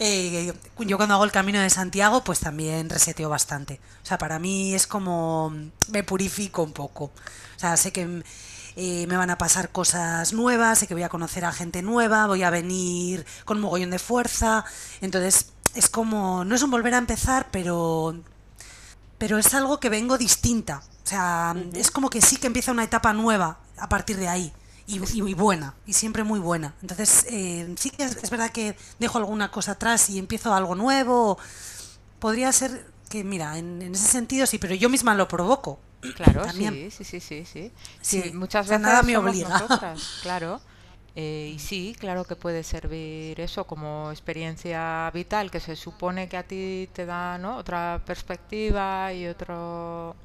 Eh, 0.01 0.53
yo 0.77 0.95
cuando 0.95 1.15
hago 1.15 1.25
el 1.25 1.31
camino 1.31 1.59
de 1.59 1.69
Santiago, 1.69 2.23
pues 2.23 2.39
también 2.39 2.89
reseteo 2.89 3.27
bastante. 3.27 3.81
O 4.01 4.05
sea, 4.05 4.17
para 4.17 4.39
mí 4.39 4.73
es 4.73 4.87
como 4.87 5.53
me 5.91 6.03
purifico 6.03 6.63
un 6.63 6.71
poco. 6.71 7.05
O 7.05 7.59
sea, 7.59 7.75
sé 7.75 7.91
que 7.91 8.23
eh, 8.77 9.07
me 9.07 9.17
van 9.17 9.29
a 9.29 9.37
pasar 9.37 9.71
cosas 9.71 10.31
nuevas, 10.31 10.79
sé 10.79 10.87
que 10.87 10.93
voy 10.93 11.03
a 11.03 11.09
conocer 11.09 11.43
a 11.43 11.51
gente 11.51 11.81
nueva, 11.81 12.27
voy 12.27 12.43
a 12.43 12.49
venir 12.49 13.25
con 13.43 13.59
mogollón 13.59 13.89
de 13.89 13.99
fuerza. 13.99 14.63
Entonces, 15.01 15.47
es 15.75 15.89
como, 15.89 16.45
no 16.45 16.55
es 16.55 16.63
un 16.63 16.71
volver 16.71 16.93
a 16.93 16.99
empezar, 16.99 17.47
pero, 17.51 18.15
pero 19.17 19.37
es 19.37 19.53
algo 19.53 19.81
que 19.81 19.89
vengo 19.89 20.17
distinta. 20.17 20.81
O 21.03 21.07
sea, 21.09 21.55
es 21.73 21.91
como 21.91 22.09
que 22.09 22.21
sí 22.21 22.37
que 22.37 22.47
empieza 22.47 22.71
una 22.71 22.83
etapa 22.85 23.11
nueva 23.13 23.59
a 23.77 23.89
partir 23.89 24.17
de 24.17 24.29
ahí. 24.29 24.53
Y, 24.89 24.99
y 25.13 25.33
buena, 25.35 25.75
y 25.85 25.93
siempre 25.93 26.23
muy 26.23 26.39
buena. 26.39 26.73
Entonces, 26.81 27.25
eh, 27.29 27.75
sí 27.77 27.91
que 27.91 28.03
es, 28.03 28.15
es, 28.23 28.29
verdad 28.29 28.49
que 28.51 28.75
dejo 28.97 29.19
alguna 29.19 29.51
cosa 29.51 29.73
atrás 29.73 30.09
y 30.09 30.17
empiezo 30.17 30.53
algo 30.53 30.73
nuevo. 30.73 31.37
Podría 32.17 32.51
ser 32.51 32.87
que, 33.07 33.23
mira, 33.23 33.57
en, 33.59 33.81
en 33.83 33.93
ese 33.93 34.07
sentido 34.07 34.47
sí, 34.47 34.57
pero 34.57 34.73
yo 34.73 34.89
misma 34.89 35.13
lo 35.13 35.27
provoco. 35.27 35.79
Claro, 36.15 36.43
También. 36.43 36.91
sí, 36.91 37.03
sí, 37.03 37.19
sí, 37.19 37.45
sí, 37.45 37.71
sí. 38.01 38.31
Muchas 38.33 38.67
veces 38.67 38.81
nada 38.81 39.03
me 39.03 39.17
obliga. 39.17 39.49
nosotras, 39.49 40.19
claro. 40.21 40.61
Eh, 41.15 41.53
y 41.55 41.59
sí, 41.59 41.95
claro 41.99 42.23
que 42.23 42.35
puede 42.35 42.63
servir 42.63 43.39
eso 43.41 43.65
como 43.65 44.09
experiencia 44.11 45.11
vital, 45.13 45.51
que 45.51 45.59
se 45.59 45.75
supone 45.75 46.29
que 46.29 46.37
a 46.37 46.43
ti 46.43 46.89
te 46.93 47.05
da, 47.05 47.37
¿no? 47.37 47.57
Otra 47.57 48.01
perspectiva 48.05 49.11
y 49.11 49.27
otro 49.27 50.15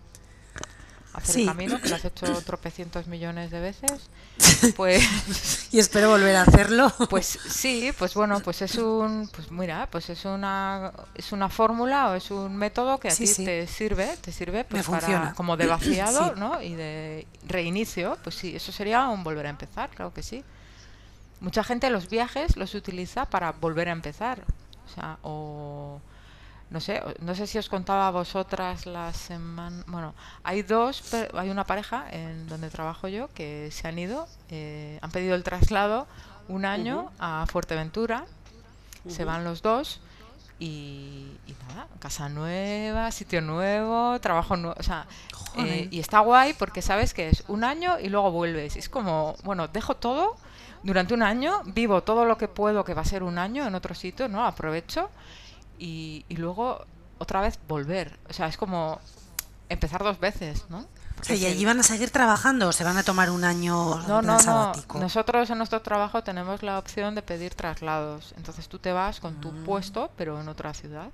hacer 1.15 1.35
Sí. 1.35 1.41
el 1.43 1.47
camino, 1.49 1.81
que 1.81 1.89
lo 1.89 1.97
has 1.97 2.05
hecho 2.05 2.27
tropecientos 2.47 3.07
millones 3.07 3.51
de 3.51 3.61
veces. 3.61 4.11
Pues 4.77 5.69
Y 5.73 5.79
espero 5.79 6.11
volver 6.11 6.35
a 6.37 6.43
hacerlo. 6.43 6.93
pues 7.11 7.39
sí, 7.49 7.93
pues 7.99 8.15
bueno, 8.15 8.41
pues 8.41 8.63
es 8.63 8.75
un, 8.77 9.29
pues 9.35 9.51
mira, 9.51 9.89
pues 9.91 10.11
es 10.11 10.25
una, 10.25 10.93
es 11.15 11.33
una 11.33 11.49
fórmula 11.49 12.11
o 12.11 12.15
es 12.15 12.31
un 12.31 12.57
método 12.57 12.99
que 12.99 13.09
a 13.09 13.11
Sí, 13.11 13.25
ti 13.25 13.27
sí. 13.35 13.45
te 13.45 13.67
sirve, 13.67 14.17
te 14.21 14.33
sirve 14.33 14.65
pues 14.65 14.87
para 14.87 15.33
como 15.35 15.57
de 15.57 15.67
vaciado. 15.69 16.35
¿no? 16.37 16.61
Y 16.63 16.75
de 16.75 17.27
reinicio, 17.47 18.19
pues 18.23 18.37
sí, 18.37 18.57
eso 18.57 18.73
sería 18.73 19.09
un 19.09 19.23
volver 19.25 19.47
a 19.47 19.51
empezar, 19.51 19.91
claro 19.91 20.13
que 20.13 20.23
sí. 20.23 20.43
Mucha 21.41 21.63
gente 21.63 21.91
los 21.91 22.09
viajes 22.09 22.57
los 22.57 22.75
utiliza 22.75 23.27
para 23.27 23.53
volver 23.53 23.89
a 23.89 23.93
empezar, 23.93 24.41
o 24.87 24.95
sea, 24.95 25.19
o 25.23 26.01
no 26.71 26.81
sé, 26.81 27.03
no 27.21 27.35
sé 27.35 27.47
si 27.47 27.59
os 27.59 27.69
contaba 27.69 28.09
a 28.09 28.11
vosotras 28.11 28.87
la 28.87 29.13
semana, 29.13 29.85
bueno, 29.87 30.15
hay 30.43 30.63
dos, 30.63 31.03
hay 31.35 31.51
una 31.51 31.65
pareja 31.65 32.07
en 32.11 32.49
donde 32.49 32.71
trabajo 32.71 33.09
yo 33.09 33.29
que 33.35 33.71
se 33.71 33.87
han 33.87 33.99
ido, 33.99 34.27
eh, 34.51 34.99
han 35.03 35.11
pedido 35.11 35.35
el 35.35 35.43
traslado 35.43 36.07
un 36.49 36.65
año 36.65 37.11
a 37.19 37.47
Fuerteventura, 37.51 38.25
se 39.09 39.25
van 39.25 39.45
los 39.45 39.63
dos 39.63 40.01
y, 40.59 41.37
y 41.47 41.55
nada, 41.69 41.87
casa 41.99 42.29
nueva, 42.29 43.11
sitio 43.13 43.41
nuevo, 43.41 44.19
trabajo 44.21 44.57
nuevo, 44.57 44.77
o 44.79 44.83
sea, 44.83 45.07
eh, 45.59 45.89
y 45.91 46.01
está 46.01 46.21
guay 46.21 46.55
porque 46.55 46.83
sabes 46.83 47.15
que 47.15 47.29
es 47.29 47.45
un 47.49 47.65
año 47.65 47.99
y 48.01 48.09
luego 48.09 48.31
vuelves, 48.31 48.77
es 48.77 48.89
como, 48.89 49.37
bueno, 49.45 49.69
dejo 49.69 49.97
todo 49.97 50.37
durante 50.83 51.15
un 51.15 51.23
año, 51.23 51.63
vivo 51.67 52.03
todo 52.03 52.25
lo 52.25 52.37
que 52.37 52.49
puedo, 52.49 52.85
que 52.85 52.95
va 52.95 53.03
a 53.03 53.07
ser 53.07 53.23
un 53.23 53.39
año 53.39 53.67
en 53.67 53.75
otro 53.75 53.95
sitio, 53.95 54.29
¿no? 54.29 54.45
Aprovecho 54.45 55.09
y, 55.79 56.25
y 56.29 56.37
luego 56.37 56.85
otra 57.19 57.41
vez 57.41 57.59
volver. 57.69 58.19
O 58.29 58.33
sea, 58.33 58.47
es 58.49 58.57
como 58.57 59.01
empezar 59.69 60.03
dos 60.03 60.19
veces, 60.19 60.65
¿no? 60.69 60.87
O 61.21 61.25
sea, 61.25 61.37
¿y 61.37 61.47
allí 61.47 61.65
van 61.65 61.81
a 61.81 61.83
seguir 61.83 62.11
trabajando 62.11 62.69
o 62.69 62.73
se 62.73 62.85
van 62.85 62.99
a 62.99 63.03
tomar 63.03 63.31
un 63.31 63.45
año 63.45 63.97
no, 64.07 64.21
no, 64.21 64.39
no. 64.43 64.73
Nosotros 65.01 65.49
en 65.49 65.59
nuestro 65.59 65.81
trabajo 65.81 66.23
tenemos 66.23 66.63
la 66.63 66.79
opción 66.79 67.15
de 67.15 67.23
pedir 67.23 67.55
traslados. 67.55 68.35
Entonces 68.37 68.69
tú 68.69 68.79
te 68.79 68.93
vas 68.93 69.21
con 69.21 69.41
tu 69.41 69.51
puesto, 69.65 70.11
pero 70.17 70.41
en 70.41 70.49
otra 70.49 70.75
ciudad. 70.75 71.11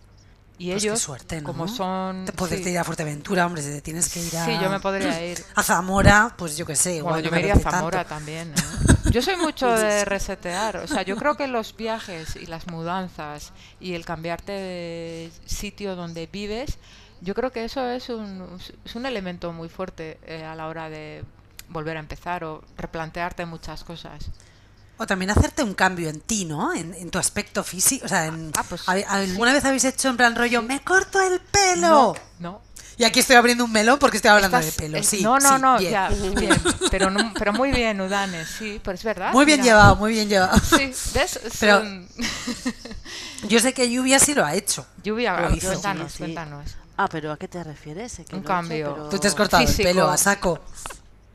Y. 0.60 0.72
Pues 0.72 0.82
qué 0.82 0.88
ellos, 0.88 1.00
suerte, 1.00 1.40
¿no? 1.40 1.46
como 1.46 1.68
son... 1.68 2.26
Te 2.26 2.62
sí. 2.62 2.68
ir 2.68 2.78
a 2.78 2.84
Fuerteventura, 2.84 3.46
hombre, 3.46 3.62
si 3.62 3.70
te 3.70 3.80
tienes 3.80 4.10
que 4.10 4.20
ir 4.22 4.36
a... 4.36 4.44
Sí, 4.44 4.58
yo 4.60 4.68
me 4.68 4.78
podría 4.78 5.24
ir. 5.32 5.42
A 5.54 5.62
Zamora, 5.62 6.34
pues 6.36 6.58
yo 6.58 6.66
qué 6.66 6.76
sé. 6.76 7.00
Bueno, 7.00 7.18
igual 7.18 7.22
yo 7.22 7.30
no 7.30 7.36
me 7.36 7.40
iría 7.40 7.54
a 7.54 7.58
Zamora 7.58 8.04
tanto. 8.04 8.14
también. 8.16 8.50
¿eh? 8.50 9.10
Yo 9.10 9.22
soy 9.22 9.36
mucho 9.36 9.68
de 9.72 10.04
resetear. 10.04 10.76
O 10.76 10.86
sea, 10.86 11.02
yo 11.02 11.16
creo 11.16 11.34
que 11.34 11.46
los 11.48 11.74
viajes 11.74 12.36
y 12.36 12.44
las 12.44 12.66
mudanzas 12.68 13.52
y 13.80 13.94
el 13.94 14.04
cambiarte 14.04 14.52
de 14.52 15.32
sitio 15.46 15.96
donde 15.96 16.28
vives, 16.30 16.76
yo 17.22 17.34
creo 17.34 17.50
que 17.50 17.64
eso 17.64 17.88
es 17.88 18.08
un, 18.10 18.60
es 18.84 18.94
un 18.94 19.06
elemento 19.06 19.52
muy 19.52 19.68
fuerte 19.70 20.18
eh, 20.26 20.44
a 20.44 20.54
la 20.54 20.68
hora 20.68 20.90
de 20.90 21.24
volver 21.70 21.96
a 21.96 22.00
empezar 22.00 22.44
o 22.44 22.62
replantearte 22.76 23.46
muchas 23.46 23.82
cosas. 23.82 24.30
O 25.02 25.06
también 25.06 25.30
hacerte 25.30 25.62
un 25.62 25.72
cambio 25.72 26.10
en 26.10 26.20
ti, 26.20 26.44
¿no? 26.44 26.74
En, 26.74 26.92
en 26.92 27.08
tu 27.10 27.18
aspecto 27.18 27.64
físico. 27.64 28.04
O 28.04 28.08
sea, 28.08 28.26
en- 28.26 28.52
Ah, 28.54 28.64
pues, 28.68 28.82
¿hab- 28.86 29.06
¿alguna 29.08 29.54
vez 29.54 29.64
habéis 29.64 29.84
hecho 29.84 30.08
en 30.10 30.18
plan 30.18 30.36
rollo, 30.36 30.60
me 30.60 30.80
corto 30.84 31.18
el 31.22 31.40
pelo? 31.40 32.14
No. 32.38 32.60
Y 32.98 33.04
aquí 33.04 33.20
estoy 33.20 33.36
abriendo 33.36 33.64
un 33.64 33.72
melón 33.72 33.98
porque 33.98 34.18
estoy 34.18 34.30
hablando 34.30 34.58
Estás- 34.58 34.76
de 34.76 34.82
pelo. 34.82 35.02
Sí, 35.02 35.22
no, 35.22 35.38
no, 35.38 35.56
sí, 35.56 35.62
no, 35.62 35.78
bien. 35.78 35.90
ya, 35.92 36.08
bien. 36.36 36.62
Pero, 36.90 37.10
no- 37.10 37.32
pero 37.32 37.54
muy 37.54 37.70
bien, 37.72 37.98
Udanes, 37.98 38.46
sí, 38.58 38.78
pero 38.84 38.94
es 38.94 39.02
verdad. 39.02 39.32
Muy 39.32 39.46
bien 39.46 39.60
mira. 39.62 39.72
llevado, 39.72 39.96
muy 39.96 40.12
bien 40.12 40.28
llevado. 40.28 40.58
Sí, 40.60 40.92
¿ves? 41.14 41.40
Pero- 41.60 41.78
Son- 41.78 42.06
Yo 43.48 43.58
sé 43.58 43.72
que 43.72 43.90
Lluvia 43.90 44.18
sí 44.18 44.34
lo 44.34 44.44
ha 44.44 44.54
hecho. 44.54 44.86
Lluvia, 45.02 45.40
Lo 45.40 45.54
hizo. 45.56 45.68
cuéntanos, 45.68 46.12
Sí, 46.12 46.18
sí. 46.18 46.22
cuéntanos. 46.24 46.76
Ah, 46.98 47.08
pero 47.10 47.32
¿a 47.32 47.38
qué 47.38 47.48
te 47.48 47.64
refieres? 47.64 48.16
Que 48.28 48.34
Un 48.36 48.40
hecho, 48.40 48.48
cambio. 48.48 48.92
pero- 48.94 49.08
Tú 49.08 49.18
te 49.18 49.28
has 49.28 49.34
cortado 49.34 49.66
Físico. 49.66 49.88
el 49.88 49.94
pelo 49.94 50.10
a 50.10 50.18
saco. 50.18 50.60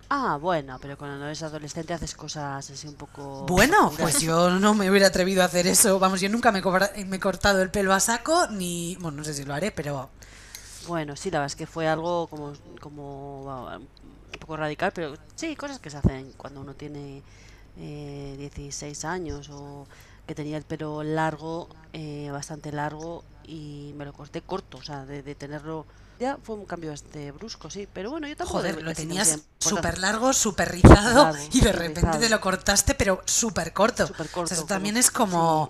Ah, 0.09 0.37
bueno, 0.39 0.77
pero 0.79 0.97
cuando 0.97 1.25
eres 1.25 1.41
adolescente 1.41 1.93
haces 1.93 2.13
cosas 2.13 2.69
así 2.69 2.87
un 2.87 2.93
poco... 2.93 3.45
Bueno, 3.47 3.91
pues 3.97 4.19
yo 4.21 4.51
no 4.51 4.75
me 4.75 4.89
hubiera 4.89 5.07
atrevido 5.07 5.41
a 5.41 5.45
hacer 5.45 5.65
eso. 5.65 5.97
Vamos, 5.99 6.21
yo 6.21 6.29
nunca 6.29 6.51
me, 6.51 6.61
cobra- 6.61 6.91
me 7.07 7.17
he 7.17 7.19
cortado 7.19 7.61
el 7.61 7.71
pelo 7.71 7.91
a 7.93 7.99
saco, 7.99 8.47
ni. 8.51 8.95
Bueno, 8.99 9.17
no 9.17 9.23
sé 9.23 9.33
si 9.33 9.43
lo 9.45 9.53
haré, 9.55 9.71
pero. 9.71 10.09
Bueno, 10.87 11.15
sí, 11.15 11.31
la 11.31 11.39
verdad 11.39 11.47
es 11.51 11.55
que 11.55 11.65
fue 11.65 11.87
algo 11.87 12.27
como, 12.27 12.53
como 12.79 13.65
un 13.75 13.87
poco 14.39 14.57
radical, 14.57 14.91
pero 14.93 15.15
sí, 15.35 15.55
cosas 15.55 15.79
que 15.79 15.89
se 15.89 15.97
hacen 15.97 16.31
cuando 16.37 16.61
uno 16.61 16.75
tiene 16.75 17.23
eh, 17.77 18.35
16 18.37 19.03
años 19.05 19.49
o 19.51 19.87
que 20.27 20.35
tenía 20.35 20.57
el 20.57 20.63
pelo 20.63 21.01
largo, 21.01 21.67
eh, 21.93 22.29
bastante 22.31 22.71
largo 22.71 23.23
y 23.43 23.93
me 23.95 24.05
lo 24.05 24.13
corté 24.13 24.41
corto, 24.41 24.77
o 24.77 24.83
sea, 24.83 25.05
de, 25.05 25.23
de 25.23 25.33
tenerlo... 25.33 25.87
Ya 26.19 26.37
fue 26.43 26.55
un 26.55 26.65
cambio 26.65 26.91
bastante 26.91 27.31
brusco, 27.31 27.69
sí, 27.69 27.87
pero 27.93 28.11
bueno, 28.11 28.27
yo 28.27 28.37
tampoco... 28.37 28.59
Joder, 28.59 28.81
lo 28.81 28.93
tenías 28.93 29.39
súper 29.59 29.97
largo, 29.99 30.31
súper 30.33 30.71
rizado 30.71 31.33
y 31.51 31.59
de 31.61 31.71
repente 31.71 32.01
rizado. 32.01 32.19
te 32.19 32.29
lo 32.29 32.39
cortaste, 32.39 32.95
pero 32.95 33.21
súper 33.25 33.73
corto. 33.73 34.07
Súper 34.07 34.27
O 34.27 34.31
corto, 34.31 34.47
sea, 34.47 34.57
eso 34.57 34.65
también 34.65 34.95
es 34.97 35.11
como 35.11 35.69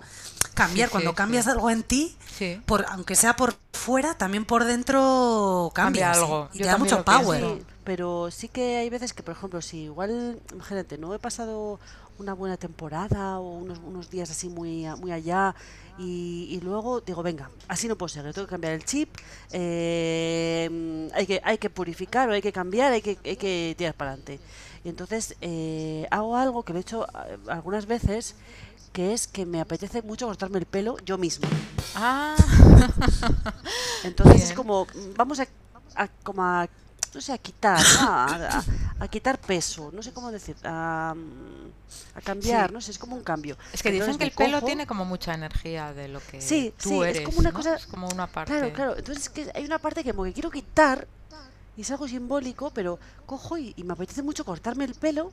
cambiar. 0.54 0.88
Sí, 0.88 0.92
Cuando 0.92 1.10
sí, 1.10 1.16
cambias 1.16 1.44
sí. 1.46 1.50
algo 1.50 1.70
en 1.70 1.82
ti, 1.82 2.16
Sí. 2.38 2.60
por, 2.66 2.84
aunque 2.90 3.16
sea 3.16 3.34
por 3.34 3.56
fuera, 3.72 4.14
también 4.16 4.44
por 4.44 4.64
dentro 4.64 5.70
Cambia 5.74 6.12
cambias. 6.12 6.16
¿eh? 6.16 6.20
algo. 6.20 6.48
Y 6.52 6.58
Yo 6.58 6.64
te 6.64 6.70
da 6.70 6.76
mucho 6.78 7.04
power. 7.04 7.40
Sí, 7.42 7.62
pero 7.84 8.30
sí 8.30 8.48
que 8.48 8.76
hay 8.76 8.88
veces 8.90 9.12
que, 9.14 9.22
por 9.22 9.34
ejemplo, 9.34 9.60
si 9.62 9.84
igual, 9.84 10.40
imagínate, 10.52 10.98
no 10.98 11.14
he 11.14 11.18
pasado 11.18 11.80
una 12.18 12.32
buena 12.34 12.56
temporada 12.56 13.38
o 13.38 13.58
unos, 13.58 13.78
unos 13.78 14.10
días 14.10 14.30
así 14.30 14.48
muy, 14.48 14.86
muy 15.00 15.12
allá 15.12 15.54
y, 15.98 16.48
y 16.50 16.60
luego 16.60 17.00
digo, 17.00 17.22
venga, 17.22 17.50
así 17.68 17.88
no 17.88 17.96
puedo 17.96 18.08
seguir, 18.08 18.32
tengo 18.32 18.46
que 18.46 18.50
cambiar 18.50 18.72
el 18.74 18.84
chip, 18.84 19.14
eh, 19.52 21.10
hay, 21.14 21.26
que, 21.26 21.40
hay 21.44 21.58
que 21.58 21.70
purificar 21.70 22.28
o 22.28 22.32
hay 22.32 22.42
que 22.42 22.52
cambiar, 22.52 22.92
hay 22.92 23.02
que, 23.02 23.18
hay 23.24 23.36
que 23.36 23.74
tirar 23.76 23.94
para 23.94 24.12
adelante. 24.12 24.40
Y 24.84 24.88
entonces 24.88 25.34
eh, 25.40 26.06
hago 26.10 26.36
algo 26.36 26.62
que 26.62 26.72
lo 26.72 26.78
he 26.78 26.82
hecho 26.82 27.06
eh, 27.06 27.38
algunas 27.48 27.86
veces, 27.86 28.34
que 28.92 29.12
es 29.12 29.26
que 29.26 29.44
me 29.44 29.60
apetece 29.60 30.00
mucho 30.02 30.26
cortarme 30.26 30.58
el 30.58 30.66
pelo 30.66 30.96
yo 31.04 31.18
misma. 31.18 31.48
Ah, 31.94 32.36
Entonces 34.04 34.44
es 34.44 34.52
como, 34.52 34.86
vamos 35.16 35.40
a, 35.40 35.46
a- 35.94 36.08
como 36.22 36.42
a, 36.42 36.68
no 37.14 37.20
sé, 37.20 37.32
a 37.32 37.38
quitar, 37.38 37.80
¿no? 38.00 38.08
a, 38.08 38.24
a- 38.58 38.64
a 38.98 39.08
quitar 39.08 39.38
peso, 39.38 39.90
no 39.92 40.02
sé 40.02 40.12
cómo 40.12 40.30
decir, 40.32 40.56
a, 40.64 41.14
a 42.14 42.20
cambiar, 42.22 42.68
Sí. 42.68 42.74
no 42.74 42.80
sé, 42.80 42.90
es 42.92 42.98
como 42.98 43.14
un 43.16 43.22
cambio. 43.22 43.56
es 43.72 43.82
que 43.82 43.90
dicen 43.92 44.16
que 44.16 44.24
el 44.24 44.30
pelo 44.32 44.56
cojo- 44.58 44.66
tiene 44.66 44.86
como 44.86 45.04
mucha 45.04 45.34
energía 45.34 45.92
de 45.92 46.08
lo 46.08 46.20
que 46.20 46.40
Sí, 46.40 46.72
tú 46.82 46.88
sí, 46.88 47.00
eres. 47.02 47.18
es 47.18 47.22
como 47.24 47.38
una 47.38 47.50
¿no? 47.50 47.56
cosa... 47.56 47.74
Es 47.76 47.86
como 47.86 48.08
una 48.08 48.26
parte. 48.26 48.52
Claro, 48.52 48.72
claro, 48.72 48.96
entonces 48.96 49.24
es 49.24 49.28
que 49.28 49.50
hay 49.54 49.64
una 49.64 49.78
parte 49.78 50.02
que 50.02 50.12
como 50.12 50.24
que 50.24 50.32
quiero 50.32 50.50
quitar 50.50 51.06
y 51.76 51.82
es 51.82 51.90
algo 51.90 52.08
simbólico, 52.08 52.70
pero 52.70 52.98
cojo 53.26 53.58
y, 53.58 53.74
y 53.76 53.84
me 53.84 53.92
apetece 53.92 54.22
mucho 54.22 54.46
cortarme 54.46 54.84
el 54.86 54.94
pelo. 54.94 55.30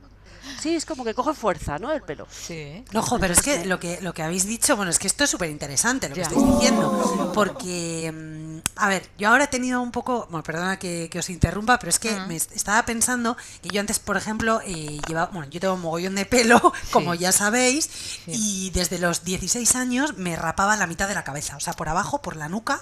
Sí, 0.59 0.75
es 0.75 0.85
como 0.85 1.05
que 1.05 1.13
coge 1.13 1.33
fuerza, 1.33 1.79
¿no? 1.79 1.89
El 1.93 2.01
pelo. 2.01 2.27
Sí. 2.29 2.83
No, 2.91 2.99
Ojo, 2.99 3.17
pero 3.17 3.31
es 3.33 3.41
que 3.41 3.63
lo 3.63 3.79
que 3.79 4.01
lo 4.01 4.13
que 4.13 4.23
habéis 4.23 4.45
dicho, 4.45 4.75
bueno, 4.75 4.91
es 4.91 4.99
que 4.99 5.07
esto 5.07 5.23
es 5.23 5.29
súper 5.29 5.49
interesante 5.49 6.09
lo 6.09 6.15
que 6.15 6.19
Ya. 6.21 6.27
estáis 6.27 6.45
diciendo, 6.45 7.31
porque 7.33 8.11
mm, 8.11 8.42
a 8.75 8.89
ver, 8.89 9.07
yo 9.19 9.29
ahora 9.29 9.43
he 9.43 9.47
tenido 9.47 9.81
un 9.81 9.91
poco, 9.91 10.27
bueno, 10.31 10.43
perdona 10.43 10.79
que, 10.79 11.07
que 11.11 11.19
os 11.19 11.29
interrumpa, 11.29 11.77
pero 11.77 11.89
es 11.91 11.99
que 11.99 12.19
me 12.21 12.35
est- 12.35 12.51
estaba 12.53 12.83
pensando 12.85 13.37
que 13.61 13.69
yo 13.69 13.79
antes, 13.79 13.99
por 13.99 14.17
ejemplo, 14.17 14.61
eh, 14.65 14.99
llevaba, 15.07 15.27
bueno, 15.31 15.47
yo 15.51 15.59
tengo 15.59 15.75
un 15.75 15.81
mogollón 15.81 16.15
de 16.15 16.25
pelo, 16.25 16.73
como 16.91 17.13
ya 17.13 17.31
sabéis, 17.31 17.89
y 18.27 18.71
desde 18.71 18.97
los 18.97 19.23
16 19.23 19.75
años 19.75 20.17
me 20.17 20.35
rapaba 20.35 20.75
la 20.75 20.87
mitad 20.87 21.07
de 21.07 21.13
la 21.13 21.23
cabeza, 21.23 21.55
o 21.55 21.59
sea, 21.59 21.73
por 21.73 21.87
abajo, 21.87 22.21
por 22.21 22.35
la 22.35 22.49
nuca, 22.49 22.81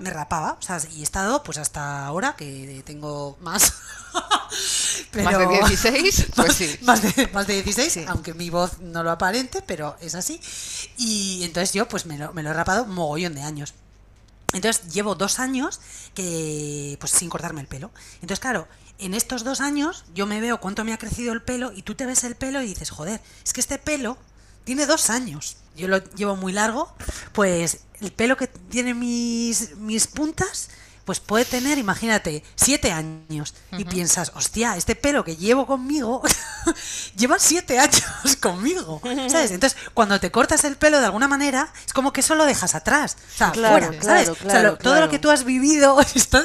me 0.00 0.10
rapaba, 0.10 0.58
o 0.60 0.62
sea, 0.62 0.78
y 0.92 1.00
he 1.00 1.02
estado 1.02 1.42
pues 1.42 1.56
hasta 1.58 2.04
ahora 2.04 2.34
que 2.36 2.82
tengo 2.84 3.38
más. 3.40 3.72
Más 5.24 5.38
de 5.38 5.46
16, 5.46 6.26
pues 6.36 6.48
más, 6.48 6.56
sí. 6.56 6.78
más 6.82 7.02
de, 7.02 7.26
más 7.32 7.46
de 7.46 7.54
16, 7.62 7.92
Sí. 7.92 8.04
aunque 8.08 8.34
mi 8.34 8.50
voz 8.50 8.78
no 8.80 9.02
lo 9.02 9.10
aparente, 9.10 9.62
pero 9.66 9.96
es 10.00 10.14
así. 10.14 10.40
Y 10.98 11.42
entonces 11.44 11.72
yo 11.72 11.88
pues 11.88 12.06
me 12.06 12.18
lo, 12.18 12.32
me 12.32 12.42
lo 12.42 12.50
he 12.50 12.52
rapado 12.52 12.84
mogollón 12.86 13.34
de 13.34 13.42
años. 13.42 13.74
Entonces 14.52 14.92
llevo 14.92 15.14
dos 15.14 15.38
años 15.38 15.80
que 16.14 16.96
pues 17.00 17.12
sin 17.12 17.28
cortarme 17.28 17.60
el 17.60 17.66
pelo. 17.66 17.90
Entonces, 18.16 18.40
claro, 18.40 18.68
en 18.98 19.14
estos 19.14 19.44
dos 19.44 19.60
años 19.60 20.04
yo 20.14 20.26
me 20.26 20.40
veo 20.40 20.60
cuánto 20.60 20.84
me 20.84 20.92
ha 20.92 20.98
crecido 20.98 21.32
el 21.32 21.42
pelo 21.42 21.72
y 21.74 21.82
tú 21.82 21.94
te 21.94 22.06
ves 22.06 22.24
el 22.24 22.36
pelo 22.36 22.62
y 22.62 22.66
dices, 22.66 22.90
joder, 22.90 23.20
es 23.44 23.52
que 23.52 23.60
este 23.60 23.78
pelo 23.78 24.18
tiene 24.64 24.86
dos 24.86 25.10
años. 25.10 25.56
Yo 25.76 25.88
lo 25.88 25.98
llevo 26.14 26.36
muy 26.36 26.52
largo, 26.52 26.94
pues 27.32 27.80
el 28.00 28.12
pelo 28.12 28.36
que 28.36 28.46
tiene 28.46 28.94
mis, 28.94 29.76
mis 29.76 30.06
puntas, 30.06 30.68
pues 31.04 31.20
puede 31.20 31.44
tener, 31.44 31.78
imagínate, 31.78 32.44
siete 32.54 32.92
años. 32.92 33.54
Y 33.76 33.84
piensas, 33.84 34.32
hostia, 34.34 34.76
este 34.76 34.94
pelo 34.94 35.24
que 35.24 35.36
llevo 35.36 35.66
conmigo 35.66 36.22
lleva 37.16 37.38
siete 37.38 37.78
años 37.78 38.02
conmigo. 38.40 39.00
¿Sabes? 39.28 39.50
Entonces, 39.52 39.78
cuando 39.94 40.20
te 40.20 40.30
cortas 40.30 40.64
el 40.64 40.76
pelo 40.76 41.00
de 41.00 41.06
alguna 41.06 41.28
manera, 41.28 41.72
es 41.86 41.92
como 41.92 42.12
que 42.12 42.20
eso 42.20 42.34
lo 42.34 42.44
dejas 42.44 42.74
atrás. 42.74 43.16
O 43.34 43.36
sea, 43.38 43.52
Claro, 43.52 43.72
fuera, 43.86 43.98
claro, 43.98 44.04
¿sabes? 44.04 44.28
O 44.28 44.34
sea, 44.34 44.44
claro, 44.44 44.70
lo- 44.72 44.78
todo 44.78 45.00
lo 45.00 45.08
que 45.10 45.18
tú 45.18 45.30
has 45.30 45.44
vivido 45.44 46.00
está, 46.14 46.42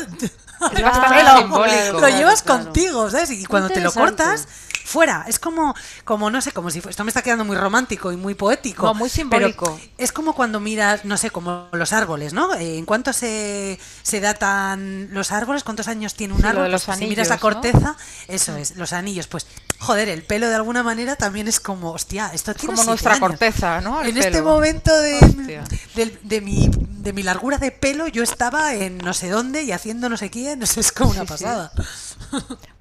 Es 0.74 0.82
bastante 0.82 1.20
Claro, 1.22 1.40
simbólico. 1.40 2.00
lo 2.02 2.10
llevas 2.10 2.42
claro. 2.44 2.64
contigo, 2.66 3.10
¿sabes? 3.10 3.32
Y 3.32 3.46
cuando 3.46 3.70
te 3.70 3.82
lo 3.82 3.92
cortas, 3.92 4.48
fuera. 4.86 5.26
Es 5.28 5.38
como, 5.40 5.76
como 6.06 6.30
no 6.32 6.42
sé, 6.42 6.52
como 6.54 6.70
si 6.72 6.80
esto 6.88 7.04
me 7.04 7.10
está 7.10 7.22
quedando 7.22 7.44
muy 7.46 7.58
romántico 7.58 8.12
y 8.12 8.16
muy 8.18 8.36
poético. 8.36 8.86
No, 8.86 8.94
muy 8.94 9.10
pero 9.10 9.48
simbólico. 9.50 9.80
es 9.98 10.12
como 10.12 10.34
cuando 10.34 10.60
miras, 10.60 11.04
no 11.06 11.18
sé, 11.18 11.30
como 11.30 11.68
los 11.74 11.92
árboles, 11.94 12.34
¿no? 12.34 12.54
Eh, 12.56 12.78
¿En 12.78 12.86
cuánto 12.86 13.12
se, 13.14 13.80
se 14.02 14.20
datan 14.22 15.10
los 15.12 15.32
árboles? 15.32 15.64
¿Cuántos 15.64 15.88
años 15.90 16.16
tiene 16.16 16.34
un 16.34 16.40
Sí, 16.40 16.44
lo 16.44 16.50
árbol? 16.50 16.64
de 16.64 16.70
los 16.70 16.86
Pues 16.86 16.98
si 17.00 17.06
miras 17.08 17.28
la 17.28 17.36
anillos, 17.36 17.54
¿no? 17.56 17.62
corteza, 17.62 17.98
eso 18.28 18.56
es, 18.56 18.76
los 18.78 18.94
anillos. 18.94 19.28
Pues, 19.28 19.46
joder, 19.80 20.10
el 20.10 20.24
pelo 20.24 20.48
de 20.50 20.56
alguna 20.56 20.84
manera 20.84 21.16
también 21.16 21.48
es 21.48 21.60
como, 21.60 21.92
hostia, 21.92 22.32
esto 22.34 22.54
tiene 22.54 22.76
como 22.76 22.84
nuestra 22.86 23.12
años. 23.14 23.28
corteza, 23.30 23.82
¿no? 23.82 24.02
El 24.02 24.10
En 24.10 24.18
este 24.18 24.42
momento 24.42 24.96
de, 25.00 25.64
del- 25.96 26.20
de, 26.24 26.42
mi, 26.42 26.70
de 26.74 27.14
mi 27.14 27.24
largura 27.24 27.58
de 27.58 27.72
pelo, 27.72 28.08
yo 28.08 28.24
estaba 28.24 28.74
en 28.74 28.98
no 28.98 29.14
sé 29.14 29.30
dónde 29.30 29.64
y 29.64 29.72
haciendo 29.72 30.10
no 30.10 30.18
sé 30.18 30.30
quién, 30.30 30.60
no 30.60 30.66
sé, 30.66 30.80
es 30.82 30.92
como 30.92 31.12
una 31.12 31.22
Sí, 31.22 31.28
sí. 31.28 31.34
pasada. 31.34 31.72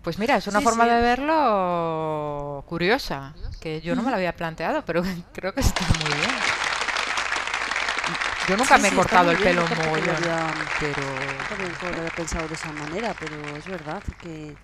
Pues 0.02 0.18
mira, 0.18 0.36
es 0.36 0.46
una 0.46 0.60
Sí, 0.60 0.64
forma 0.64 0.86
de 0.86 1.00
verlo 1.02 2.64
curiosa, 2.68 3.34
que 3.60 3.80
yo 3.80 3.94
no 3.94 4.02
me 4.02 4.10
la 4.10 4.16
había 4.16 4.34
planteado, 4.34 4.84
pero 4.84 5.02
creo 5.32 5.52
que 5.52 5.60
está 5.60 5.80
muy 5.98 6.14
bien. 6.14 6.30
Yo 8.48 8.56
nunca 8.56 8.76
Sí, 8.76 8.82
me 8.82 8.88
he 8.88 8.90
sí, 8.90 8.96
cortado 8.96 9.24
muy 9.24 9.34
el 9.34 9.42
pelo 9.42 9.62
yo 9.68 10.12
había- 10.14 10.54
pero 10.78 11.02
También 11.48 11.72
lo 11.82 11.88
había 11.98 12.10
pensado 12.14 12.46
de 12.48 12.54
esa 12.54 12.72
manera, 12.72 13.14
pero 13.18 13.56
es 13.56 13.66
verdad 13.66 14.02
que 14.22 14.56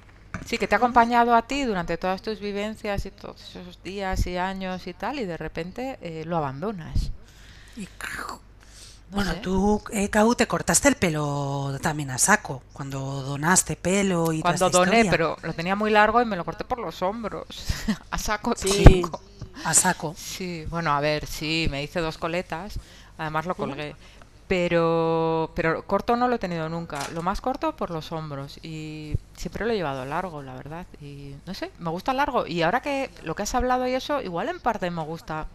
sí 0.47 0.59
que 0.59 0.66
te 0.68 0.74
ha 0.74 0.78
acompañado 0.78 1.34
a 1.34 1.43
ti 1.43 1.64
durante 1.64 1.97
todas 1.99 2.22
tus 2.22 2.40
vivencias 2.40 3.07
y 3.07 3.11
todos 3.11 3.40
esos 3.57 3.82
días 3.82 4.26
y 4.26 4.36
años 4.36 4.86
y 4.86 4.95
tal, 4.95 5.18
y 5.20 5.24
de 5.24 5.36
repente 5.36 5.99
eh, 6.03 6.24
lo 6.26 6.36
abandonas. 6.36 7.11
Y- 7.76 7.88
No 9.11 9.16
bueno, 9.16 9.32
sé. 9.32 9.38
tú, 9.40 9.82
eh, 9.93 10.09
Cau, 10.09 10.34
te 10.34 10.47
cortaste 10.47 10.88
el 10.88 10.97
pelo 10.97 11.78
también 11.82 12.11
a 12.11 12.18
saco, 12.18 12.62
cuando 12.72 12.99
donaste 13.22 13.76
pelo 13.76 14.32
y 14.32 14.40
Cuando 14.40 14.70
doné, 14.70 15.01
historia. 15.03 15.11
pero 15.11 15.36
lo 15.43 15.53
tenía 15.53 15.76
muy 15.76 15.90
largo 15.90 16.22
y 16.22 16.24
me 16.24 16.36
lo 16.36 16.45
corté 16.47 16.64
por 16.64 16.78
los 16.78 17.03
hombros, 17.03 17.47
a 18.11 18.16
saco 18.18 18.55
Sí. 18.57 18.68
chico. 18.84 19.20
A 19.64 19.74
saco. 19.74 20.14
Sí, 20.16 20.64
bueno, 20.70 20.93
a 20.93 21.01
ver, 21.01 21.26
sí, 21.26 21.68
me 21.70 21.82
hice 21.82 22.01
dos 22.01 22.16
coletas, 22.16 22.78
además 23.18 23.45
lo 23.45 23.55
colgué. 23.55 23.95
Pero, 24.49 25.51
pero 25.55 25.86
corto 25.86 26.14
no 26.16 26.28
lo 26.28 26.34
he 26.34 26.38
tenido 26.38 26.68
nunca. 26.68 26.99
Lo 27.14 27.22
más 27.22 27.40
corto 27.40 27.74
por 27.74 27.90
los 27.90 28.12
hombros 28.12 28.59
y 28.62 29.16
siempre 29.34 29.64
lo 29.64 29.72
he 29.72 29.76
llevado 29.76 30.05
largo, 30.05 30.43
la 30.43 30.55
verdad. 30.55 30.86
Y 31.01 31.36
no 31.47 31.55
sé, 31.55 31.70
me 31.78 31.88
gusta 31.90 32.12
largo. 32.12 32.47
Y 32.47 32.61
ahora 32.62 32.82
que 32.82 33.11
lo 33.22 33.34
que 33.34 33.45
has 33.45 33.55
hablado 33.55 33.86
y 33.86 33.95
eso, 33.95 34.20
igual 34.20 34.49
en 34.51 34.61
parte 34.61 34.90
me 34.90 35.03
gusta 35.05 35.47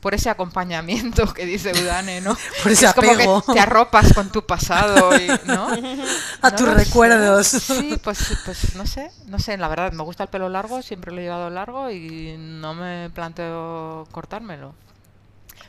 por 0.00 0.14
ese 0.14 0.30
acompañamiento 0.30 1.32
que 1.34 1.44
dice 1.44 1.72
Udane, 1.72 2.20
¿no? 2.20 2.36
Por 2.62 2.70
ese 2.72 2.86
es 2.86 2.94
como 2.94 3.10
apego. 3.12 3.42
que 3.42 3.52
te 3.54 3.60
arropas 3.60 4.12
con 4.12 4.30
tu 4.30 4.46
pasado, 4.46 5.16
y, 5.18 5.26
¿no? 5.46 5.68
A 6.42 6.50
No 6.50 6.56
tus 6.56 6.68
sé. 6.68 6.74
recuerdos. 6.74 7.46
Sí, 7.48 7.98
pues, 8.04 8.38
pues 8.44 8.76
no 8.76 8.86
sé, 8.86 9.10
no 9.26 9.38
sé, 9.38 9.56
la 9.56 9.68
verdad, 9.68 9.92
me 9.92 10.02
gusta 10.04 10.22
el 10.24 10.28
pelo 10.28 10.48
largo, 10.48 10.80
siempre 10.82 11.12
lo 11.12 11.18
he 11.20 11.24
llevado 11.24 11.50
largo 11.50 11.90
y 11.90 12.36
no 12.38 12.74
me 12.74 13.10
planteo 13.10 14.06
cortármelo. 14.12 14.74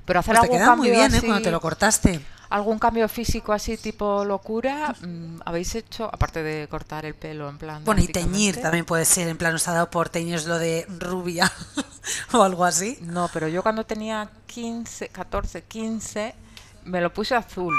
Pero 0.07 0.19
hacer 0.21 0.33
Pues 0.37 0.41
te 0.41 0.45
algún 0.47 0.57
queda 0.65 0.75
muy 0.75 0.89
bien, 0.89 1.13
¿eh? 1.13 1.21
Cuando 1.21 1.41
te 1.43 1.51
lo 1.51 1.61
cortaste. 1.61 2.19
algún 2.49 2.79
cambio 2.79 3.09
físico 3.09 3.51
así 3.51 3.75
tipo 3.77 4.23
locura, 4.23 4.95
mm, 5.01 5.41
habéis 5.45 5.75
hecho, 5.75 6.05
aparte 6.05 6.41
de 6.43 6.67
cortar 6.69 7.05
el 7.05 7.13
pelo 7.13 7.49
en 7.49 7.57
plan 7.57 7.83
Bueno, 7.83 8.01
y 8.01 8.07
teñir 8.07 8.61
también 8.61 8.85
puede 8.85 9.03
ser, 9.03 9.27
en 9.27 9.37
plan, 9.37 9.53
os 9.53 9.67
ha 9.67 9.73
dado 9.73 9.89
por 9.91 10.07
teñiros 10.07 10.45
lo 10.45 10.57
de 10.57 10.85
rubia 10.97 11.51
o 12.31 12.41
algo 12.41 12.63
así. 12.63 12.97
No, 13.01 13.29
pero 13.33 13.49
yo 13.49 13.61
cuando 13.61 13.85
tenía 13.85 14.29
15, 14.45 15.09
14, 15.09 15.63
15, 15.63 16.35
me 16.85 17.01
lo 17.01 17.11
puse 17.13 17.35
azul. 17.35 17.75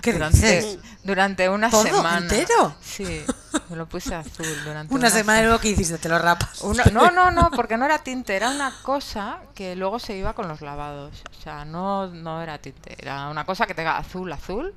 ¿Qué 0.00 0.12
durante, 0.12 0.36
dices? 0.60 0.78
durante 1.02 1.48
una 1.48 1.70
¿Todo 1.70 1.82
semana. 1.82 2.18
entero? 2.18 2.76
Sí, 2.80 3.24
me 3.70 3.76
lo 3.76 3.86
puse 3.86 4.14
azul 4.14 4.46
durante 4.64 4.94
Una 4.94 5.10
semana 5.10 5.38
y 5.38 5.42
se- 5.42 5.46
luego 5.46 5.60
que 5.60 5.68
hiciste, 5.70 5.98
te 5.98 6.08
lo 6.08 6.18
rapas. 6.18 6.62
Una- 6.62 6.84
no, 6.92 7.10
no, 7.10 7.30
no, 7.30 7.50
porque 7.50 7.76
no 7.76 7.84
era 7.84 7.98
tinte, 7.98 8.34
era 8.36 8.50
una 8.50 8.72
cosa 8.82 9.38
que 9.54 9.76
luego 9.76 9.98
se 9.98 10.16
iba 10.16 10.32
con 10.34 10.48
los 10.48 10.60
lavados. 10.60 11.22
O 11.30 11.40
sea, 11.42 11.64
no, 11.64 12.06
no 12.08 12.40
era 12.42 12.58
tinte, 12.58 12.96
era 12.98 13.28
una 13.28 13.44
cosa 13.44 13.66
que 13.66 13.74
te 13.74 13.86
azul, 13.86 14.32
azul. 14.32 14.74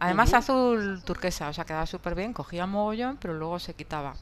Además, 0.00 0.34
azul 0.34 1.02
turquesa, 1.04 1.48
o 1.48 1.52
sea, 1.52 1.64
quedaba 1.64 1.86
súper 1.86 2.14
bien, 2.14 2.32
cogía 2.32 2.66
mogollón, 2.66 3.16
pero 3.16 3.32
luego 3.34 3.58
se 3.58 3.74
quitaba. 3.74 4.14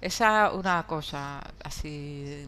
Esa 0.00 0.50
una 0.52 0.82
cosa, 0.86 1.40
así, 1.62 2.46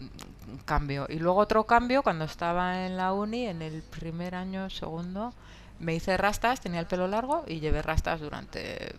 un 0.51 0.59
cambio. 0.65 1.07
Y 1.09 1.19
luego 1.19 1.39
otro 1.41 1.65
cambio, 1.65 2.03
cuando 2.03 2.25
estaba 2.25 2.87
en 2.87 2.97
la 2.97 3.13
uni, 3.13 3.47
en 3.47 3.61
el 3.61 3.83
primer 3.83 4.35
año, 4.35 4.71
segundo, 4.71 5.35
me 5.79 5.95
hice 5.95 6.17
rastas, 6.17 6.61
tenía 6.61 6.81
el 6.81 6.87
pelo 6.87 7.09
largo 7.09 7.45
y 7.47 7.61
llevé 7.61 7.83
rastas 7.83 8.21
durante 8.21 8.97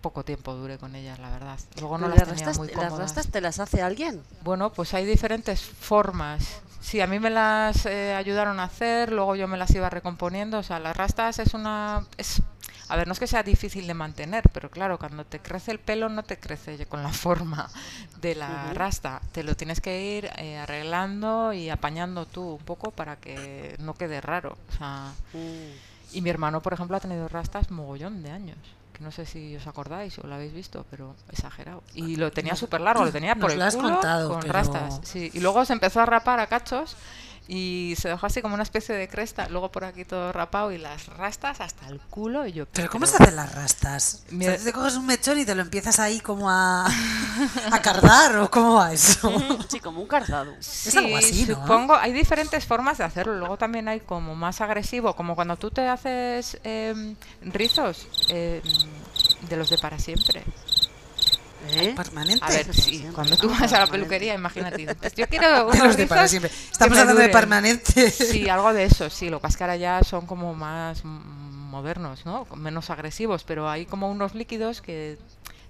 poco 0.00 0.24
tiempo, 0.24 0.54
duré 0.54 0.78
con 0.78 0.94
ellas, 0.96 1.18
la 1.18 1.30
verdad. 1.30 1.58
Luego 1.78 1.98
no 1.98 2.08
¿Las 2.08 2.18
las 2.18 2.28
tenía 2.28 2.44
rastas, 2.46 2.58
muy 2.58 2.68
¿Las 2.74 2.98
rastas 2.98 3.28
te 3.28 3.40
las 3.40 3.60
hace 3.60 3.82
alguien? 3.82 4.22
Bueno, 4.42 4.72
pues 4.72 4.94
hay 4.94 5.04
diferentes 5.04 5.60
formas. 5.62 6.60
Sí, 6.80 7.00
a 7.00 7.06
mí 7.06 7.18
me 7.20 7.30
las 7.30 7.84
eh, 7.86 8.14
ayudaron 8.14 8.58
a 8.58 8.64
hacer, 8.64 9.12
luego 9.12 9.36
yo 9.36 9.46
me 9.46 9.58
las 9.58 9.70
iba 9.74 9.90
recomponiendo. 9.90 10.58
O 10.58 10.62
sea, 10.62 10.78
las 10.80 10.96
rastas 10.96 11.38
es 11.38 11.54
una... 11.54 12.06
Es, 12.16 12.42
a 12.88 12.96
ver, 12.96 13.06
no 13.06 13.12
es 13.12 13.20
que 13.20 13.26
sea 13.28 13.42
difícil 13.44 13.86
de 13.86 13.94
mantener, 13.94 14.48
pero 14.52 14.68
claro, 14.70 14.98
cuando 14.98 15.24
te 15.24 15.38
crece 15.38 15.70
el 15.70 15.78
pelo 15.78 16.08
no 16.08 16.24
te 16.24 16.40
crece 16.40 16.86
con 16.86 17.02
la 17.04 17.12
forma 17.12 17.70
de 18.20 18.34
la 18.34 18.72
rasta. 18.74 19.20
Te 19.30 19.44
lo 19.44 19.54
tienes 19.54 19.80
que 19.80 20.16
ir 20.16 20.30
eh, 20.38 20.56
arreglando 20.58 21.52
y 21.52 21.70
apañando 21.70 22.26
tú 22.26 22.54
un 22.54 22.64
poco 22.64 22.90
para 22.90 23.16
que 23.16 23.76
no 23.78 23.94
quede 23.94 24.20
raro. 24.20 24.56
O 24.74 24.76
sea, 24.78 25.12
Mm. 25.34 26.16
y 26.16 26.22
mi 26.22 26.30
hermano, 26.30 26.60
por 26.62 26.72
ejemplo, 26.72 26.96
ha 26.96 27.00
tenido 27.00 27.28
rastas 27.28 27.70
mogollón 27.70 28.22
de 28.22 28.30
años. 28.32 28.58
Que 29.00 29.04
no 29.04 29.10
sé 29.10 29.24
si 29.24 29.56
os 29.56 29.66
acordáis 29.66 30.18
o 30.18 30.26
lo 30.26 30.34
habéis 30.34 30.52
visto, 30.52 30.84
pero 30.90 31.16
exagerado. 31.32 31.82
Y 31.94 32.16
lo 32.16 32.30
tenía 32.32 32.54
súper 32.54 32.82
largo, 32.82 33.02
lo 33.02 33.10
tenía 33.10 33.34
nos 33.34 33.40
por 33.40 33.50
el 33.52 33.58
lo 33.58 33.64
has 33.64 33.74
culo 33.74 33.92
contado, 33.92 34.28
con 34.28 34.40
pero- 34.40 34.52
rastas. 34.52 35.00
Sí. 35.04 35.30
Y 35.32 35.40
luego 35.40 35.64
se 35.64 35.72
empezó 35.72 36.00
a 36.02 36.06
rapar 36.06 36.38
a 36.38 36.48
cachos 36.48 36.96
y 37.52 37.96
se 38.00 38.08
dejó 38.08 38.26
así 38.26 38.40
como 38.42 38.54
una 38.54 38.62
especie 38.62 38.94
de 38.94 39.08
cresta. 39.08 39.48
Luego 39.48 39.72
por 39.72 39.82
aquí 39.84 40.04
todo 40.04 40.32
rapado 40.32 40.70
y 40.70 40.78
las 40.78 41.06
rastas 41.08 41.60
hasta 41.60 41.88
el 41.88 41.98
culo. 41.98 42.46
Y 42.46 42.52
yo, 42.52 42.66
Pero 42.66 42.88
¿cómo 42.88 43.06
pero- 43.06 43.16
se 43.18 43.22
hacen 43.24 43.34
las 43.34 43.52
rastas? 43.56 44.22
O 44.32 44.40
sea, 44.40 44.56
te 44.56 44.72
coges 44.72 44.94
un 44.94 45.06
mechón 45.06 45.36
y 45.40 45.44
te 45.44 45.56
lo 45.56 45.62
empiezas 45.62 45.98
ahí 45.98 46.20
como 46.20 46.48
a, 46.48 46.86
a 46.86 47.82
cardar 47.82 48.36
o 48.36 48.48
cómo 48.50 48.74
va 48.74 48.92
eso. 48.92 49.32
Sí, 49.68 49.80
como 49.80 50.00
un 50.00 50.06
cardado. 50.06 50.52
Es 50.60 50.96
algo 50.96 51.16
así, 51.16 51.44
¿no? 51.46 51.56
supongo. 51.56 51.96
Hay 51.96 52.12
diferentes 52.12 52.64
formas 52.66 52.98
de 52.98 53.04
hacerlo. 53.04 53.34
Luego 53.36 53.56
también 53.56 53.88
hay 53.88 53.98
como 54.00 54.36
más 54.36 54.60
agresivo, 54.60 55.16
como 55.16 55.34
cuando 55.34 55.56
tú 55.56 55.70
te 55.72 55.88
haces 55.88 56.58
em, 56.62 57.16
rizos 57.42 58.06
em, 58.28 58.62
de 59.48 59.56
los 59.56 59.70
de 59.70 59.78
para 59.78 59.98
siempre. 59.98 60.44
¿Eh? 61.68 61.94
Permanente. 61.96 62.44
A 62.44 62.48
ver, 62.48 62.74
sí, 62.74 63.06
cuando 63.14 63.36
tú 63.36 63.48
vas 63.48 63.72
a 63.72 63.80
la 63.80 63.86
peluquería, 63.86 64.34
imagínate. 64.34 64.86
Yo 65.16 65.26
quiero 65.28 65.68
unos 65.68 65.96
de 65.96 66.06
para 66.06 66.26
siempre. 66.26 66.50
Estamos 66.70 66.98
hablando 66.98 67.20
de 67.20 67.28
permanente. 67.28 68.10
Sí, 68.10 68.48
algo 68.48 68.72
de 68.72 68.84
eso, 68.84 69.10
sí. 69.10 69.28
Lo 69.28 69.40
que 69.40 69.48
ahora 69.60 69.76
ya 69.76 70.02
son 70.02 70.26
como 70.26 70.54
más 70.54 71.04
modernos, 71.04 72.24
¿no? 72.26 72.46
Menos 72.56 72.90
agresivos, 72.90 73.44
pero 73.44 73.68
hay 73.68 73.86
como 73.86 74.10
unos 74.10 74.34
líquidos 74.34 74.80
que 74.80 75.18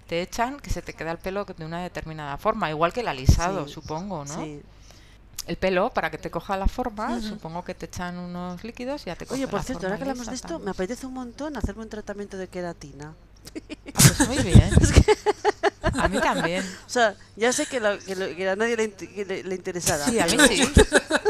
te 0.07 0.22
echan 0.22 0.59
que 0.59 0.70
se 0.70 0.82
te 0.82 0.93
queda 0.95 1.12
el 1.12 1.18
pelo 1.18 1.45
de 1.45 1.64
una 1.64 1.82
determinada 1.82 2.36
forma, 2.36 2.68
igual 2.70 2.93
que 2.93 3.01
el 3.01 3.09
alisado, 3.09 3.68
Sí, 3.68 3.74
supongo, 3.74 4.24
¿no? 4.24 4.43
Sí. 4.45 4.61
el 5.47 5.57
pelo 5.57 5.91
para 5.91 6.11
que 6.11 6.18
te 6.18 6.30
coja 6.30 6.57
la 6.57 6.66
forma. 6.66 7.20
Supongo 7.20 7.64
que 7.64 7.74
te 7.74 7.86
echan 7.86 8.18
unos 8.18 8.64
líquidos 8.64 9.03
y 9.03 9.07
ya 9.07 9.16
te 9.16 9.26
coge 9.26 9.41
Oye, 9.41 9.49
por 9.49 9.61
la 9.61 9.64
cierto, 9.64 9.82
forma 9.82 9.95
ahora 9.95 10.05
que 10.05 10.11
hablamos 10.11 10.26
de 10.28 10.34
esto, 10.34 10.59
me 10.59 10.70
apetece 10.70 11.07
un 11.07 11.14
montón 11.14 11.57
hacerme 11.57 11.82
un 11.82 11.88
tratamiento 11.88 12.36
de 12.36 12.49
queratina. 12.49 13.14
Pues 13.93 14.28
muy 14.28 14.38
bien. 14.43 14.70
A 15.99 16.09
mí 16.09 16.20
también. 16.20 16.64
O 16.86 16.91
sea, 16.91 17.14
ya 17.36 17.53
sé 17.53 17.66
que, 17.66 17.80
la- 17.80 17.99
que 17.99 18.14
lo- 18.14 18.34
que 18.36 18.49
a 18.49 18.55
nadie 18.57 18.76
le, 18.76 18.93
que 18.93 19.24
le- 19.24 19.43
le 19.43 19.55
interesará. 19.55 20.05
Sí, 20.07 20.20
a 20.20 20.26
mí 20.26 20.36
sí. 20.49 20.72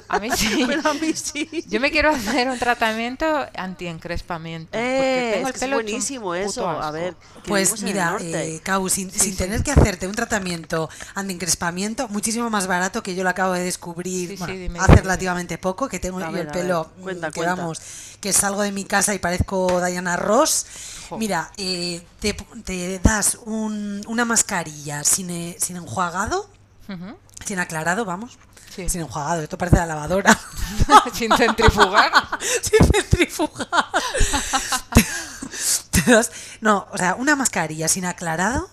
A 0.09 0.19
mí 0.19 0.29
sí. 0.37 0.65
Pero 0.69 0.91
a 0.91 0.95
mí 0.95 1.13
sí. 1.15 1.49
Yo 1.69 1.81
me 1.81 1.91
quiero 1.91 2.11
hacer 2.11 2.49
un 2.51 2.59
tratamiento 2.59 3.27
anti-encrespamiento. 3.57 4.71
Eh, 4.79 5.33
tengo 5.37 5.49
es 5.49 5.63
el 5.63 5.73
buenísimo 5.75 6.35
eso. 6.35 6.69
A 6.69 6.91
ver, 6.91 7.15
Pues 7.47 7.81
mira, 7.83 8.17
eh, 8.21 8.61
Cau, 8.63 8.89
sin, 8.89 9.11
sin 9.11 9.33
sí. 9.33 9.37
tener 9.37 9.63
que 9.63 9.71
hacerte 9.73 10.07
un 10.07 10.15
tratamiento 10.15 10.91
anti-encrespamiento, 11.15 12.09
muchísimo 12.09 12.51
más 12.51 12.67
barato 12.67 13.03
que 13.03 13.15
yo 13.15 13.23
lo 13.25 13.31
acabo 13.31 13.53
de 13.55 13.63
descubrir 13.63 14.31
Sí, 14.31 14.37
sí, 14.37 14.39
bueno, 14.39 14.55
dime, 14.55 14.79
hace 14.79 14.91
dime. 14.93 15.03
relativamente 15.03 15.59
poco, 15.59 15.89
que 15.89 15.99
tengo 16.01 16.19
ver, 16.19 16.47
el 16.47 16.47
pelo, 16.49 16.91
cuenta, 17.01 17.29
que 17.29 17.35
cuenta. 17.41 17.55
vamos, 17.55 17.81
que 18.21 18.33
salgo 18.33 18.63
de 18.63 18.73
mi 18.73 18.85
casa 18.85 19.15
y 19.15 19.19
parezco 19.19 19.85
Diana 19.85 20.17
Ross. 20.17 20.67
Jo. 21.09 21.19
Mira, 21.19 21.51
eh, 21.57 22.05
te, 22.21 22.35
te 22.65 22.99
das 23.01 23.39
un- 23.45 24.03
una 24.07 24.25
mascarilla 24.25 25.03
sin, 25.05 25.31
eh, 25.31 25.57
sin 25.59 25.77
enjuagado, 25.77 26.49
sin 27.47 27.59
aclarado, 27.59 28.05
vamos. 28.05 28.39
Sí. 28.75 28.89
Sin 28.89 29.01
enjuagado, 29.01 29.43
esto 29.43 29.59
parece 29.59 29.77
la 29.79 29.87
lavadora. 29.87 30.39
Sin 31.13 31.33
centrifugar. 31.37 32.13
sin 32.63 32.87
centrifugar. 32.87 33.69
Te 35.91 36.13
das- 36.13 36.31
no, 36.61 36.87
o 36.93 36.97
sea, 36.99 37.15
una 37.17 37.35
mascarilla 37.37 37.89
sin 37.89 38.05
aclarado. 38.05 38.71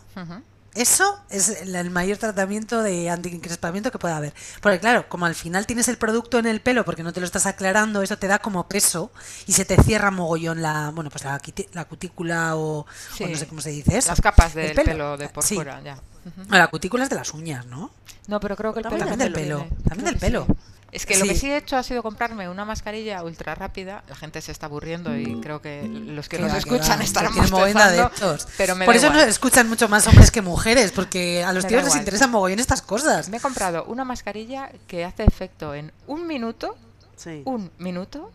Eso 0.77 1.19
es 1.31 1.49
el, 1.49 1.89
mayor 1.89 2.19
tratamiento 2.19 2.83
de 2.83 3.09
anticrispamiento 3.09 3.91
que 3.91 3.97
puede 3.97 4.13
haber. 4.13 4.33
Porque 4.61 4.79
claro, 4.79 5.09
como 5.09 5.25
al 5.25 5.33
final 5.33 5.65
tienes 5.65 5.87
el 5.87 5.97
producto 5.97 6.37
en 6.37 6.45
el 6.45 6.61
pelo 6.61 6.85
porque 6.85 7.01
no 7.01 7.13
te 7.13 7.19
lo 7.19 7.25
estás 7.25 7.47
aclarando, 7.47 8.03
eso 8.03 8.17
te 8.17 8.27
da 8.27 8.37
como 8.37 8.67
peso 8.67 9.11
y 9.47 9.53
se 9.53 9.65
te 9.65 9.81
cierra 9.81 10.11
mogollón 10.11 10.61
la, 10.61 10.91
bueno, 10.93 11.09
pues 11.09 11.23
la, 11.23 11.85
cutícula 11.85 12.55
o, 12.55 12.85
no 13.19 13.37
sé 13.37 13.47
cómo 13.47 13.59
se 13.61 13.71
dice 13.71 13.97
eso. 13.97 14.09
Las 14.09 14.21
capas 14.21 14.55
El 14.55 14.75
del 14.75 14.85
pelo. 14.85 15.17
de 15.17 15.29
por 15.29 15.43
Sí. 15.43 15.55
fuera, 15.55 15.81
ya. 15.81 15.95
Ujú. 15.95 16.47
No, 16.47 16.57
la 16.57 16.67
cutícula 16.67 17.05
es 17.05 17.09
de 17.09 17.15
las 17.15 17.33
uñas, 17.33 17.65
¿no? 17.65 17.89
No, 18.27 18.39
pero 18.39 18.55
creo 18.55 18.71
que 18.73 18.81
el 18.81 18.85
pelo 18.85 18.97
También 18.99 19.17
del 19.17 19.33
también 19.33 19.49
lo 19.49 19.59
pelo, 19.59 19.77
también 19.83 20.05
del 20.05 20.17
pelo. 20.19 20.47
Es 20.91 21.05
que 21.05 21.17
lo 21.17 21.25
que 21.25 21.35
Sí. 21.35 21.47
he 21.51 21.57
hecho 21.57 21.75
ha 21.75 21.83
sido 21.83 22.01
comprarme 22.01 22.47
una 22.49 22.63
mascarilla 22.63 23.21
ultra 23.23 23.53
rápida. 23.55 24.03
La 24.07 24.15
gente 24.15 24.41
se 24.41 24.51
está 24.53 24.67
aburriendo 24.67 25.15
y 25.17 25.39
creo 25.41 25.61
que 25.61 25.83
los 25.87 26.29
que 26.29 26.39
nos 26.39 26.53
escuchan 26.53 27.01
estarán 27.01 27.33
mogollón 27.35 27.73
de 27.73 28.09
pero 28.57 28.75
me 28.75 28.85
Por 28.85 28.95
eso 28.95 29.07
igual. 29.07 29.19
nos 29.21 29.27
escuchan 29.29 29.67
mucho 29.67 29.89
más 29.89 30.07
hombres 30.07 30.31
que 30.31 30.41
mujeres, 30.41 30.91
porque 30.93 31.43
a 31.43 31.51
los 31.51 31.65
Me 31.65 31.69
tíos 31.69 31.83
les 31.83 31.95
interesan 31.95 32.31
mogollón 32.31 32.59
estas 32.59 32.81
cosas. 32.81 33.27
Me 33.29 33.37
he 33.37 33.41
comprado 33.41 33.83
una 33.85 34.05
mascarilla 34.05 34.71
que 34.87 35.03
hace 35.03 35.23
efecto 35.25 35.73
en 35.75 35.91
un 36.07 36.25
minuto, 36.25 36.77
Sí. 37.17 37.41
un 37.45 37.69
minuto, 37.79 38.31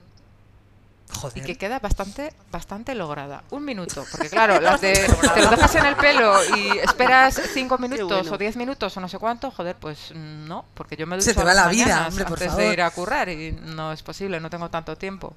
y 1.34 1.40
que 1.40 1.56
queda 1.56 1.78
bastante 1.78 2.34
bastante 2.50 2.94
lograda. 2.94 3.44
Un 3.50 3.64
minuto, 3.64 4.04
porque 4.10 4.28
claro, 4.28 4.60
las 4.60 4.80
de 4.80 4.92
te 5.34 5.42
lo 5.42 5.50
dejas 5.50 5.74
en 5.76 5.86
el 5.86 5.96
pelo 5.96 6.34
y 6.56 6.78
esperas 6.82 7.40
cinco 7.52 7.78
minutos 7.78 8.22
bueno. 8.22 8.32
o 8.34 8.38
diez 8.38 8.56
minutos 8.56 8.96
o 8.96 9.00
no 9.00 9.08
sé 9.08 9.18
cuánto, 9.18 9.50
joder, 9.50 9.76
pues 9.76 10.12
no, 10.14 10.64
porque 10.74 10.96
yo 10.96 11.06
me 11.06 11.16
ducho 11.16 11.24
Se 11.30 11.34
te 11.34 11.44
va 11.44 11.54
la 11.54 11.68
vida, 11.68 11.86
mañanas 11.86 12.08
hombre, 12.08 12.24
por 12.24 12.32
antes 12.34 12.48
favor. 12.48 12.64
de 12.64 12.72
ir 12.72 12.82
a 12.82 12.90
currar 12.90 13.28
y 13.28 13.52
no 13.52 13.92
es 13.92 14.02
posible, 14.02 14.40
no 14.40 14.50
tengo 14.50 14.68
tanto 14.70 14.96
tiempo. 14.96 15.34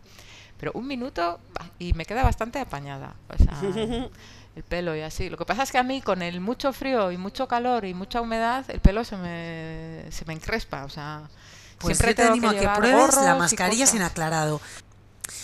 Pero 0.57 0.71
un 0.73 0.87
minuto 0.87 1.39
y 1.79 1.91
me 1.93 2.05
queda 2.05 2.23
bastante 2.23 2.59
apañada. 2.59 3.13
O 3.27 3.37
sea, 3.37 3.59
el 4.55 4.63
pelo 4.63 4.95
y 4.95 5.01
así. 5.01 5.29
Lo 5.29 5.37
que 5.37 5.45
pasa 5.45 5.63
es 5.63 5.71
que 5.71 5.77
a 5.77 5.83
mí 5.83 6.01
con 6.01 6.21
el 6.21 6.39
mucho 6.39 6.71
frío 6.71 7.11
y 7.11 7.17
mucho 7.17 7.47
calor 7.47 7.83
y 7.83 7.93
mucha 7.93 8.21
humedad, 8.21 8.63
el 8.69 8.79
pelo 8.79 9.03
se 9.03 9.17
me, 9.17 10.05
se 10.11 10.23
me 10.25 10.33
encrespa. 10.33 10.85
O 10.85 10.89
sea, 10.89 11.23
Pues 11.77 11.97
siempre 11.97 12.11
yo 12.11 12.15
te 12.15 12.23
animo 12.29 12.49
a 12.49 12.55
que 12.55 12.69
pruebes 12.69 13.15
la 13.17 13.35
mascarilla 13.35 13.85
sin 13.85 14.01
aclarado. 14.01 14.61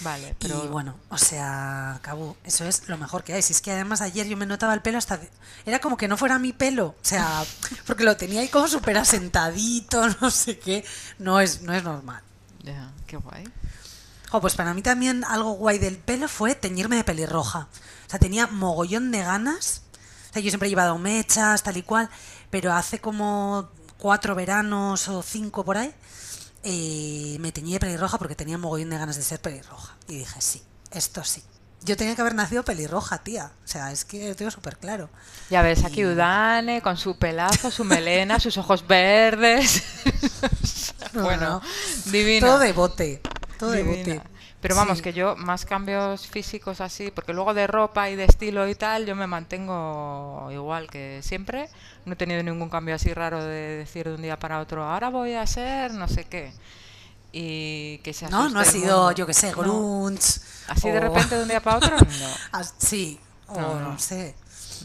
Vale, 0.01 0.35
pero 0.39 0.63
Y 0.65 0.67
bueno, 0.67 0.95
o 1.09 1.17
sea, 1.17 1.99
Cabu, 2.01 2.35
eso 2.43 2.65
es 2.65 2.87
lo 2.89 2.97
mejor 2.97 3.23
que 3.23 3.33
hay. 3.33 3.41
Si 3.41 3.53
es 3.53 3.61
que 3.61 3.71
además 3.71 4.01
ayer 4.01 4.27
yo 4.27 4.37
me 4.37 4.45
notaba 4.45 4.73
el 4.73 4.81
pelo 4.81 4.97
hasta... 4.97 5.19
Era 5.65 5.79
como 5.79 5.97
que 5.97 6.07
no 6.07 6.17
fuera 6.17 6.39
mi 6.39 6.53
pelo. 6.53 6.87
O 6.87 6.95
sea, 7.03 7.43
porque 7.85 8.03
lo 8.03 8.17
tenía 8.17 8.41
ahí 8.41 8.47
como 8.47 8.67
súper 8.67 8.97
asentadito, 8.97 10.07
no 10.21 10.31
sé 10.31 10.57
qué. 10.59 10.83
No 11.19 11.39
es, 11.39 11.61
no 11.61 11.73
es 11.73 11.83
normal. 11.83 12.21
ya, 12.63 12.91
qué 13.07 13.17
guay. 13.17 13.43
Jo, 14.29 14.39
pues 14.39 14.55
para 14.55 14.73
mí 14.73 14.81
también 14.81 15.23
algo 15.25 15.51
guay 15.51 15.77
del 15.77 15.97
pelo 15.97 16.27
fue 16.27 16.55
teñirme 16.55 16.95
de 16.95 17.03
pelirroja. 17.03 17.67
O 18.07 18.09
sea, 18.09 18.19
tenía 18.19 18.47
mogollón 18.47 19.11
de 19.11 19.21
ganas. 19.21 19.83
O 20.29 20.33
sea, 20.33 20.41
yo 20.41 20.49
siempre 20.49 20.67
he 20.67 20.69
llevado 20.69 20.97
mechas, 20.97 21.63
tal 21.63 21.75
y 21.75 21.83
cual, 21.83 22.09
pero 22.49 22.73
hace 22.73 22.99
como 22.99 23.69
cuatro 23.97 24.33
veranos 24.33 25.07
o 25.09 25.21
cinco 25.21 25.63
por 25.63 25.77
ahí, 25.77 25.93
eh, 26.63 27.37
me 27.39 27.51
teñí 27.51 27.73
de 27.73 27.79
pelirroja 27.79 28.17
porque 28.17 28.35
tenía 28.35 28.57
mogollón 28.57 28.89
de 28.89 28.97
ganas 28.97 29.15
de 29.15 29.23
ser 29.23 29.41
pelirroja. 29.41 29.95
Y 30.07 30.19
dije, 30.19 30.41
sí, 30.41 30.61
esto 30.91 31.23
sí. 31.23 31.43
Yo 31.83 31.97
tenía 31.97 32.13
que 32.15 32.21
haber 32.21 32.35
nacido 32.35 32.63
pelirroja, 32.63 33.23
tía. 33.23 33.51
O 33.63 33.67
sea, 33.67 33.91
es 33.91 34.05
que 34.05 34.29
lo 34.29 34.35
tengo 34.35 34.51
súper 34.51 34.77
claro. 34.77 35.09
Ya 35.49 35.63
ves, 35.63 35.83
aquí 35.83 36.05
Udane 36.05 36.81
con 36.81 36.95
su 36.95 37.17
pelazo, 37.17 37.71
su 37.71 37.83
melena, 37.83 38.39
sus 38.39 38.57
ojos 38.57 38.85
verdes. 38.87 39.83
No, 41.13 41.23
bueno, 41.23 41.61
no. 42.05 42.11
divina. 42.11 42.47
Todo 42.47 42.59
de 42.59 42.71
bote. 42.71 43.21
Todo 43.59 43.71
de 43.71 43.83
divina. 43.83 44.15
bote. 44.15 44.30
Pero 44.61 44.75
vamos, 44.75 44.97
Sí. 44.99 45.03
que 45.03 45.13
yo 45.13 45.35
más 45.35 45.65
cambios 45.65 46.27
físicos 46.27 46.81
así, 46.81 47.09
porque 47.11 47.33
luego 47.33 47.53
de 47.55 47.65
ropa 47.65 48.09
y 48.11 48.15
de 48.15 48.25
estilo 48.25 48.67
y 48.67 48.75
tal, 48.75 49.05
yo 49.07 49.15
me 49.15 49.25
mantengo 49.27 50.49
igual 50.51 50.87
que 50.89 51.19
siempre. 51.23 51.67
No 52.05 52.13
he 52.13 52.15
tenido 52.15 52.43
ningún 52.43 52.69
cambio 52.69 52.93
así 52.95 53.13
raro 53.13 53.43
de 53.43 53.77
decir 53.77 54.07
de 54.07 54.15
un 54.15 54.21
día 54.21 54.37
para 54.37 54.59
otro, 54.59 54.83
ahora 54.83 55.09
voy 55.09 55.33
a 55.33 55.45
ser 55.47 55.93
no 55.93 56.07
sé 56.07 56.25
qué. 56.25 56.53
Y 57.33 57.99
que 57.99 58.13
se 58.13 58.27
No, 58.29 58.49
no 58.49 58.59
ha 58.59 58.65
sido, 58.65 59.11
yo 59.13 59.25
que 59.25 59.33
sé, 59.33 59.51
No. 59.51 59.57
grunge. 59.57 60.41
Así 60.67 60.89
de 60.89 60.99
repente 60.99 61.35
de 61.37 61.43
un 61.43 61.47
día 61.49 61.61
para 61.61 61.77
otro, 61.77 61.95
no. 62.19 62.59
Sí, 62.77 63.19
o 63.47 63.59
No, 63.59 63.79
no, 63.79 63.91
no. 63.93 63.99
sé. 63.99 64.35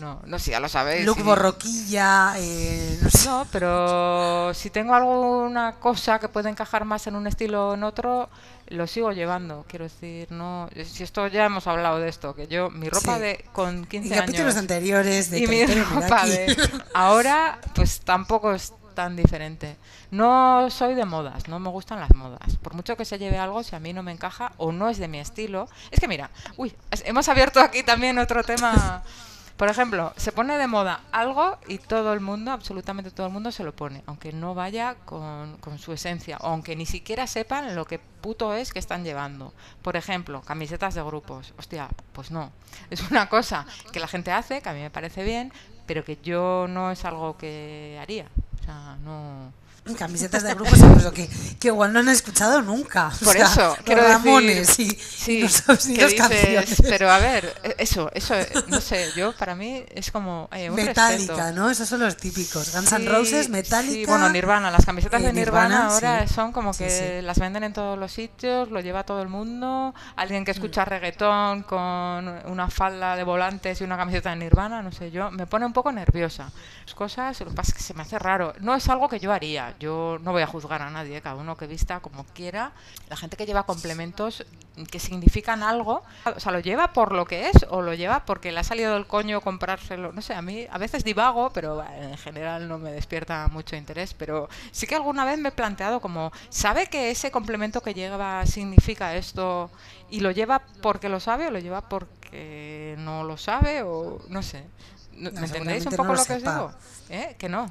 No, 0.00 0.20
no, 0.26 0.38
sí, 0.38 0.50
ya 0.50 0.60
lo 0.60 0.68
sabéis. 0.68 1.06
Look 1.06 1.16
sí. 1.16 1.22
borroquilla, 1.22 2.34
eh, 2.36 2.98
no 3.02 3.10
sé. 3.10 3.28
No, 3.28 3.46
pero 3.50 4.52
si 4.52 4.68
tengo 4.70 4.94
alguna 4.94 5.76
cosa 5.76 6.18
que 6.18 6.28
puede 6.28 6.50
encajar 6.50 6.84
más 6.84 7.06
en 7.06 7.16
un 7.16 7.26
estilo 7.26 7.70
o 7.70 7.74
en 7.74 7.82
otro, 7.82 8.28
lo 8.68 8.86
sigo 8.86 9.12
llevando. 9.12 9.64
Quiero 9.68 9.84
decir, 9.84 10.30
no. 10.30 10.68
Si 10.84 11.02
esto 11.04 11.26
ya 11.28 11.44
hemos 11.46 11.66
hablado 11.66 11.98
de 11.98 12.08
esto, 12.08 12.34
que 12.34 12.46
yo, 12.46 12.70
mi 12.70 12.88
ropa 12.88 13.14
Sí. 13.16 13.20
de 13.20 13.44
con 13.52 13.76
En 13.78 13.84
15 13.86 14.14
capítulos 14.14 14.40
años 14.40 14.56
anteriores 14.56 15.30
de 15.30 15.38
y 15.40 15.46
mi 15.46 15.64
ropa 15.66 16.26
de 16.26 16.56
ahora, 16.94 17.58
pues 17.74 18.00
tampoco 18.00 18.52
es 18.52 18.72
tan 18.94 19.14
diferente. 19.14 19.76
No 20.10 20.70
soy 20.70 20.94
de 20.94 21.04
modas, 21.04 21.48
no 21.48 21.58
me 21.58 21.68
gustan 21.68 22.00
las 22.00 22.14
modas. 22.14 22.56
Por 22.62 22.74
mucho 22.74 22.96
que 22.96 23.04
se 23.04 23.18
lleve 23.18 23.38
algo, 23.38 23.62
si 23.62 23.76
a 23.76 23.80
mí 23.80 23.92
no 23.92 24.02
me 24.02 24.12
encaja 24.12 24.52
o 24.56 24.72
no 24.72 24.88
es 24.88 24.98
de 24.98 25.06
mi 25.08 25.18
estilo. 25.18 25.68
Es 25.90 26.00
que 26.00 26.08
mira, 26.08 26.30
uy, 26.56 26.74
hemos 27.04 27.28
abierto 27.28 27.60
aquí 27.60 27.82
también 27.82 28.18
otro 28.18 28.42
tema. 28.42 29.02
Por 29.56 29.68
ejemplo, 29.68 30.12
se 30.16 30.32
pone 30.32 30.58
de 30.58 30.66
moda 30.66 31.00
algo 31.12 31.58
y 31.66 31.78
todo 31.78 32.12
el 32.12 32.20
mundo, 32.20 32.50
absolutamente 32.52 33.10
todo 33.10 33.26
el 33.26 33.32
mundo 33.32 33.50
se 33.50 33.64
lo 33.64 33.74
pone, 33.74 34.02
aunque 34.06 34.32
no 34.32 34.54
vaya 34.54 34.96
con, 35.06 35.56
con 35.58 35.78
su 35.78 35.94
esencia, 35.94 36.36
o 36.42 36.48
aunque 36.48 36.76
ni 36.76 36.84
siquiera 36.84 37.26
sepan 37.26 37.74
lo 37.74 37.86
que 37.86 37.98
puto 37.98 38.52
es 38.52 38.72
que 38.72 38.78
están 38.78 39.02
llevando. 39.02 39.54
Por 39.80 39.96
ejemplo, 39.96 40.42
camisetas 40.42 40.94
de 40.94 41.02
grupos. 41.02 41.54
Hostia, 41.58 41.88
pues 42.12 42.30
no. 42.30 42.52
Es 42.90 43.10
una 43.10 43.28
cosa 43.28 43.66
que 43.92 44.00
la 44.00 44.08
gente 44.08 44.30
hace, 44.30 44.60
que 44.60 44.68
a 44.68 44.72
mí 44.74 44.80
me 44.80 44.90
parece 44.90 45.24
bien, 45.24 45.52
pero 45.86 46.04
que 46.04 46.18
yo 46.22 46.66
no 46.68 46.90
es 46.90 47.04
algo 47.04 47.38
que 47.38 47.98
haría. 48.00 48.26
O 48.60 48.64
sea, 48.64 48.96
no... 49.04 49.52
Camisetas 49.94 50.42
de 50.42 50.54
grupos 50.54 50.78
incluso 50.78 51.12
que, 51.12 51.28
que 51.60 51.68
igual 51.68 51.92
no 51.92 52.00
han 52.00 52.08
escuchado 52.08 52.60
nunca. 52.62 53.08
O 53.20 53.24
Por 53.24 53.34
sea, 53.34 53.46
eso, 53.46 53.60
los 53.68 53.78
quiero 53.78 54.02
Ramones 54.02 54.66
decir, 54.66 54.92
y, 54.92 54.96
sí, 55.00 55.40
no 55.42 55.48
sabes 55.48 55.86
ni 55.86 55.94
que 55.94 56.02
las 56.02 56.10
dices, 56.10 56.28
canciones. 56.28 56.82
pero 56.88 57.10
a 57.10 57.18
ver, 57.18 57.54
e- 57.62 57.76
eso, 57.78 58.10
eso, 58.14 58.34
eh, 58.34 58.48
no 58.68 58.80
sé, 58.80 59.10
yo 59.16 59.32
para 59.36 59.54
mí 59.54 59.84
es 59.94 60.10
como 60.10 60.48
eh, 60.52 60.68
un 60.70 60.76
Metallica, 60.76 61.34
respeto. 61.34 61.52
¿no? 61.52 61.70
Esos 61.70 61.88
son 61.88 62.00
los 62.00 62.16
típicos. 62.16 62.72
Guns 62.74 62.92
N' 62.92 63.00
Sí, 63.02 63.08
Roses, 63.08 63.46
sí, 63.46 63.52
Metallica. 63.52 64.10
bueno, 64.10 64.28
Nirvana, 64.28 64.70
las 64.70 64.84
camisetas 64.84 65.22
eh, 65.22 65.26
de 65.26 65.32
Nirvana, 65.32 65.68
Nirvana, 65.68 65.94
ahora 65.94 66.26
sí. 66.26 66.34
son 66.34 66.52
como 66.52 66.72
Sí, 66.72 66.84
que 66.84 66.90
sí. 67.20 67.24
las 67.24 67.38
venden 67.38 67.64
en 67.64 67.72
todos 67.72 67.98
los 67.98 68.10
sitios, 68.12 68.70
lo 68.70 68.80
lleva 68.80 69.04
todo 69.04 69.22
el 69.22 69.28
mundo. 69.28 69.94
Alguien 70.16 70.44
que 70.44 70.50
escucha 70.50 70.84
Mm. 70.84 70.88
reggaetón 70.88 71.62
con 71.62 72.28
una 72.46 72.68
falda 72.70 73.16
de 73.16 73.24
volantes 73.24 73.80
y 73.80 73.84
una 73.84 73.96
camiseta 73.96 74.30
de 74.30 74.36
Nirvana, 74.36 74.82
no 74.82 74.90
sé, 74.92 75.10
yo 75.10 75.30
me 75.30 75.46
pone 75.46 75.64
un 75.66 75.72
poco 75.72 75.92
nerviosa. 75.92 76.50
Las 76.86 76.94
cosas, 76.94 77.38
lo 77.40 77.46
que 77.46 77.52
pasa 77.54 77.72
es 77.72 77.74
que 77.78 77.82
se 77.82 77.94
me 77.94 78.02
hace 78.02 78.18
raro. 78.18 78.52
No 78.60 78.74
es 78.74 78.88
algo 78.88 79.08
que 79.08 79.18
yo 79.20 79.32
haría. 79.32 79.74
Yo 79.78 80.18
no 80.22 80.32
voy 80.32 80.42
a 80.42 80.46
juzgar 80.46 80.82
a 80.82 80.90
nadie, 80.90 81.20
cada 81.20 81.36
uno 81.36 81.56
que 81.56 81.66
vista 81.66 82.00
como 82.00 82.24
quiera. 82.24 82.72
La 83.08 83.16
gente 83.16 83.36
que 83.36 83.46
lleva 83.46 83.64
complementos 83.64 84.44
que 84.90 85.00
significan 85.00 85.62
algo, 85.62 86.02
o 86.24 86.40
sea, 86.40 86.52
lo 86.52 86.60
lleva 86.60 86.92
por 86.92 87.12
lo 87.12 87.24
que 87.24 87.48
es 87.48 87.66
o 87.70 87.80
lo 87.80 87.94
lleva 87.94 88.24
porque 88.26 88.52
le 88.52 88.60
ha 88.60 88.64
salido 88.64 88.94
del 88.94 89.06
coño 89.06 89.40
comprárselo. 89.40 90.12
No 90.12 90.20
sé, 90.20 90.34
a 90.34 90.42
mí 90.42 90.66
a 90.70 90.78
veces 90.78 91.04
divago, 91.04 91.50
pero 91.50 91.82
en 91.82 92.16
general 92.18 92.68
no 92.68 92.78
me 92.78 92.92
despierta 92.92 93.48
mucho 93.48 93.76
interés. 93.76 94.14
Pero 94.14 94.48
sí 94.72 94.86
que 94.86 94.94
alguna 94.94 95.24
vez 95.24 95.38
me 95.38 95.48
he 95.48 95.52
planteado 95.52 96.00
como, 96.00 96.32
¿sabe 96.50 96.86
que 96.88 97.10
ese 97.10 97.30
complemento 97.30 97.82
que 97.82 97.94
lleva 97.94 98.44
significa 98.46 99.16
esto 99.16 99.70
y 100.10 100.20
lo 100.20 100.30
lleva 100.30 100.62
porque 100.82 101.08
lo 101.08 101.20
sabe 101.20 101.46
o 101.46 101.50
lo 101.50 101.58
lleva 101.58 101.88
porque 101.88 102.94
no 102.98 103.24
lo 103.24 103.36
sabe 103.36 103.82
o 103.82 104.20
no 104.28 104.42
sé? 104.42 104.64
¿Me 105.12 105.30
No, 105.30 105.40
entendéis 105.40 105.86
un 105.86 105.92
poco 105.92 106.08
no 106.08 106.14
lo 106.14 106.20
lo 106.20 106.26
que 106.26 106.34
os 106.34 106.42
digo? 106.42 106.72
¿Eh? 107.08 107.36
Que 107.38 107.48
no. 107.48 107.70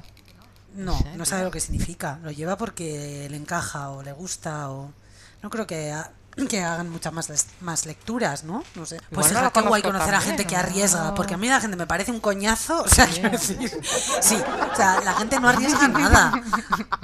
No, 0.76 0.98
no 1.16 1.24
sabe 1.24 1.44
lo 1.44 1.50
que 1.50 1.60
significa. 1.60 2.18
Lo 2.22 2.30
lleva 2.30 2.56
porque 2.56 3.26
le 3.30 3.36
encaja 3.36 3.90
o 3.90 4.02
le 4.02 4.12
gusta 4.12 4.70
o... 4.70 4.92
No 5.42 5.50
creo 5.50 5.66
que, 5.66 5.92
ha- 5.92 6.10
que 6.48 6.62
hagan 6.62 6.90
muchas 6.90 7.12
más, 7.12 7.30
más 7.60 7.86
lecturas, 7.86 8.44
¿no? 8.44 8.62
No 8.74 8.84
sé. 8.86 9.00
Pues 9.10 9.32
no 9.32 9.40
lo 9.40 9.48
fija, 9.50 9.62
qué 9.62 9.68
guay 9.68 9.82
conocer 9.82 10.14
a 10.14 10.20
gente 10.20 10.46
que 10.46 10.54
¿no? 10.54 10.60
arriesga, 10.60 11.14
porque 11.14 11.34
a 11.34 11.36
mí 11.36 11.48
la 11.48 11.60
gente 11.60 11.76
me 11.76 11.86
parece 11.86 12.10
un 12.10 12.20
coñazo, 12.20 12.82
o 12.84 12.88
sea, 12.88 13.06
quiero 13.06 13.30
decir, 13.30 13.70
sí, 14.20 14.36
o 14.72 14.76
sea, 14.76 15.00
la 15.00 15.14
gente 15.14 15.40
no 15.40 15.48
arriesga 15.48 15.88
nada. 15.88 16.32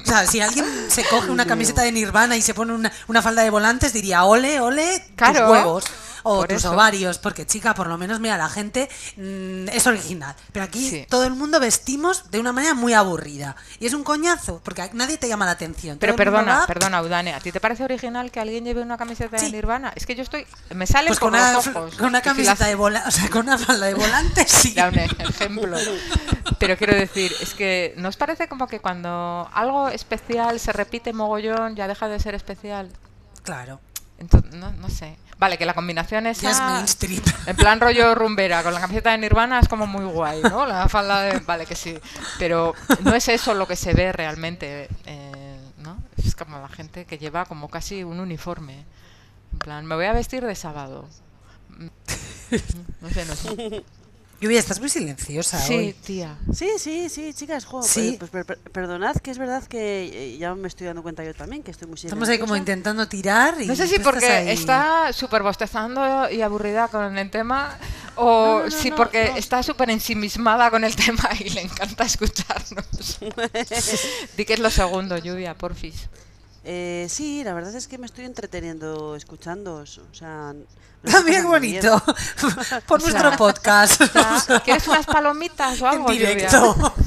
O 0.02 0.06
sea, 0.06 0.26
si 0.26 0.40
alguien 0.40 0.66
se 0.88 1.04
coge 1.04 1.30
una 1.30 1.46
camiseta 1.46 1.82
de 1.82 1.92
Nirvana 1.92 2.36
y 2.36 2.42
se 2.42 2.52
pone 2.54 2.72
una, 2.74 2.92
una 3.08 3.22
falda 3.22 3.42
de 3.42 3.50
volantes, 3.50 3.92
diría, 3.92 4.24
ole, 4.24 4.60
ole, 4.60 5.00
tus 5.16 5.38
huevos. 5.50 5.84
O 6.24 6.36
por 6.38 6.48
tus 6.48 6.58
eso. 6.58 6.72
ovarios, 6.72 7.18
porque 7.18 7.46
chica, 7.46 7.74
por 7.74 7.86
lo 7.86 7.98
menos, 7.98 8.20
mira, 8.20 8.36
la 8.38 8.48
gente 8.48 8.88
mm, 9.16 9.68
es 9.68 9.86
original. 9.86 10.34
Pero 10.52 10.64
aquí 10.64 10.88
Sí. 10.88 11.06
todo 11.08 11.24
el 11.24 11.34
mundo 11.34 11.58
vestimos 11.60 12.30
de 12.30 12.38
una 12.40 12.52
manera 12.52 12.74
muy 12.74 12.92
aburrida. 12.94 13.56
Y 13.80 13.86
es 13.86 13.92
un 13.94 14.04
coñazo, 14.04 14.60
porque 14.64 14.88
nadie 14.92 15.18
te 15.18 15.28
llama 15.28 15.44
la 15.46 15.52
atención. 15.52 15.98
Pero 15.98 16.16
perdona, 16.16 16.60
va, 16.60 16.66
perdona, 16.66 17.02
Udane, 17.02 17.34
¿a 17.34 17.40
ti 17.40 17.52
te 17.52 17.60
parece 17.60 17.84
original 17.84 18.30
que 18.30 18.40
alguien 18.40 18.64
lleve 18.64 18.82
una 18.82 18.96
camiseta 18.96 19.36
de. 19.36 19.50
Nirvana? 19.50 19.92
Es 19.94 20.06
que 20.06 20.14
yo 20.14 20.22
estoy... 20.22 20.46
Me 20.74 20.86
salen 20.86 21.08
Pues 21.08 21.18
con 21.20 21.30
una, 21.34 21.52
los 21.52 21.66
ojos. 21.66 21.94
con 21.96 22.06
una 22.06 22.18
si 22.20 22.24
camiseta 22.24 22.66
de 22.66 22.74
vola, 22.74 23.04
o 23.06 23.10
sea, 23.10 23.28
con 23.30 23.42
una 23.46 23.58
falda 23.58 23.86
de 23.86 23.94
volante, 23.94 24.46
sí. 24.48 24.72
Da 24.74 24.88
un 24.88 24.98
ejemplo. 24.98 25.76
Pero 26.58 26.76
quiero 26.76 26.94
decir, 26.94 27.32
es 27.40 27.54
que 27.54 27.94
¿nos 27.96 28.16
parece 28.16 28.48
como 28.48 28.66
que 28.66 28.80
cuando 28.80 29.48
algo 29.52 29.88
especial 29.88 30.58
se 30.60 30.72
repite 30.72 31.12
mogollón 31.12 31.76
ya 31.76 31.88
deja 31.88 32.08
de 32.08 32.18
ser 32.20 32.34
especial? 32.34 32.90
Claro. 33.42 33.80
Entonces, 34.22 34.54
no, 34.54 34.70
no 34.72 34.88
sé. 34.88 35.16
Vale, 35.36 35.58
que 35.58 35.66
la 35.66 35.74
combinación 35.74 36.28
es 36.28 36.40
Ya 36.40 36.52
es 36.52 36.60
mainstream. 36.60 37.20
En 37.46 37.56
plan 37.56 37.80
rollo 37.80 38.14
rumbera, 38.14 38.62
con 38.62 38.72
la 38.72 38.80
camiseta 38.80 39.10
de 39.10 39.18
Nirvana 39.18 39.58
es 39.58 39.66
como 39.68 39.88
muy 39.88 40.04
guay, 40.04 40.40
¿no? 40.42 40.64
La 40.64 40.88
falda 40.88 41.22
de... 41.22 41.40
Vale, 41.40 41.66
que 41.66 41.74
sí. 41.74 41.98
Pero 42.38 42.72
no 43.00 43.14
es 43.14 43.28
eso 43.28 43.52
lo 43.52 43.66
que 43.66 43.74
se 43.74 43.92
ve 43.94 44.12
realmente, 44.12 44.88
eh, 45.06 45.56
¿no? 45.78 45.96
Es 46.16 46.36
como 46.36 46.60
la 46.60 46.68
gente 46.68 47.04
que 47.04 47.18
lleva 47.18 47.44
como 47.46 47.68
casi 47.68 48.04
un 48.04 48.20
uniforme. 48.20 48.84
En 49.52 49.58
plan, 49.58 49.84
me 49.84 49.96
voy 49.96 50.06
a 50.06 50.12
vestir 50.12 50.46
de 50.46 50.54
sábado. 50.54 51.08
Mm, 51.70 51.86
No 53.00 53.10
sé, 53.10 53.24
no 53.24 53.34
sé. 53.34 53.84
Lluvia, 54.42 54.58
estás 54.58 54.80
muy 54.80 54.88
silenciosa 54.88 55.56
Sí, 55.60 55.74
hoy. 55.74 55.92
tía. 56.04 56.36
Sí, 56.52 56.68
sí, 56.76 57.08
sí, 57.08 57.32
chicas, 57.32 57.64
jo, 57.64 57.80
Sí. 57.80 58.16
pues, 58.18 58.28
per- 58.28 58.44
per- 58.44 58.58
perdonad 58.58 59.14
que 59.18 59.30
es 59.30 59.38
verdad 59.38 59.62
que 59.68 60.34
eh, 60.34 60.36
ya 60.36 60.52
me 60.56 60.66
estoy 60.66 60.88
dando 60.88 61.00
cuenta 61.04 61.22
yo 61.24 61.32
también 61.32 61.62
que 61.62 61.70
estoy 61.70 61.86
muy 61.86 61.94
Estamos 61.94 62.28
ahí 62.28 62.38
como 62.40 62.54
silenciosa. 62.54 62.58
intentando 62.58 63.06
tirar 63.06 63.54
y 63.62 63.66
No 63.66 63.76
sé 63.76 63.86
si 63.86 64.00
porque 64.00 64.52
está 64.52 65.12
súper 65.12 65.44
bostezando 65.44 66.28
y 66.28 66.42
aburrida 66.42 66.88
con 66.88 67.16
el 67.16 67.30
tema 67.30 67.78
o 68.16 68.24
No, 68.24 68.58
no, 68.58 68.64
no, 68.64 68.70
si 68.72 68.90
no, 68.90 68.96
porque 68.96 69.30
no. 69.30 69.36
está 69.36 69.62
súper 69.62 69.90
ensimismada 69.90 70.70
con 70.72 70.82
el 70.82 70.96
tema 70.96 71.30
y 71.38 71.48
le 71.48 71.60
encanta 71.62 72.02
escucharnos. 72.04 73.18
Di 74.36 74.44
que 74.44 74.54
es 74.54 74.58
lo 74.58 74.70
segundo, 74.70 75.16
Lluvia, 75.18 75.54
porfis. 75.56 76.08
Eh, 76.64 77.06
sí, 77.10 77.42
la 77.44 77.54
verdad 77.54 77.74
es 77.74 77.88
que 77.88 77.98
me 77.98 78.06
estoy 78.06 78.24
entreteniendo 78.24 79.16
escuchándoos. 79.16 79.98
O 79.98 80.14
sea, 80.14 80.54
bien. 81.24 81.44
bonito. 81.46 82.00
Por 82.86 83.00
O 83.02 83.04
sea, 83.04 83.10
nuestro 83.20 83.36
podcast. 83.36 84.00
sea, 84.12 84.60
¿Quieres 84.64 84.86
unas 84.86 85.06
palomitas 85.06 85.80
o 85.82 85.86
en 85.86 85.92
algo, 85.92 86.12
Lluvia? 86.12 86.28
directo. 86.28 86.94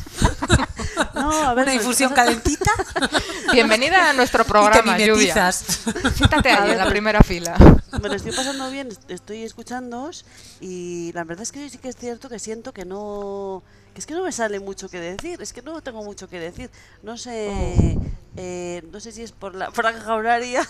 No, 1.13 1.29
a 1.31 1.53
ver, 1.53 1.63
Una 1.63 1.73
pues, 1.73 1.75
infusión 1.83 2.13
calentita 2.13 2.71
Bienvenida 3.51 4.09
a 4.09 4.13
nuestro 4.13 4.41
y 4.41 4.45
te 4.45 4.49
programa, 4.51 4.97
Lluvia. 4.97 5.51
Siéntate 5.51 6.49
ahí 6.51 6.71
en 6.71 6.77
la 6.77 6.83
pues- 6.83 6.91
primera 6.93 7.21
fila. 7.21 7.55
Me 8.01 8.07
lo 8.09 8.15
estoy 8.15 8.31
pasando 8.31 8.69
bien, 8.69 8.87
est- 8.89 9.09
estoy 9.09 9.43
escuchándoos 9.43 10.25
y 10.61 11.11
la 11.13 11.23
verdad 11.23 11.43
es 11.43 11.51
que 11.51 11.69
sí 11.69 11.77
que 11.79 11.89
es 11.89 11.95
cierto 11.97 12.29
que 12.29 12.39
siento 12.39 12.73
que 12.73 12.85
no... 12.85 13.63
Que 13.93 13.99
es 14.01 14.05
que 14.05 14.13
no 14.13 14.23
me 14.23 14.31
sale 14.31 14.59
mucho 14.59 14.89
que 14.89 14.99
decir, 14.99 15.41
es 15.41 15.51
que 15.53 15.61
no 15.61 15.81
tengo 15.81 16.03
mucho 16.03 16.27
que 16.29 16.39
decir. 16.39 16.69
No 17.03 17.17
sé... 17.17 17.97
eh, 18.37 18.83
no 18.91 18.99
sé 18.99 19.11
si 19.11 19.21
es 19.23 19.31
por 19.31 19.55
la 19.55 19.71
franja 19.71 20.13
horaria. 20.13 20.67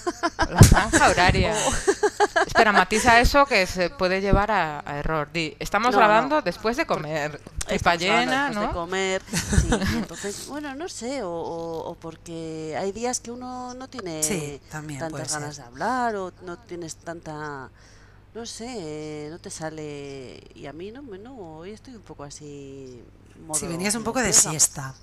La 0.49 0.59
franja 0.61 1.09
horaria. 1.09 1.55
Espera, 2.45 2.72
matiza 2.72 3.20
eso 3.20 3.45
que 3.45 3.66
se 3.66 3.89
puede 3.89 4.22
llevar 4.22 4.51
a, 4.51 4.84
a 4.86 4.97
error. 4.99 5.30
Di, 5.32 5.55
estamos 5.59 5.91
No, 5.93 5.97
grabando 5.97 6.36
no. 6.38 6.41
después 6.41 6.78
de 6.78 6.86
comer. 6.86 7.39
Llena, 7.68 7.68
después 7.68 7.99
de 7.99 8.68
¿no? 8.68 8.74
comer. 8.74 9.22
Sí, 9.32 9.68
entonces, 9.95 10.47
bueno, 10.47 10.76
no 10.76 10.88
sé, 10.89 11.24
o, 11.24 11.32
o- 11.32 11.89
o 11.89 11.95
porque 11.95 12.76
hay 12.80 12.91
días 12.91 13.20
que 13.20 13.32
uno 13.32 13.74
no 13.74 13.88
tiene 13.88 14.22
Sí, 14.22 14.61
también 14.70 14.99
puede 14.99 15.11
tantas 15.24 15.34
ganas 15.34 15.55
ser. 15.55 15.63
de 15.63 15.68
hablar 15.70 16.16
o 16.16 16.32
no 16.43 16.57
tienes 16.59 16.95
tanta, 16.97 17.70
no 18.36 18.45
sé, 18.45 18.68
eh, 18.70 19.28
no 19.32 19.39
te 19.39 19.49
sale 19.49 20.43
y 20.53 20.68
a 20.68 20.74
mí 20.74 20.91
no, 20.91 21.01
me- 21.01 21.18
no, 21.18 21.36
hoy 21.57 21.72
estoy 21.72 21.95
un 21.95 22.01
poco 22.03 22.24
así. 22.24 23.01
Modo 23.45 23.59
Si 23.59 23.66
venías 23.68 23.95
un 23.95 24.03
poco 24.03 24.22
de 24.22 24.32
siesta. 24.32 24.93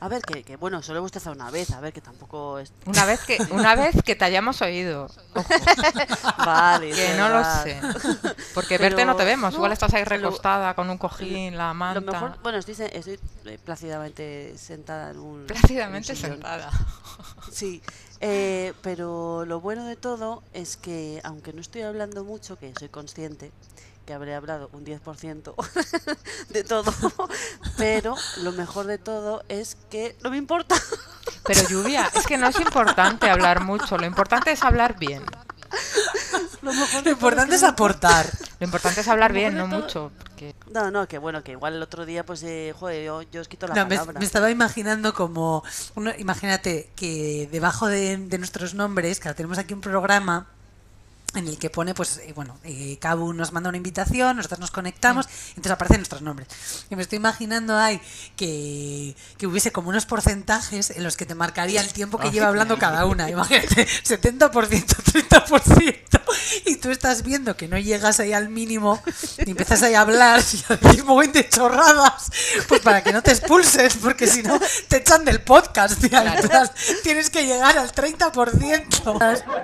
A 0.00 0.08
ver, 0.08 0.22
que, 0.22 0.42
que 0.42 0.56
bueno, 0.56 0.82
solo 0.82 0.98
he 0.98 1.00
bostezado 1.02 1.34
una 1.34 1.50
vez, 1.50 1.70
a 1.70 1.80
ver, 1.80 1.92
que 1.92 2.00
tampoco 2.00 2.58
es... 2.58 2.72
Una 2.86 3.04
vez 3.06 3.20
que, 3.20 3.38
una 3.50 3.74
vez 3.76 3.94
que 4.04 4.14
te 4.14 4.24
hayamos 4.24 4.60
oído. 4.62 5.08
Ojo, 5.34 5.48
Vale, 6.38 6.90
que 6.90 7.14
no 7.16 7.28
lo 7.28 7.42
sé. 7.62 7.80
Porque 8.54 8.76
Pero- 8.78 8.82
verte 8.96 9.04
no 9.06 9.16
te 9.16 9.24
vemos. 9.24 9.52
no, 9.52 9.56
Igual 9.58 9.72
estás 9.72 9.94
ahí 9.94 10.04
recostada 10.04 10.74
con 10.74 10.90
un 10.90 10.98
cojín, 10.98 11.56
la 11.56 11.68
Lo 11.68 11.74
manta. 11.74 12.12
mejor, 12.12 12.38
bueno, 12.42 12.58
estoy, 12.58 12.74
eh, 12.80 13.18
plácidamente 13.64 14.54
sentada 14.58 15.10
en 15.12 15.18
un... 15.18 15.46
Plácidamente 15.46 16.12
en 16.12 16.16
un 16.16 16.20
sillón. 16.22 16.32
sentada. 16.36 16.70
Sí, 17.52 17.82
eh, 18.20 18.72
pero 18.82 19.44
lo 19.44 19.60
bueno 19.60 19.84
de 19.84 19.96
todo 19.96 20.42
es 20.54 20.76
que, 20.76 21.20
aunque 21.24 21.52
no 21.52 21.60
estoy 21.60 21.82
hablando 21.82 22.24
mucho, 22.24 22.58
que 22.58 22.72
soy 22.78 22.88
consciente 22.88 23.52
que 24.04 24.12
habré 24.12 24.34
hablado 24.34 24.68
un 24.72 24.84
10% 24.84 25.54
de 26.50 26.64
todo, 26.64 26.92
pero 27.76 28.14
lo 28.42 28.52
mejor 28.52 28.86
de 28.86 28.98
todo 28.98 29.42
es 29.48 29.76
que 29.90 30.16
no 30.22 30.30
me 30.30 30.36
importa. 30.36 30.76
Pero 31.44 31.66
lluvia, 31.68 32.10
es 32.14 32.26
que 32.26 32.38
no 32.38 32.48
es 32.48 32.58
importante 32.60 33.28
hablar 33.28 33.60
mucho. 33.60 33.98
Lo 33.98 34.06
importante 34.06 34.50
es 34.52 34.62
hablar 34.62 34.98
bien. 34.98 35.22
Lo, 36.62 36.72
Lo 36.72 37.10
importante 37.10 37.50
que 37.50 37.56
es 37.56 37.62
aportar. 37.62 38.26
Lo 38.60 38.64
importante 38.64 39.00
es 39.02 39.08
hablar 39.08 39.32
bien, 39.32 39.56
no 39.56 39.66
mucho. 39.66 40.10
porque- 40.22 40.54
No, 40.70 40.90
no, 40.90 41.06
que 41.06 41.18
bueno, 41.18 41.42
que 41.42 41.52
igual 41.52 41.74
el 41.74 41.82
otro 41.82 42.06
día, 42.06 42.24
pues, 42.24 42.42
eh, 42.44 42.74
joder, 42.78 43.04
yo, 43.04 43.22
yo 43.22 43.40
os 43.40 43.48
quito 43.48 43.66
la 43.66 43.74
No, 43.74 43.86
me, 43.86 43.96
palabra. 43.96 44.18
me 44.20 44.24
estaba 44.24 44.50
imaginando 44.50 45.12
como, 45.12 45.62
uno- 45.96 46.12
imagínate 46.16 46.90
que 46.96 47.48
debajo 47.52 47.88
de, 47.88 48.16
de 48.16 48.38
nuestros 48.38 48.74
nombres, 48.74 49.20
que 49.20 49.28
ahora 49.28 49.36
tenemos 49.36 49.58
aquí 49.58 49.74
un 49.74 49.80
programa 49.82 50.46
en 51.34 51.48
el 51.48 51.58
que 51.58 51.70
pone, 51.70 51.94
pues, 51.94 52.18
eh, 52.18 52.32
bueno, 52.34 52.58
eh, 52.64 52.98
Cabu 53.00 53.32
nos 53.32 53.52
manda 53.52 53.68
una 53.68 53.76
invitación, 53.76 54.36
nosotros 54.36 54.60
nos 54.60 54.70
conectamos, 54.70 55.26
y 55.26 55.50
entonces 55.50 55.72
aparecen 55.72 55.98
nuestros 55.98 56.22
nombres. 56.22 56.48
Y 56.90 56.96
me 56.96 57.02
estoy 57.02 57.16
imaginando 57.16 57.76
ahí 57.76 58.00
que, 58.36 59.16
que 59.38 59.46
hubiese 59.46 59.72
como 59.72 59.88
unos 59.88 60.06
porcentajes 60.06 60.90
en 60.90 61.02
los 61.02 61.16
que 61.16 61.26
te 61.26 61.34
marcaría 61.34 61.80
el 61.80 61.92
tiempo 61.92 62.18
que 62.18 62.30
lleva 62.30 62.48
hablando 62.48 62.78
cada 62.78 63.06
una. 63.06 63.30
Imagínate, 63.30 63.86
70%, 64.04 64.50
30%, 64.50 66.20
y 66.66 66.76
tú 66.76 66.90
estás 66.90 67.22
viendo 67.22 67.56
que 67.56 67.68
no 67.68 67.78
llegas 67.78 68.20
ahí 68.20 68.32
al 68.32 68.48
mínimo 68.48 69.02
y 69.38 69.50
empiezas 69.50 69.82
ahí 69.82 69.94
a 69.94 70.00
hablar 70.00 70.40
y 70.40 70.72
a 70.72 70.76
decir 70.76 71.04
un 71.04 71.32
de 71.32 71.48
chorradas, 71.48 72.30
pues 72.68 72.80
para 72.80 73.02
que 73.02 73.12
no 73.12 73.22
te 73.22 73.30
expulses, 73.30 73.96
porque 73.96 74.26
si 74.26 74.42
no 74.42 74.60
te 74.88 74.98
echan 74.98 75.24
del 75.24 75.40
podcast, 75.42 76.00
tía, 76.00 76.22
plan, 76.42 76.70
Tienes 77.02 77.30
que 77.30 77.46
llegar 77.46 77.78
al 77.78 77.92
30%. 77.92 79.54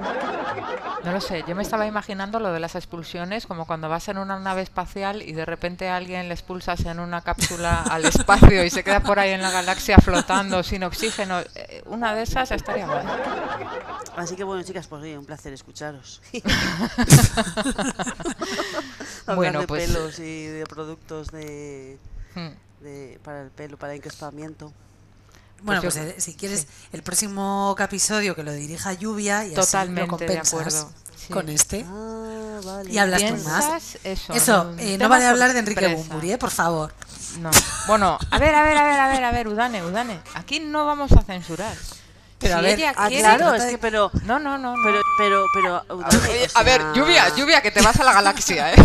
No 1.05 1.13
lo 1.13 1.21
sé, 1.21 1.45
yo 1.47 1.55
me 1.55 1.60
estaba 1.61 1.87
imaginando 1.87 2.41
lo 2.41 2.53
de 2.53 2.61
las 2.61 2.75
expulsiones, 2.75 3.47
como 3.47 3.67
cuando 3.67 3.89
vas 3.89 4.09
en 4.09 4.19
una 4.19 4.39
nave 4.39 4.63
espacial 4.63 5.23
y 5.23 5.33
de 5.33 5.45
repente 5.45 5.89
a 5.89 5.97
alguien 5.97 6.29
le 6.29 6.35
expulsas 6.35 6.85
en 6.87 7.01
una 7.01 7.21
cápsula 7.23 7.83
al 7.91 8.05
espacio 8.05 8.65
y 8.65 8.71
se 8.71 8.85
queda 8.85 9.01
por 9.01 9.19
ahí 9.19 9.31
en 9.31 9.43
la 9.43 9.51
galaxia 9.51 9.99
flotando 9.99 10.63
sin 10.63 10.85
oxígeno. 10.85 11.41
Eh, 11.55 11.83
Una 11.87 12.15
de 12.15 12.23
esas 12.23 12.51
estaría 12.51 12.87
guay. 12.87 13.05
Así 14.17 14.37
que 14.37 14.45
bueno, 14.45 14.63
chicas, 14.63 14.87
pues 14.87 15.03
oye, 15.03 15.17
un 15.19 15.25
placer 15.25 15.53
escucharos. 15.53 16.21
Bueno, 19.35 19.61
de 19.61 19.67
pues- 19.67 19.87
pelos 19.87 20.19
y 20.19 20.47
de 20.47 20.65
productos 20.67 21.29
de, 21.29 21.99
Hmm. 22.35 22.49
de- 22.83 23.21
para 23.23 23.43
el 23.43 23.51
pelo, 23.51 23.77
para 23.77 23.95
encrespamiento. 23.95 24.73
Bueno, 25.63 25.83
yo- 25.83 25.91
pues 25.91 25.97
eh, 25.97 26.15
si 26.19 26.35
quieres 26.35 26.67
el 26.93 27.03
próximo 27.03 27.75
episodio 27.79 28.35
que 28.35 28.43
lo 28.43 28.53
dirija 28.53 28.93
Lluvia 28.95 29.45
y 29.45 29.49
así 29.49 29.57
lo 29.57 29.65
Totalmente 29.65 30.03
de 30.03 30.09
compensas 30.09 30.49
acuerdo, 30.55 30.93
sí. 31.17 31.33
con 31.33 31.49
este. 31.49 31.85
Ah, 31.89 32.61
vale. 32.65 32.91
Y 32.91 32.99
hablas 32.99 33.21
tú 33.21 33.27
¿Piensas 33.27 33.69
más. 33.69 33.99
Eso, 34.05 34.33
Eso, 34.33 34.75
eh, 34.79 34.97
no 34.99 35.09
vale 35.09 35.27
hablar 35.27 35.53
de 35.53 35.59
Enrique. 35.61 35.95
Bumburi, 35.95 36.33
eh, 36.33 36.39
por 36.39 36.51
favor. 36.51 36.93
No. 37.41 37.51
Bueno, 37.87 38.19
a 38.31 38.39
ver, 38.39 38.55
a 38.55 38.63
ver, 38.63 38.77
a 38.77 38.85
ver, 38.85 39.01
a 39.01 39.09
ver, 39.09 39.25
a 39.25 39.31
ver, 39.33 39.49
Udane, 39.49 39.85
Udane. 39.85 40.21
Aquí 40.35 40.61
no 40.61 40.85
vamos 40.87 41.13
a 41.13 41.23
censurar. 41.23 41.77
Pero 42.39 42.55
a 42.55 42.59
Si 42.61 42.65
ver, 42.65 42.79
ella 42.79 42.95
Ah, 42.97 43.09
quiere- 43.09 43.23
claro, 43.23 43.55
es 43.55 43.65
que 43.65 43.77
pero 43.77 44.11
No, 44.25 44.39
no, 44.39 44.57
no. 44.57 44.75
no. 44.75 44.83
pero 44.83 44.99
pero 45.19 45.45
pero 45.53 45.85
o 45.91 46.01
a 46.03 46.63
ver, 46.63 46.81
sea, 46.81 46.93
lluvia, 46.95 47.29
lluvia, 47.37 47.61
que 47.61 47.71
te 47.71 47.83
vas 47.83 48.01
a 48.01 48.05
la 48.05 48.15
galaxia, 48.15 48.73
¿eh? 48.73 48.77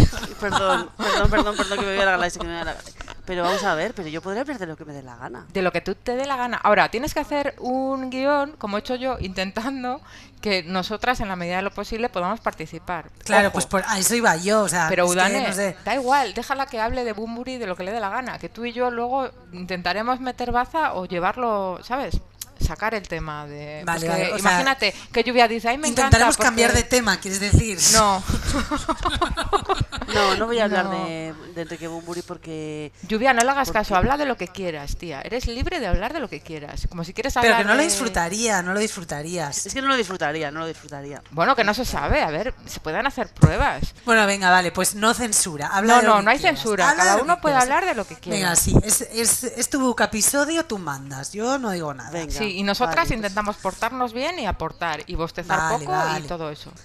Perdón, 0.41 0.89
perdón, 0.97 1.29
perdón, 1.31 1.55
perdón 1.55 1.79
que 1.79 1.85
me 1.85 1.93
voy 1.93 2.01
a 2.01 2.05
la 2.05 2.11
galaxia, 2.11 2.41
que 2.41 2.47
me 2.47 2.53
voy 2.53 2.61
a 2.61 2.65
la 2.65 2.73
galaxia. 2.73 2.93
Pero 3.25 3.43
vamos 3.43 3.63
a 3.63 3.73
ver, 3.75 3.93
pero 3.93 4.07
yo 4.07 4.21
podría 4.21 4.41
hablar 4.41 4.59
de 4.59 4.67
lo 4.67 4.77
que 4.77 4.85
me 4.85 4.93
dé 4.93 5.01
la 5.03 5.15
gana. 5.15 5.45
De 5.51 5.61
lo 5.61 5.71
que 5.71 5.81
tú 5.81 5.95
te 5.95 6.15
dé 6.15 6.25
la 6.25 6.35
gana. 6.37 6.57
Ahora, 6.57 6.89
tienes 6.89 7.13
que 7.13 7.19
hacer 7.19 7.55
un 7.59 8.09
guion, 8.09 8.51
como 8.57 8.77
he 8.77 8.79
hecho 8.81 8.95
yo, 8.95 9.17
intentando 9.19 10.01
que 10.41 10.61
nosotras, 10.63 11.19
en 11.21 11.27
la 11.27 11.35
medida 11.35 11.55
de 11.57 11.61
lo 11.63 11.71
posible, 11.71 12.07
podamos 12.09 12.39
participar. 12.39 13.09
Claro, 13.23 13.47
Ojo, 13.47 13.53
pues 13.53 13.65
por, 13.65 13.83
a 13.87 13.97
eso 13.97 14.13
iba 14.15 14.35
yo, 14.35 14.61
o 14.61 14.69
sea, 14.69 14.87
Pero 14.89 15.05
es 15.05 15.09
que, 15.09 15.15
Udane, 15.17 15.47
no 15.47 15.53
sé. 15.53 15.75
da 15.83 15.95
igual, 15.95 16.33
déjala 16.35 16.67
que 16.67 16.79
hable 16.79 17.03
de 17.03 17.13
Bumburi 17.13 17.57
de 17.57 17.65
lo 17.65 17.75
que 17.75 17.83
le 17.83 17.91
dé 17.91 17.99
la 17.99 18.09
gana. 18.09 18.37
Que 18.37 18.49
tú 18.49 18.63
y 18.65 18.71
yo 18.71 18.91
luego 18.91 19.29
intentaremos 19.53 20.19
meter 20.19 20.51
baza 20.51 20.93
o 20.93 21.05
llevarlo, 21.05 21.79
¿sabes? 21.83 22.21
Sacar 22.59 22.93
el 22.95 23.07
tema 23.07 23.45
de. 23.45 23.83
Vale, 23.85 23.99
pues 23.99 24.03
que 24.03 24.07
vale, 24.09 24.23
o 24.33 24.39
sea, 24.39 24.51
imagínate 24.51 24.93
que 25.11 25.23
lluvia 25.23 25.47
dice, 25.47 25.69
ay, 25.69 25.77
me 25.77 25.87
Intentaremos 25.87 26.35
encanta 26.35 26.43
cambiar 26.49 26.71
de 26.73 26.81
porque-". 26.81 26.89
tema, 26.89 27.17
¿quieres 27.19 27.39
decir? 27.39 27.77
No, 27.93 28.23
No, 30.13 30.35
no 30.35 30.45
voy 30.45 30.59
a 30.59 30.65
hablar 30.65 30.85
No. 30.85 31.05
de, 31.05 31.33
de 31.55 31.61
Enrique 31.63 31.87
Bumburi 31.87 32.21
porque 32.21 32.91
lluvia, 33.07 33.33
no 33.33 33.43
le 33.43 33.49
hagas 33.49 33.67
¿Por 33.69 33.73
caso, 33.73 33.95
habla 33.95 34.17
de 34.17 34.25
lo 34.25 34.37
que 34.37 34.47
quieras, 34.47 34.95
tía. 34.97 35.21
Eres 35.21 35.47
libre 35.47 35.79
de 35.79 35.87
hablar 35.87 36.13
de 36.13 36.19
lo 36.19 36.29
que 36.29 36.39
quieras. 36.41 36.87
Como 36.89 37.03
si 37.03 37.13
quieres 37.13 37.33
Pero 37.33 37.45
hablar 37.47 37.61
que 37.63 37.67
no 37.67 37.75
lo 37.75 37.81
disfrutaría, 37.83 38.61
no 38.61 38.73
lo 38.73 38.79
disfrutarías. 38.79 39.65
es 39.65 39.73
que 39.73 39.81
no 39.81 39.87
lo 39.87 39.95
disfrutaría, 39.97 40.51
no 40.51 40.61
lo 40.61 40.67
disfrutaría. 40.67 41.21
Bueno, 41.31 41.55
que 41.55 41.63
no 41.63 41.73
se 41.73 41.85
sabe, 41.85 42.21
a 42.21 42.29
ver, 42.29 42.53
se 42.65 42.79
pueden 42.79 43.05
hacer 43.07 43.27
pruebas. 43.33 43.93
Bueno, 44.05 44.25
venga, 44.27 44.49
vale, 44.51 44.71
pues 44.71 44.95
no 44.95 45.13
censura. 45.13 45.67
Habla 45.67 45.95
No, 45.95 46.01
de 46.01 46.07
lo 46.07 46.13
no, 46.13 46.19
que 46.19 46.25
no 46.25 46.31
hay 46.31 46.39
quieras. 46.39 46.59
censura, 46.59 46.89
Habla 46.91 47.03
cada 47.03 47.21
uno 47.21 47.41
puede 47.41 47.55
quieras. 47.55 47.63
hablar 47.63 47.85
de 47.85 47.95
lo 47.95 48.05
que 48.07 48.15
quiera. 48.15 48.37
Venga, 48.37 48.55
sí, 48.55 48.75
es, 48.83 49.01
es, 49.01 49.43
es 49.43 49.69
tu 49.69 49.95
episodio, 49.99 50.65
tú 50.65 50.77
mandas. 50.77 51.33
Yo 51.33 51.57
no 51.57 51.71
digo 51.71 51.93
nada. 51.93 52.11
Venga. 52.11 52.31
Sí, 52.31 52.44
y 52.51 52.63
nosotras 52.63 53.11
intentamos 53.11 53.57
portarnos 53.57 54.13
bien 54.13 54.39
y 54.39 54.45
aportar 54.45 55.01
y 55.07 55.15
bostezar 55.15 55.57
Vale, 55.59 55.79
poco 55.85 55.91
vale. 55.97 56.25
y 56.25 56.27
todo 56.27 56.49
eso. 56.49 56.71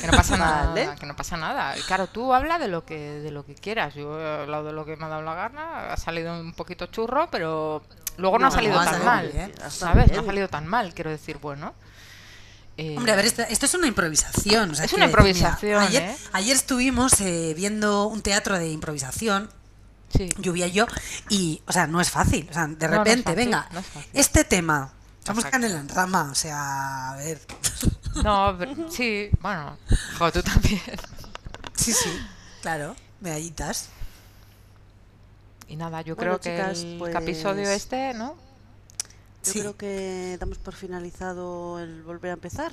Que 0.00 0.10
no 0.10 0.16
pasa 0.18 0.36
Vale. 0.36 0.84
nada, 0.84 0.96
que 0.96 1.06
no 1.06 1.16
pasa 1.16 1.36
nada. 1.38 1.78
Y 1.78 1.80
Claro, 1.82 2.06
tú 2.08 2.34
habla 2.34 2.58
de 2.58 2.68
lo 2.68 2.84
que 2.84 2.98
de 2.98 3.30
lo 3.30 3.46
que 3.46 3.54
quieras. 3.54 3.94
Yo 3.94 4.20
he 4.20 4.42
hablado 4.42 4.64
de 4.64 4.72
lo 4.72 4.84
que 4.84 4.96
me 4.96 5.06
ha 5.06 5.08
dado 5.08 5.22
la 5.22 5.34
gana, 5.34 5.92
ha 5.92 5.96
salido 5.96 6.38
un 6.38 6.52
poquito 6.52 6.86
churro, 6.86 7.28
pero 7.30 7.82
luego 8.18 8.38
no, 8.38 8.42
No, 8.42 8.48
ha 8.48 8.50
salido 8.50 8.74
no, 8.74 8.84
tan 8.90 9.04
mal, 9.04 9.30
bien. 9.32 9.52
¿sabes? 9.70 10.12
No 10.12 10.20
ha 10.20 10.24
salido 10.24 10.48
tan 10.48 10.66
mal, 10.66 10.92
quiero 10.92 11.08
decir, 11.10 11.38
bueno. 11.38 11.72
Eh, 12.76 12.96
Hombre, 12.98 13.12
a 13.12 13.16
ver, 13.16 13.24
esto, 13.24 13.42
esto 13.48 13.64
es 13.66 13.74
una 13.74 13.86
improvisación. 13.86 14.72
o 14.72 14.74
sea, 14.74 14.84
Es 14.84 14.90
quiero 14.90 15.06
una 15.06 15.16
decir, 15.16 15.34
mira, 15.36 15.48
improvisación, 15.50 15.80
ayer, 15.82 16.02
¿eh? 16.02 16.16
ayer 16.32 16.56
estuvimos 16.56 17.20
eh, 17.22 17.54
viendo 17.56 18.06
un 18.08 18.20
teatro 18.20 18.58
de 18.58 18.68
improvisación, 18.70 19.48
sí. 20.16 20.28
Lluvia 20.38 20.66
y 20.66 20.72
yo, 20.72 20.86
y, 21.28 21.62
o 21.66 21.72
sea, 21.72 21.86
no 21.86 22.00
es 22.00 22.10
fácil. 22.10 22.46
O 22.50 22.52
sea, 22.54 22.66
de 22.66 22.68
No, 22.68 22.76
no 22.78 22.84
es 22.84 22.90
repente, 22.98 23.22
fácil, 23.24 23.36
venga, 23.36 23.68
no 23.72 23.80
es 23.80 23.86
este 24.12 24.44
tema, 24.44 24.92
vamos 25.26 25.44
Exacto. 25.44 25.50
canela 25.50 25.80
en 25.80 25.88
rama, 25.88 26.28
o 26.30 26.34
sea, 26.34 27.10
a 27.12 27.16
ver. 27.16 27.40
No, 28.22 28.54
pero- 28.58 28.90
sí, 28.90 29.28
bueno, 29.40 29.76
jo, 30.18 30.32
tú 30.32 30.42
también. 30.42 30.80
Sí, 31.74 31.92
sí, 31.92 32.10
claro, 32.62 32.94
medallitas. 33.20 33.88
Y 35.66 35.76
nada, 35.76 36.02
yo 36.02 36.14
Bueno, 36.14 36.38
creo 36.38 36.40
que 36.40 36.56
chicas, 36.62 36.78
el 36.84 36.98
pues- 36.98 37.14
episodio 37.14 37.68
este, 37.70 38.14
¿no? 38.14 38.36
Yo 39.44 39.52
Sí. 39.52 39.60
creo 39.60 39.76
que 39.76 40.36
damos 40.38 40.58
por 40.58 40.74
finalizado 40.74 41.78
el 41.80 42.02
volver 42.02 42.30
a 42.30 42.34
empezar. 42.34 42.72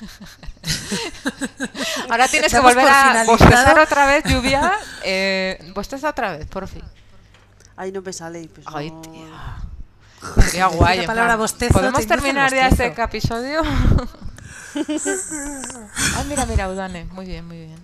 Ahora 2.10 2.28
tienes 2.28 2.52
que 2.52 2.60
volver 2.60 2.86
a 2.88 3.24
bostezar 3.24 3.78
otra 3.78 4.06
vez, 4.06 4.24
lluvia. 4.24 4.72
Eh, 5.04 5.70
bosteza 5.74 6.08
otra 6.10 6.36
vez, 6.36 6.46
por 6.46 6.66
fin. 6.68 6.82
Ahí 7.76 7.92
no 7.92 8.02
me 8.02 8.12
sale. 8.12 8.48
Pues 8.48 8.66
Ay, 8.72 8.90
no- 8.90 9.00
tía. 9.02 9.56
Sería 10.44 10.66
guay. 10.66 11.06
palabra 11.06 11.36
bostezo, 11.36 11.72
¿Podemos 11.72 12.00
el 12.00 12.06
terminar 12.06 12.52
ya 12.52 12.68
este 12.68 12.86
episodio? 12.88 13.62
ah, 16.16 16.24
mira, 16.28 16.44
mira, 16.46 16.68
Udane. 16.68 17.04
Muy 17.06 17.26
bien, 17.26 17.46
muy 17.46 17.56
bien. 17.66 17.78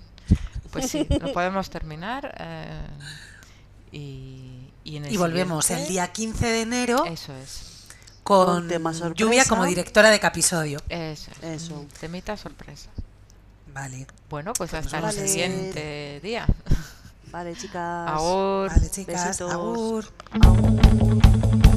Pues 0.70 0.90
sí, 0.90 1.06
lo 1.20 1.32
podemos 1.32 1.70
terminar. 1.70 2.34
eh, 2.38 2.86
y, 3.92 4.70
y, 4.84 4.96
en 4.98 5.06
el 5.06 5.12
Y 5.12 5.16
volvemos 5.16 5.70
el 5.70 5.78
siguiente- 5.78 5.92
día 5.92 6.12
15 6.12 6.46
de 6.46 6.60
enero 6.62 7.04
Eso 7.06 7.32
es. 7.34 7.75
Con. 8.26 8.68
Lluvia 9.14 9.44
como 9.44 9.64
directora 9.64 10.10
de 10.10 10.16
episodio. 10.16 10.80
Eso 10.88 11.30
es. 11.42 11.62
Eso. 11.62 11.86
Temita 12.00 12.36
sorpresa. 12.36 12.90
Vale, 13.72 14.06
Bueno, 14.28 14.52
pues 14.54 14.70
Pues 14.70 14.84
hasta 14.84 15.00
nos 15.00 15.16
el 15.16 15.28
siguiente 15.28 16.18
día. 16.22 16.46
Vale, 17.30 17.54
chicas. 17.54 18.08
Ahora. 18.10 18.74
vale 18.74 18.90
chicas, 18.90 19.26
Besitos. 19.38 19.52
agur. 19.52 20.06
Agur. 20.30 21.75